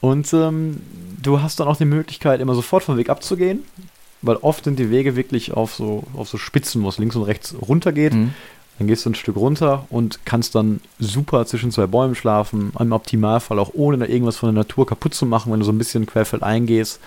Und 0.01 0.33
ähm, 0.33 0.81
du 1.23 1.41
hast 1.41 1.61
dann 1.61 1.69
auch 1.69 1.77
die 1.77 1.85
Möglichkeit, 1.85 2.41
immer 2.41 2.55
sofort 2.55 2.85
vom 2.85 2.97
Weg 2.97 3.09
abzugehen, 3.09 3.65
weil 4.23 4.37
oft 4.37 4.65
sind 4.65 4.79
die 4.79 4.91
Wege 4.91 5.17
wirklich 5.17 5.53
auf 5.53 5.75
so, 5.75 6.05
auf 6.15 6.29
so 6.29 6.39
Spitzen, 6.39 6.83
wo 6.83 6.89
es 6.89 6.99
links 6.99 7.17
und 7.17 7.23
rechts 7.23 7.55
runter 7.61 7.93
geht. 7.93 8.15
Mhm. 8.15 8.35
Dann 8.79 8.89
gehst 8.89 9.07
du 9.07 9.11
ein 9.11 9.15
Stück 9.15 9.37
runter 9.37 9.87
und 9.89 10.25
kannst 10.25 10.55
dann 10.55 10.81
super 10.99 11.47
zwischen 11.47 11.71
zwei 11.71 11.87
Bäumen 11.87 12.15
schlafen. 12.15 12.73
Im 12.79 12.93
Optimalfall 12.93 13.59
auch 13.59 13.71
ohne 13.75 13.99
da 13.99 14.07
irgendwas 14.07 14.37
von 14.37 14.49
der 14.49 14.65
Natur 14.65 14.87
kaputt 14.87 15.15
zu 15.15 15.27
machen, 15.27 15.53
wenn 15.53 15.61
du 15.61 15.67
so 15.67 15.73
ein 15.73 15.79
bisschen 15.79 16.07
querfeld 16.07 16.43
eingehst. 16.43 17.01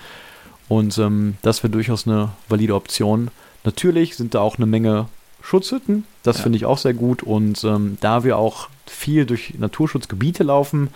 Und 0.69 0.97
ähm, 0.97 1.35
das 1.41 1.63
wäre 1.63 1.71
durchaus 1.71 2.07
eine 2.07 2.29
valide 2.47 2.75
Option. 2.75 3.29
Natürlich 3.63 4.15
sind 4.15 4.33
da 4.33 4.39
auch 4.39 4.57
eine 4.57 4.65
Menge 4.65 5.07
Schutzhütten. 5.47 6.03
Das 6.23 6.37
ja. 6.37 6.43
finde 6.43 6.57
ich 6.57 6.65
auch 6.65 6.77
sehr 6.77 6.93
gut. 6.93 7.23
Und 7.23 7.63
ähm, 7.63 7.97
da 8.01 8.25
wir 8.25 8.37
auch 8.37 8.67
viel 8.85 9.25
durch 9.25 9.53
Naturschutzgebiete 9.57 10.43
laufen, 10.43 10.89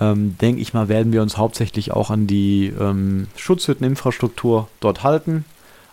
ähm, 0.00 0.36
denke 0.40 0.60
ich 0.60 0.74
mal, 0.74 0.88
werden 0.88 1.12
wir 1.12 1.22
uns 1.22 1.36
hauptsächlich 1.36 1.92
auch 1.92 2.10
an 2.10 2.26
die 2.26 2.72
ähm, 2.80 3.28
Schutzhütteninfrastruktur 3.36 4.66
dort 4.80 5.04
halten. 5.04 5.44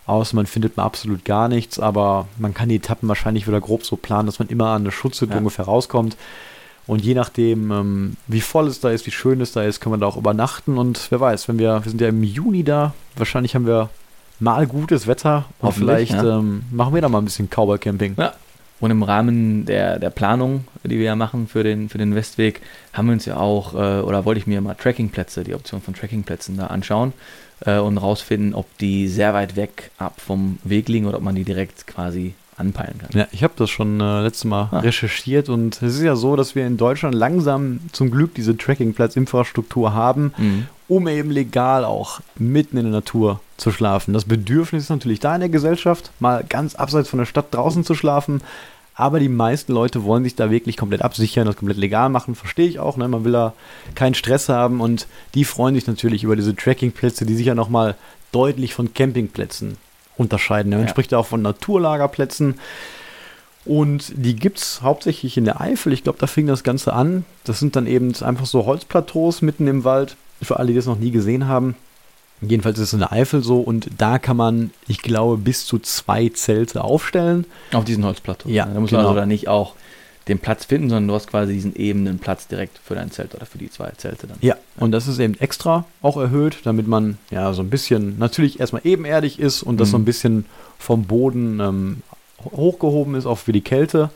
Außer 0.06 0.34
man 0.34 0.46
findet 0.46 0.76
mal 0.76 0.84
absolut 0.84 1.24
gar 1.24 1.48
nichts, 1.48 1.78
aber 1.78 2.26
man 2.36 2.52
kann 2.52 2.68
die 2.68 2.76
Etappen 2.76 3.08
wahrscheinlich 3.08 3.46
wieder 3.46 3.60
grob 3.60 3.84
so 3.84 3.94
planen, 3.94 4.26
dass 4.26 4.40
man 4.40 4.48
immer 4.48 4.70
an 4.70 4.82
eine 4.82 4.90
Schutzhütte 4.90 5.34
ja. 5.34 5.38
ungefähr 5.38 5.66
rauskommt. 5.66 6.16
Und 6.88 7.04
je 7.04 7.14
nachdem, 7.14 7.70
ähm, 7.70 8.16
wie 8.26 8.40
voll 8.40 8.66
es 8.66 8.80
da 8.80 8.90
ist, 8.90 9.06
wie 9.06 9.12
schön 9.12 9.40
es 9.40 9.52
da 9.52 9.62
ist, 9.62 9.80
können 9.80 9.92
wir 9.92 9.98
da 9.98 10.06
auch 10.06 10.16
übernachten. 10.16 10.78
Und 10.78 11.06
wer 11.10 11.20
weiß, 11.20 11.46
wenn 11.46 11.60
wir, 11.60 11.84
wir 11.84 11.90
sind 11.90 12.00
ja 12.00 12.08
im 12.08 12.24
Juni 12.24 12.64
da, 12.64 12.92
wahrscheinlich 13.14 13.54
haben 13.54 13.66
wir 13.66 13.88
mal 14.40 14.66
gutes 14.66 15.06
Wetter 15.06 15.44
und 15.60 15.72
vielleicht 15.72 16.12
ja. 16.12 16.38
ähm, 16.38 16.62
machen 16.70 16.94
wir 16.94 17.02
da 17.02 17.08
mal 17.08 17.18
ein 17.18 17.24
bisschen 17.24 17.48
Cowboy 17.48 17.78
Camping. 17.78 18.14
Ja. 18.16 18.34
Und 18.80 18.92
im 18.92 19.02
Rahmen 19.02 19.66
der, 19.66 19.98
der 19.98 20.10
Planung, 20.10 20.64
die 20.84 20.98
wir 20.98 21.06
ja 21.06 21.16
machen 21.16 21.48
für 21.48 21.64
den, 21.64 21.88
für 21.88 21.98
den 21.98 22.14
Westweg, 22.14 22.60
haben 22.92 23.06
wir 23.06 23.12
uns 23.12 23.24
ja 23.24 23.36
auch, 23.36 23.74
äh, 23.74 24.00
oder 24.00 24.24
wollte 24.24 24.38
ich 24.38 24.46
mir 24.46 24.60
mal 24.60 24.74
Trackingplätze, 24.74 25.42
die 25.42 25.54
Option 25.54 25.82
von 25.82 25.94
Trackingplätzen 25.94 26.56
da 26.56 26.68
anschauen 26.68 27.12
äh, 27.66 27.78
und 27.78 27.98
rausfinden, 27.98 28.54
ob 28.54 28.66
die 28.78 29.08
sehr 29.08 29.34
weit 29.34 29.56
weg 29.56 29.90
ab 29.98 30.20
vom 30.20 30.58
Weg 30.62 30.88
liegen 30.88 31.06
oder 31.06 31.16
ob 31.16 31.24
man 31.24 31.34
die 31.34 31.44
direkt 31.44 31.88
quasi 31.88 32.34
anpeilen 32.58 32.98
kann. 32.98 33.10
Ja, 33.12 33.26
ich 33.32 33.42
habe 33.42 33.54
das 33.56 33.70
schon 33.70 34.00
äh, 34.00 34.22
letztes 34.22 34.44
Mal 34.44 34.68
ah. 34.70 34.80
recherchiert 34.80 35.48
und 35.48 35.80
es 35.82 35.96
ist 35.96 36.02
ja 36.02 36.16
so, 36.16 36.36
dass 36.36 36.54
wir 36.54 36.66
in 36.66 36.76
Deutschland 36.76 37.14
langsam 37.14 37.80
zum 37.92 38.10
Glück 38.10 38.34
diese 38.34 38.56
Trackingplatzinfrastruktur 38.56 39.94
haben, 39.94 40.32
mhm. 40.36 40.66
um 40.88 41.08
eben 41.08 41.30
legal 41.30 41.84
auch 41.84 42.20
mitten 42.36 42.76
in 42.76 42.84
der 42.84 42.92
Natur 42.92 43.40
zu 43.56 43.70
schlafen. 43.70 44.14
Das 44.14 44.24
Bedürfnis 44.24 44.84
ist 44.84 44.90
natürlich 44.90 45.20
da 45.20 45.34
in 45.34 45.40
der 45.40 45.48
Gesellschaft, 45.48 46.10
mal 46.20 46.44
ganz 46.48 46.74
abseits 46.74 47.08
von 47.08 47.18
der 47.18 47.26
Stadt 47.26 47.54
draußen 47.54 47.84
zu 47.84 47.94
schlafen. 47.94 48.42
Aber 48.94 49.20
die 49.20 49.28
meisten 49.28 49.72
Leute 49.72 50.02
wollen 50.02 50.24
sich 50.24 50.34
da 50.34 50.50
wirklich 50.50 50.76
komplett 50.76 51.02
absichern, 51.02 51.46
das 51.46 51.54
komplett 51.54 51.78
legal 51.78 52.08
machen. 52.08 52.34
Verstehe 52.34 52.66
ich 52.66 52.80
auch. 52.80 52.96
Ne? 52.96 53.06
Man 53.06 53.24
will 53.24 53.30
da 53.30 53.54
keinen 53.94 54.14
Stress 54.14 54.48
haben 54.48 54.80
und 54.80 55.06
die 55.34 55.44
freuen 55.44 55.76
sich 55.76 55.86
natürlich 55.86 56.24
über 56.24 56.34
diese 56.34 56.56
Trackingplätze, 56.56 57.24
die 57.24 57.36
sich 57.36 57.46
ja 57.46 57.54
nochmal 57.54 57.94
deutlich 58.32 58.74
von 58.74 58.92
Campingplätzen 58.92 59.76
unterscheiden. 60.18 60.70
Man 60.70 60.82
ja. 60.82 60.88
spricht 60.88 61.12
ja 61.12 61.18
auch 61.18 61.26
von 61.26 61.40
Naturlagerplätzen. 61.40 62.58
Und 63.64 64.12
die 64.16 64.36
gibt 64.36 64.58
es 64.58 64.82
hauptsächlich 64.82 65.36
in 65.36 65.44
der 65.44 65.60
Eifel. 65.60 65.92
Ich 65.92 66.02
glaube, 66.02 66.18
da 66.18 66.26
fing 66.26 66.46
das 66.46 66.62
Ganze 66.62 66.92
an. 66.92 67.24
Das 67.44 67.58
sind 67.58 67.76
dann 67.76 67.86
eben 67.86 68.14
einfach 68.22 68.46
so 68.46 68.66
Holzplateaus 68.66 69.42
mitten 69.42 69.66
im 69.66 69.84
Wald. 69.84 70.16
Für 70.40 70.58
alle, 70.58 70.68
die 70.68 70.74
das 70.74 70.86
noch 70.86 70.98
nie 70.98 71.10
gesehen 71.10 71.48
haben. 71.48 71.74
Jedenfalls 72.40 72.78
ist 72.78 72.88
es 72.88 72.92
in 72.92 73.00
der 73.00 73.12
Eifel 73.12 73.42
so 73.42 73.60
und 73.60 73.88
da 73.98 74.20
kann 74.20 74.36
man, 74.36 74.70
ich 74.86 75.02
glaube, 75.02 75.38
bis 75.38 75.66
zu 75.66 75.80
zwei 75.80 76.28
Zelte 76.28 76.84
aufstellen. 76.84 77.46
Auf 77.72 77.84
diesen 77.84 78.04
Holzplateau. 78.04 78.48
Ja, 78.48 78.66
da 78.66 78.78
muss 78.78 78.90
genau. 78.90 79.02
man 79.02 79.08
also 79.08 79.20
da 79.20 79.26
nicht 79.26 79.48
auch 79.48 79.74
den 80.28 80.38
Platz 80.38 80.66
finden, 80.66 80.90
sondern 80.90 81.08
du 81.08 81.14
hast 81.14 81.28
quasi 81.28 81.54
diesen 81.54 81.74
ebenen 81.74 82.18
Platz 82.18 82.46
direkt 82.46 82.78
für 82.78 82.94
dein 82.94 83.10
Zelt 83.10 83.34
oder 83.34 83.46
für 83.46 83.58
die 83.58 83.70
zwei 83.70 83.90
Zelte 83.96 84.26
dann. 84.26 84.36
Ja, 84.40 84.56
und 84.76 84.92
das 84.92 85.08
ist 85.08 85.18
eben 85.18 85.34
extra 85.40 85.84
auch 86.02 86.16
erhöht, 86.16 86.58
damit 86.64 86.86
man 86.86 87.18
ja 87.30 87.52
so 87.52 87.62
ein 87.62 87.70
bisschen 87.70 88.18
natürlich 88.18 88.60
erstmal 88.60 88.82
ebenerdig 88.84 89.38
ist 89.38 89.62
und 89.62 89.80
das 89.80 89.90
so 89.90 89.96
ein 89.96 90.02
mhm. 90.02 90.06
bisschen 90.06 90.44
vom 90.78 91.04
Boden 91.04 91.60
ähm, 91.60 92.02
hochgehoben 92.44 93.14
ist, 93.14 93.26
auch 93.26 93.38
für 93.38 93.52
die 93.52 93.62
Kälte. 93.62 94.10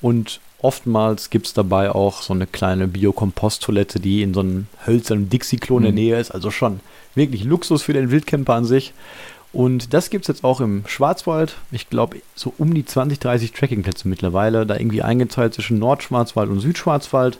Und 0.00 0.40
oftmals 0.60 1.30
gibt 1.30 1.46
es 1.46 1.54
dabei 1.54 1.90
auch 1.90 2.22
so 2.22 2.32
eine 2.32 2.46
kleine 2.46 2.88
Biokompost-Toilette, 2.88 4.00
die 4.00 4.22
in 4.22 4.34
so 4.34 4.40
einem 4.40 4.66
hölzernen 4.86 5.28
Dixie-Klo 5.28 5.78
in 5.78 5.82
der 5.84 5.92
mhm. 5.92 5.98
Nähe 5.98 6.20
ist. 6.20 6.30
Also 6.30 6.50
schon 6.50 6.80
wirklich 7.14 7.44
Luxus 7.44 7.82
für 7.82 7.92
den 7.92 8.10
Wildcamper 8.10 8.54
an 8.54 8.64
sich. 8.64 8.92
Und 9.56 9.94
das 9.94 10.10
gibt 10.10 10.24
es 10.24 10.28
jetzt 10.28 10.44
auch 10.44 10.60
im 10.60 10.82
Schwarzwald. 10.86 11.56
Ich 11.70 11.88
glaube, 11.88 12.18
so 12.34 12.52
um 12.58 12.74
die 12.74 12.84
20, 12.84 13.18
30 13.20 13.52
Trekkingplätze 13.52 14.06
mittlerweile, 14.06 14.66
da 14.66 14.76
irgendwie 14.76 15.00
eingeteilt 15.00 15.54
zwischen 15.54 15.78
Nordschwarzwald 15.78 16.50
und 16.50 16.60
Südschwarzwald. 16.60 17.38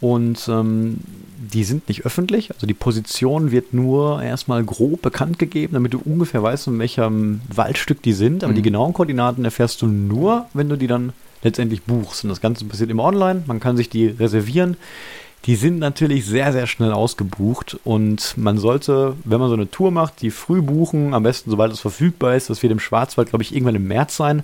Und 0.00 0.48
ähm, 0.48 0.98
die 1.38 1.62
sind 1.62 1.86
nicht 1.86 2.04
öffentlich. 2.04 2.50
Also 2.50 2.66
die 2.66 2.74
Position 2.74 3.52
wird 3.52 3.72
nur 3.74 4.20
erstmal 4.24 4.64
grob 4.64 5.02
bekannt 5.02 5.38
gegeben, 5.38 5.74
damit 5.74 5.94
du 5.94 6.00
ungefähr 6.04 6.42
weißt, 6.42 6.66
in 6.66 6.80
welchem 6.80 7.42
Waldstück 7.54 8.02
die 8.02 8.12
sind. 8.12 8.42
Aber 8.42 8.50
mhm. 8.50 8.56
die 8.56 8.62
genauen 8.62 8.92
Koordinaten 8.92 9.44
erfährst 9.44 9.80
du 9.82 9.86
nur, 9.86 10.46
wenn 10.52 10.68
du 10.68 10.74
die 10.74 10.88
dann 10.88 11.12
letztendlich 11.44 11.84
buchst. 11.84 12.24
Und 12.24 12.30
das 12.30 12.40
Ganze 12.40 12.64
passiert 12.64 12.90
immer 12.90 13.04
online. 13.04 13.44
Man 13.46 13.60
kann 13.60 13.76
sich 13.76 13.88
die 13.88 14.08
reservieren. 14.08 14.76
Die 15.46 15.54
sind 15.54 15.78
natürlich 15.78 16.26
sehr, 16.26 16.52
sehr 16.52 16.66
schnell 16.66 16.92
ausgebucht 16.92 17.78
und 17.84 18.36
man 18.36 18.58
sollte, 18.58 19.14
wenn 19.22 19.38
man 19.38 19.48
so 19.48 19.54
eine 19.54 19.70
Tour 19.70 19.92
macht, 19.92 20.20
die 20.20 20.30
früh 20.30 20.60
buchen, 20.60 21.14
am 21.14 21.22
besten 21.22 21.50
sobald 21.50 21.72
es 21.72 21.78
verfügbar 21.78 22.34
ist. 22.34 22.50
Das 22.50 22.64
wird 22.64 22.72
im 22.72 22.80
Schwarzwald, 22.80 23.28
glaube 23.28 23.44
ich, 23.44 23.54
irgendwann 23.54 23.76
im 23.76 23.86
März 23.86 24.16
sein. 24.16 24.40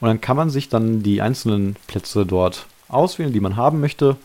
Und 0.00 0.08
dann 0.08 0.22
kann 0.22 0.38
man 0.38 0.48
sich 0.48 0.70
dann 0.70 1.02
die 1.02 1.20
einzelnen 1.20 1.76
Plätze 1.86 2.24
dort 2.24 2.66
auswählen, 2.88 3.34
die 3.34 3.40
man 3.40 3.56
haben 3.56 3.80
möchte 3.80 4.16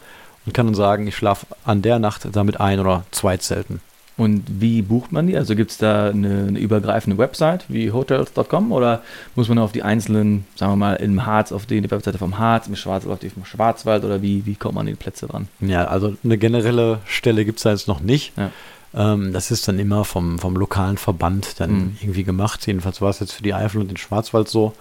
und 0.46 0.54
kann 0.54 0.68
dann 0.68 0.76
sagen, 0.76 1.06
ich 1.06 1.18
schlafe 1.18 1.48
an 1.66 1.82
der 1.82 2.00
Nacht 2.00 2.30
damit 2.32 2.62
ein 2.62 2.80
oder 2.80 3.04
zwei 3.12 3.36
Zelten. 3.36 3.82
Und 4.18 4.44
wie 4.48 4.82
bucht 4.82 5.12
man 5.12 5.28
die? 5.28 5.36
Also 5.36 5.56
gibt 5.56 5.72
es 5.72 5.78
da 5.78 6.10
eine, 6.10 6.46
eine, 6.48 6.60
übergreifende 6.60 7.18
Website 7.18 7.66
wie 7.68 7.92
hotels.com 7.92 8.72
oder 8.72 9.02
muss 9.36 9.50
man 9.50 9.58
auf 9.58 9.74
die 9.74 9.84
einzelnen, 9.84 10.46
sagen 10.56 10.72
wir 10.72 10.78
mal, 10.78 10.94
im 10.96 11.26
Harz 11.26 11.52
auf 11.52 11.66
die, 11.66 11.82
die 11.82 11.92
Webseite 11.92 12.18
vom 12.18 12.38
Harz, 12.38 12.68
im 12.68 12.78
Schwarzwald 12.78 13.14
auf 13.14 13.20
die 13.20 13.30
vom 13.30 13.44
Schwarzwald 13.44 14.06
oder 14.06 14.22
wie, 14.22 14.46
wie 14.46 14.56
kommt 14.56 14.76
man 14.76 14.88
an 14.88 14.94
die 14.94 14.96
Plätze 14.96 15.28
dran? 15.28 15.50
Ja, 15.60 15.86
also 15.86 16.16
eine 16.24 16.38
generelle 16.38 17.00
Stelle 17.06 17.44
gibt 17.44 17.60
es 17.60 17.64
da 17.64 17.72
jetzt 17.72 17.90
noch 17.90 18.00
nicht. 18.00 18.32
Ja. 18.38 18.52
Ähm, 18.96 19.34
das 19.34 19.52
ist 19.52 19.68
dann 19.68 19.80
immer 19.80 20.06
vom, 20.06 20.40
vom 20.40 20.56
lokalen 20.56 20.98
Verband 20.98 21.60
dann 21.60 21.72
mhm. 21.72 21.98
irgendwie 22.00 22.24
gemacht. 22.24 22.66
Jedenfalls 22.66 23.02
war 23.02 23.10
es 23.10 23.20
jetzt 23.20 23.34
für 23.34 23.44
die 23.44 23.54
Eifel 23.54 23.82
und 23.82 23.90
den 23.90 23.98
Schwarzwald 23.98 24.48
so. 24.48 24.74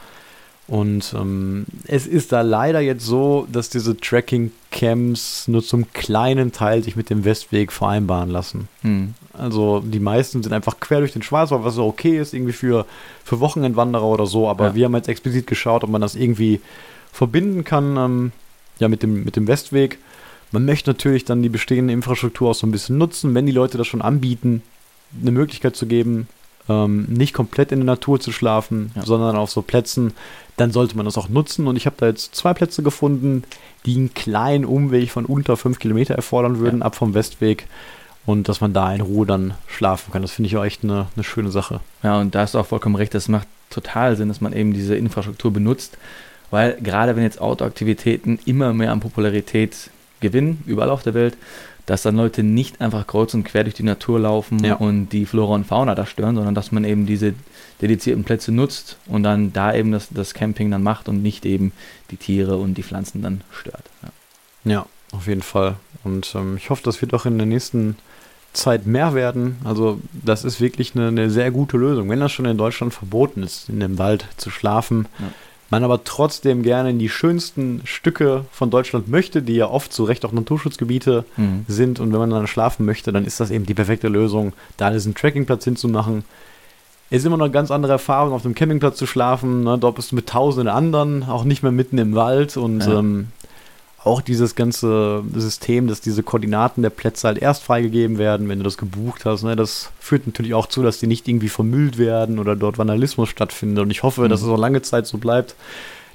Und 0.67 1.15
ähm, 1.19 1.67
es 1.87 2.07
ist 2.07 2.33
da 2.33 2.41
leider 2.41 2.81
jetzt 2.81 3.05
so, 3.05 3.47
dass 3.53 3.69
diese 3.69 3.97
Tracking-Camps 3.99 5.49
nur 5.49 5.63
zum 5.63 5.93
kleinen 5.93 6.53
Teil 6.53 6.83
sich 6.83 6.97
mit 6.97 7.11
dem 7.11 7.25
Westweg 7.25 7.71
vereinbaren 7.71 8.31
lassen. 8.31 8.69
Hm. 8.81 9.15
Also 9.39 9.81
die 9.81 10.01
meisten 10.01 10.43
sind 10.43 10.53
einfach 10.53 10.81
quer 10.81 11.01
durch 11.01 11.13
den 11.13 11.23
Schwarzwald, 11.23 11.65
was 11.65 11.75
so 11.75 11.87
okay 11.87 12.19
ist, 12.19 12.35
irgendwie 12.35 12.53
für, 12.53 12.87
für 13.25 13.41
Wochenendwanderer 13.41 14.05
oder 14.05 14.27
so. 14.27 14.49
Aber 14.49 14.69
ja. 14.69 14.75
wir 14.75 14.85
haben 14.87 14.95
jetzt 14.95 15.09
explizit 15.09 15.47
geschaut, 15.47 15.85
ob 15.85 15.91
man 15.91 16.01
das 16.01 16.15
irgendwie 16.15 16.61
verbinden 17.13 17.65
kann 17.65 17.97
ähm, 17.97 18.33
ja, 18.79 18.89
mit, 18.89 19.03
dem, 19.03 19.25
mit 19.25 19.37
dem 19.37 19.47
Westweg. 19.47 19.99
Man 20.51 20.65
möchte 20.65 20.91
natürlich 20.91 21.25
dann 21.25 21.43
die 21.43 21.49
bestehende 21.49 21.93
Infrastruktur 21.93 22.51
auch 22.51 22.55
so 22.55 22.67
ein 22.67 22.73
bisschen 22.73 22.99
nutzen, 22.99 23.35
wenn 23.35 23.47
die 23.47 23.53
Leute 23.53 23.79
das 23.79 23.87
schon 23.87 24.03
anbieten, 24.03 24.63
eine 25.21 25.33
Möglichkeit 25.33 25.77
zu 25.77 25.87
geben, 25.87 26.29
ähm, 26.69 27.07
nicht 27.09 27.35
komplett 27.35 27.73
in 27.73 27.81
der 27.81 27.87
Natur 27.87 28.21
zu 28.21 28.33
schlafen, 28.33 28.93
ja. 28.95 29.05
sondern 29.05 29.37
auf 29.37 29.51
so 29.51 29.63
Plätzen, 29.63 30.13
dann 30.57 30.71
sollte 30.71 30.97
man 30.97 31.05
das 31.05 31.19
auch 31.19 31.29
nutzen. 31.29 31.67
Und 31.67 31.77
ich 31.77 31.87
habe 31.87 31.97
da 31.99 32.07
jetzt 32.07 32.35
zwei 32.35 32.55
Plätze 32.55 32.83
gefunden, 32.83 33.45
die 33.87 33.97
einen 33.97 34.15
kleinen 34.15 34.65
Umweg 34.65 35.11
von 35.11 35.27
unter 35.27 35.57
fünf 35.57 35.79
Kilometer 35.79 36.15
erfordern 36.15 36.59
würden, 36.59 36.81
ja. 36.81 36.87
ab 36.87 36.95
vom 36.95 37.15
Westweg. 37.15 37.67
Und 38.27 38.49
dass 38.49 38.61
man 38.61 38.73
da 38.73 38.93
in 38.95 39.03
Ruhe 39.03 39.27
dann 39.27 39.55
schlafen 39.67 40.13
kann. 40.13 40.23
Das 40.23 40.33
finde 40.33 40.49
ich 40.49 40.57
auch 40.57 40.65
echt 40.65 40.83
eine, 40.83 41.07
eine 41.15 41.25
schöne 41.25 41.51
Sache. 41.51 41.81
Ja, 42.03 42.21
und 42.21 42.35
da 42.35 42.41
hast 42.41 42.55
du 42.55 42.59
auch 42.59 42.67
vollkommen 42.67 42.97
recht. 42.97 43.15
Das 43.15 43.29
macht 43.29 43.47
total 43.69 44.17
Sinn, 44.17 44.29
dass 44.29 44.41
man 44.41 44.55
eben 44.55 44.73
diese 44.73 44.97
Infrastruktur 44.97 45.53
benutzt. 45.53 45.99
Weil 46.51 46.79
gerade 46.81 47.17
wenn 47.17 47.23
jetzt 47.23 47.41
Outdoor-Aktivitäten 47.41 48.39
immer 48.47 48.73
mehr 48.73 48.93
an 48.93 49.01
Popularität 49.01 49.91
gewinnen, 50.21 50.63
überall 50.67 50.91
auf 50.91 51.03
der 51.03 51.15
Welt, 51.15 51.37
dass 51.87 52.03
dann 52.03 52.17
Leute 52.17 52.43
nicht 52.43 52.81
einfach 52.81 53.07
kreuz 53.07 53.35
und 53.35 53.45
quer 53.45 53.65
durch 53.65 53.75
die 53.75 53.83
Natur 53.83 54.21
laufen 54.21 54.65
ja. 54.65 54.75
und 54.75 55.09
die 55.11 55.27
Flora 55.27 55.55
und 55.55 55.67
Fauna 55.67 55.95
da 55.95 56.07
stören, 56.07 56.35
sondern 56.35 56.55
dass 56.55 56.73
man 56.73 56.85
eben 56.85 57.07
diese 57.07 57.35
dedizierten 57.83 58.25
Plätze 58.25 58.53
nutzt 58.53 58.97
und 59.07 59.23
dann 59.23 59.53
da 59.53 59.75
eben 59.75 59.93
das, 59.93 60.09
das 60.11 60.33
Camping 60.33 60.71
dann 60.71 60.83
macht 60.83 61.09
und 61.09 61.23
nicht 61.23 61.45
eben 61.45 61.73
die 62.11 62.17
Tiere 62.17 62.57
und 62.57 62.75
die 62.75 62.83
Pflanzen 62.83 63.21
dann 63.21 63.43
stört. 63.53 63.85
Ja, 64.65 64.73
ja 64.73 64.87
auf 65.13 65.27
jeden 65.27 65.43
Fall. 65.43 65.77
Und 66.05 66.35
ähm, 66.35 66.57
ich 66.57 66.71
hoffe, 66.71 66.83
das 66.85 67.03
wird 67.03 67.13
auch 67.13 67.27
in 67.27 67.37
der 67.37 67.47
nächsten 67.47 67.97
Zeit 68.55 68.87
mehr 68.87 69.15
werden. 69.15 69.57
Also 69.65 70.01
das 70.13 70.45
ist 70.45 70.61
wirklich 70.61 70.95
eine, 70.95 71.09
eine, 71.09 71.31
sehr 71.31 71.51
gute 71.51 71.77
Lösung. 71.77 72.09
Wenn 72.09 72.21
das 72.21 72.33
schon 72.33 72.47
in 72.47 72.57
Deutschland 72.57 72.95
verboten 72.95 73.43
ist, 73.43 73.69
in 73.69 73.81
dem 73.81 73.99
Wald 73.99 74.27
zu 74.37 74.51
schlafen, 74.51 75.07
ja 75.19 75.27
man 75.75 75.83
aber 75.83 76.05
trotzdem 76.05 76.63
gerne 76.63 76.91
in 76.91 77.01
die 77.01 77.09
schönsten 77.09 77.83
Stücke 77.85 78.45
von 78.53 78.71
Deutschland 78.71 79.09
möchte, 79.09 79.43
die 79.43 79.57
ja 79.57 79.69
oft 79.69 79.93
zu 79.93 80.05
Recht 80.05 80.25
auch 80.25 80.31
Naturschutzgebiete 80.31 81.25
mhm. 81.37 81.65
sind. 81.67 81.99
Und 81.99 82.13
wenn 82.13 82.21
man 82.21 82.31
dann 82.31 82.47
schlafen 82.47 82.87
möchte, 82.87 83.13
dann 83.13 83.25
ist 83.25 83.41
das 83.41 83.51
eben 83.51 83.67
die 83.67 83.75
perfekte 83.75 84.07
Lösung, 84.09 84.53
da 84.77 84.91
diesen 84.91 85.15
Trekkingplatz 85.15 85.65
hinzumachen. 85.65 86.25
Es 87.11 87.19
ist 87.19 87.27
immer 87.27 87.37
noch 87.37 87.47
eine 87.47 87.53
ganz 87.53 87.73
andere 87.73 87.93
Erfahrung, 87.93 88.35
auf 88.35 88.43
dem 88.43 88.55
Campingplatz 88.55 88.99
zu 88.99 89.07
schlafen. 89.07 89.65
Ne? 89.65 89.77
Dort 89.79 89.97
bist 89.97 90.13
du 90.13 90.17
mit 90.17 90.29
tausenden 90.29 90.69
anderen, 90.69 91.25
auch 91.25 91.43
nicht 91.45 91.63
mehr 91.63 91.73
mitten 91.73 91.99
im 91.99 92.15
Wald. 92.15 92.57
Und 92.57 92.81
ja. 92.81 93.01
ähm, 93.01 93.29
auch 94.05 94.21
dieses 94.21 94.55
ganze 94.55 95.23
System, 95.35 95.87
dass 95.87 96.01
diese 96.01 96.23
Koordinaten 96.23 96.83
der 96.83 96.91
Plätze 96.91 97.27
halt 97.27 97.39
erst 97.39 97.63
freigegeben 97.63 98.19
werden, 98.19 98.49
wenn 98.49 98.59
du 98.59 98.65
das 98.65 98.77
gebucht 98.77 99.25
hast, 99.25 99.43
ne, 99.43 99.57
das 99.57 99.91
führt 99.99 100.27
natürlich 100.27 100.55
auch 100.55 100.67
zu, 100.67 100.83
dass 100.83 100.99
die 100.99 101.07
nicht 101.07 101.27
irgendwie 101.27 101.49
vermüllt 101.49 101.97
werden 101.97 102.39
oder 102.39 102.55
dort 102.55 102.77
Vandalismus 102.77 103.31
stattfindet. 103.31 103.83
Und 103.83 103.91
ich 103.91 104.03
hoffe, 104.03 104.23
mhm. 104.23 104.29
dass 104.29 104.43
es 104.43 104.49
auch 104.49 104.59
lange 104.59 104.83
Zeit 104.83 105.07
so 105.07 105.19
bleibt, 105.19 105.55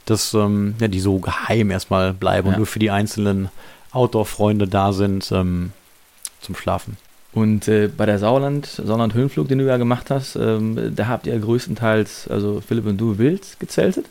dass 0.06 0.34
ähm, 0.34 0.76
ja, 0.80 0.88
die 0.88 1.00
so 1.00 1.20
geheim 1.20 1.72
erstmal 1.72 2.14
bleiben 2.14 2.48
ja. 2.48 2.54
und 2.54 2.58
nur 2.58 2.68
für 2.68 2.80
die 2.80 2.92
einzelnen 2.92 3.50
Outdoor-Freunde 3.92 4.68
da 4.68 4.94
sind 4.94 5.32
ähm, 5.32 5.72
zum 6.42 6.56
Schlafen. 6.56 6.98
Und 7.32 7.68
äh, 7.68 7.88
bei 7.88 8.06
der 8.06 8.20
Sauerland, 8.20 8.66
Sauerland-Höhenflug, 8.66 9.48
den 9.48 9.60
du 9.60 9.66
ja 9.66 9.78
gemacht 9.78 10.10
hast, 10.10 10.36
ähm, 10.36 10.94
da 10.96 11.08
habt 11.08 11.28
ihr 11.28 11.38
größtenteils, 11.38 12.28
also 12.28 12.62
Philipp 12.66 12.88
und 12.88 12.98
du, 12.98 13.18
wild 13.18 13.60
gezeltet. 13.60 14.06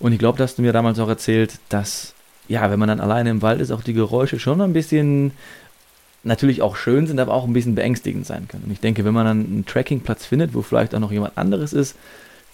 Und 0.00 0.12
ich 0.12 0.18
glaube, 0.18 0.36
da 0.36 0.44
hast 0.44 0.58
du 0.58 0.62
mir 0.62 0.72
damals 0.72 0.98
auch 0.98 1.08
erzählt, 1.08 1.58
dass 1.68 2.11
ja, 2.48 2.70
wenn 2.70 2.78
man 2.78 2.88
dann 2.88 3.00
alleine 3.00 3.30
im 3.30 3.42
Wald 3.42 3.60
ist, 3.60 3.70
auch 3.70 3.82
die 3.82 3.94
Geräusche 3.94 4.38
schon 4.38 4.60
ein 4.60 4.72
bisschen 4.72 5.32
natürlich 6.24 6.62
auch 6.62 6.76
schön 6.76 7.06
sind, 7.06 7.18
aber 7.18 7.34
auch 7.34 7.44
ein 7.44 7.52
bisschen 7.52 7.74
beängstigend 7.74 8.26
sein 8.26 8.46
können. 8.48 8.64
Und 8.64 8.72
ich 8.72 8.80
denke, 8.80 9.04
wenn 9.04 9.14
man 9.14 9.26
dann 9.26 9.44
einen 9.44 9.66
Trekkingplatz 9.66 10.24
findet, 10.24 10.54
wo 10.54 10.62
vielleicht 10.62 10.94
auch 10.94 11.00
noch 11.00 11.12
jemand 11.12 11.36
anderes 11.36 11.72
ist, 11.72 11.96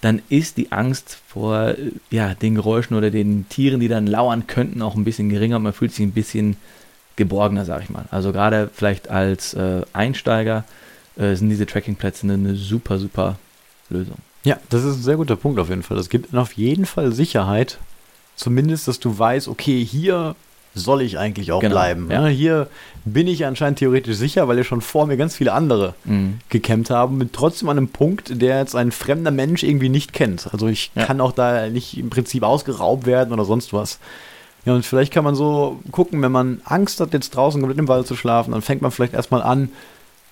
dann 0.01 0.23
ist 0.29 0.57
die 0.57 0.73
Angst 0.73 1.19
vor 1.27 1.75
ja, 2.11 2.35
den 2.35 2.55
Geräuschen 2.55 2.97
oder 2.97 3.11
den 3.11 3.49
Tieren, 3.49 3.81
die 3.81 3.89
dann 3.89 4.07
lauern 4.07 4.47
könnten, 4.47 4.81
auch 4.81 4.95
ein 4.95 5.05
bisschen 5.05 5.29
geringer. 5.29 5.59
Man 5.59 5.73
fühlt 5.73 5.93
sich 5.93 6.07
ein 6.07 6.13
bisschen 6.13 6.57
geborgener, 7.17 7.65
sag 7.65 7.83
ich 7.83 7.91
mal. 7.91 8.05
Also 8.11 8.33
gerade 8.33 8.71
vielleicht 8.73 9.11
als 9.11 9.55
äh, 9.55 9.83
Einsteiger 9.93 10.65
äh, 11.17 11.35
sind 11.35 11.51
diese 11.51 11.67
Trekkingplätze 11.67 12.25
eine, 12.25 12.35
eine 12.35 12.55
super, 12.55 12.99
super 12.99 13.39
Lösung. 13.91 14.17
Ja, 14.45 14.59
das 14.71 14.85
ist 14.85 14.97
ein 14.97 15.03
sehr 15.03 15.17
guter 15.17 15.37
Punkt 15.37 15.59
auf 15.59 15.69
jeden 15.69 15.83
Fall. 15.83 15.97
Das 15.97 16.09
gibt 16.09 16.35
auf 16.35 16.53
jeden 16.53 16.87
Fall 16.87 17.13
Sicherheit, 17.13 17.79
zumindest, 18.39 18.89
dass 18.89 19.01
du 19.01 19.19
weißt, 19.19 19.49
okay, 19.49 19.85
hier 19.85 20.35
soll 20.75 21.03
ich 21.03 21.19
eigentlich 21.19 21.51
auch 21.53 21.61
genau, 21.61 21.75
bleiben. 21.75 22.11
Ja. 22.11 22.27
Hier 22.27 22.69
bin 23.05 23.27
ich 23.27 23.45
anscheinend 23.45 23.81
theoretisch 23.81 24.17
sicher, 24.17 24.49
weil 24.49 24.59
ja 24.59 24.65
schon 24.65 24.81
vor 24.81 25.07
mir 25.07 25.17
ganz 25.17 25.35
viele 25.35 25.53
andere 25.53 25.95
mhm. 26.05 26.39
gecampt 26.49 26.91
haben, 26.91 27.19
mit 27.19 27.33
trotzdem 27.33 27.69
an 27.69 27.79
einem 27.79 27.89
Punkt, 27.89 28.41
der 28.41 28.59
jetzt 28.59 28.77
ein 28.77 28.93
fremder 28.93 29.31
Mensch 29.31 29.63
irgendwie 29.63 29.89
nicht 29.89 30.13
kennt. 30.13 30.53
Also 30.53 30.69
ich 30.69 30.93
ja. 30.95 31.05
kann 31.05 31.21
auch 31.21 31.33
da 31.33 31.69
nicht 31.69 31.99
im 31.99 32.11
Prinzip 32.11 32.43
ausgeraubt 32.43 33.07
werden 33.07 33.33
oder 33.33 33.45
sonst 33.45 33.73
was. 33.73 33.99
Ja, 34.65 34.75
und 34.75 34.85
vielleicht 34.85 35.13
kann 35.13 35.25
man 35.25 35.35
so 35.35 35.81
gucken, 35.91 36.23
wenn 36.23 36.33
man 36.33 36.61
Angst 36.65 37.01
hat, 37.01 37.13
jetzt 37.13 37.31
draußen 37.35 37.61
komplett 37.61 37.79
im 37.79 37.89
Wald 37.89 38.07
zu 38.07 38.17
schlafen, 38.17 38.53
dann 38.53 38.63
fängt 38.63 38.83
man 38.83 38.91
vielleicht 38.91 39.15
erstmal 39.15 39.43
an, 39.43 39.71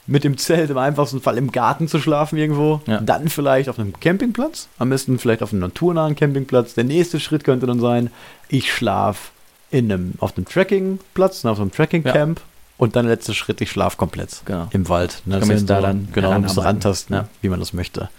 mit 0.06 0.24
dem 0.24 0.38
Zelt 0.38 0.70
im 0.70 0.78
einfachsten 0.78 1.20
Fall 1.20 1.36
im 1.38 1.52
Garten 1.52 1.88
zu 1.88 1.98
schlafen 1.98 2.38
irgendwo. 2.38 2.80
Ja. 2.86 3.00
Dann 3.00 3.28
vielleicht 3.28 3.68
auf 3.68 3.78
einem 3.78 3.98
Campingplatz. 3.98 4.68
Am 4.78 4.90
besten 4.90 5.18
vielleicht 5.18 5.42
auf 5.42 5.52
einem 5.52 5.60
naturnahen 5.60 6.14
Campingplatz. 6.14 6.74
Der 6.74 6.84
nächste 6.84 7.20
Schritt 7.20 7.44
könnte 7.44 7.66
dann 7.66 7.80
sein, 7.80 8.10
ich 8.48 8.72
schlafe 8.72 9.30
in 9.70 9.90
einem, 9.90 10.14
auf 10.18 10.36
einem 10.36 10.46
Trekkingplatz, 10.46 11.44
auf 11.44 11.60
einem 11.60 11.72
Trekkingcamp. 11.72 12.38
Ja. 12.38 12.44
Und 12.78 12.94
dann 12.94 13.06
der 13.06 13.14
letzte 13.14 13.32
Schritt, 13.34 13.60
ich 13.60 13.70
schlafe 13.70 13.96
komplett 13.96 14.42
genau. 14.44 14.68
im 14.70 14.88
Wald. 14.88 15.22
Ne? 15.24 15.40
Das 15.40 15.48
ist 15.48 15.68
da 15.70 15.80
dann 15.80 16.08
genau, 16.12 16.30
ein 16.30 16.42
bisschen 16.42 16.62
rantasten, 16.62 17.16
ja. 17.16 17.28
wie 17.40 17.48
man 17.48 17.58
das 17.58 17.72
möchte. 17.72 18.10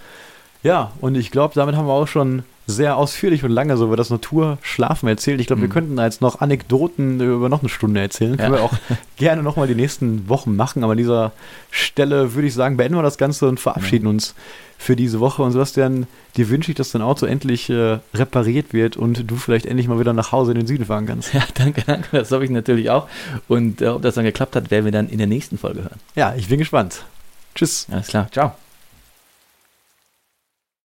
Ja, 0.63 0.91
und 0.99 1.15
ich 1.15 1.29
glaube, 1.29 1.53
damit 1.53 1.75
haben 1.75 1.85
wir 1.85 1.93
auch 1.93 2.07
schon 2.07 2.43
sehr 2.67 2.97
ausführlich 2.97 3.45
und 3.45 3.51
lange 3.51 3.77
so 3.77 3.85
über 3.85 3.95
das 3.95 4.09
Naturschlafen 4.09 5.07
erzählt. 5.07 5.39
Ich 5.39 5.47
glaube, 5.47 5.61
mhm. 5.61 5.63
wir 5.63 5.69
könnten 5.69 5.95
da 5.95 6.03
jetzt 6.03 6.21
noch 6.21 6.41
Anekdoten 6.41 7.21
über 7.21 7.47
noch 7.47 7.61
eine 7.61 7.69
Stunde 7.69 8.01
erzählen. 8.01 8.31
Ja. 8.31 8.37
Können 8.37 8.53
wir 8.55 8.63
auch 8.63 8.73
gerne 9.15 9.41
nochmal 9.41 9.67
die 9.67 9.75
nächsten 9.75 10.27
Wochen 10.27 10.55
machen. 10.55 10.83
Aber 10.83 10.91
an 10.91 10.97
dieser 10.97 11.31
Stelle 11.71 12.35
würde 12.35 12.47
ich 12.49 12.53
sagen, 12.53 12.75
beenden 12.75 12.97
wir 12.97 13.03
das 13.03 13.17
Ganze 13.17 13.47
und 13.47 13.59
verabschieden 13.59 14.05
ja. 14.05 14.09
uns 14.09 14.35
für 14.77 14.97
diese 14.97 15.21
Woche. 15.21 15.41
Und 15.43 15.53
Sebastian, 15.53 16.07
dir 16.35 16.49
wünsche 16.49 16.71
ich, 16.71 16.75
dass 16.75 16.91
dein 16.91 17.01
Auto 17.01 17.25
endlich 17.25 17.69
äh, 17.69 17.99
repariert 18.13 18.73
wird 18.73 18.97
und 18.97 19.31
du 19.31 19.37
vielleicht 19.37 19.65
endlich 19.65 19.87
mal 19.87 19.99
wieder 19.99 20.13
nach 20.13 20.33
Hause 20.33 20.51
in 20.51 20.57
den 20.57 20.67
Süden 20.67 20.85
fahren 20.85 21.05
kannst. 21.05 21.33
Ja, 21.33 21.43
danke, 21.53 21.83
danke. 21.85 22.09
Das 22.11 22.31
hoffe 22.31 22.43
ich 22.43 22.51
natürlich 22.51 22.89
auch. 22.89 23.07
Und 23.47 23.81
äh, 23.81 23.87
ob 23.87 24.01
das 24.01 24.15
dann 24.15 24.25
geklappt 24.25 24.57
hat, 24.57 24.71
werden 24.71 24.83
wir 24.83 24.91
dann 24.91 25.07
in 25.07 25.19
der 25.19 25.27
nächsten 25.27 25.57
Folge 25.57 25.83
hören. 25.83 25.99
Ja, 26.15 26.35
ich 26.35 26.49
bin 26.49 26.59
gespannt. 26.59 27.05
Tschüss. 27.55 27.87
Alles 27.89 28.07
klar. 28.07 28.27
Ciao. 28.31 28.53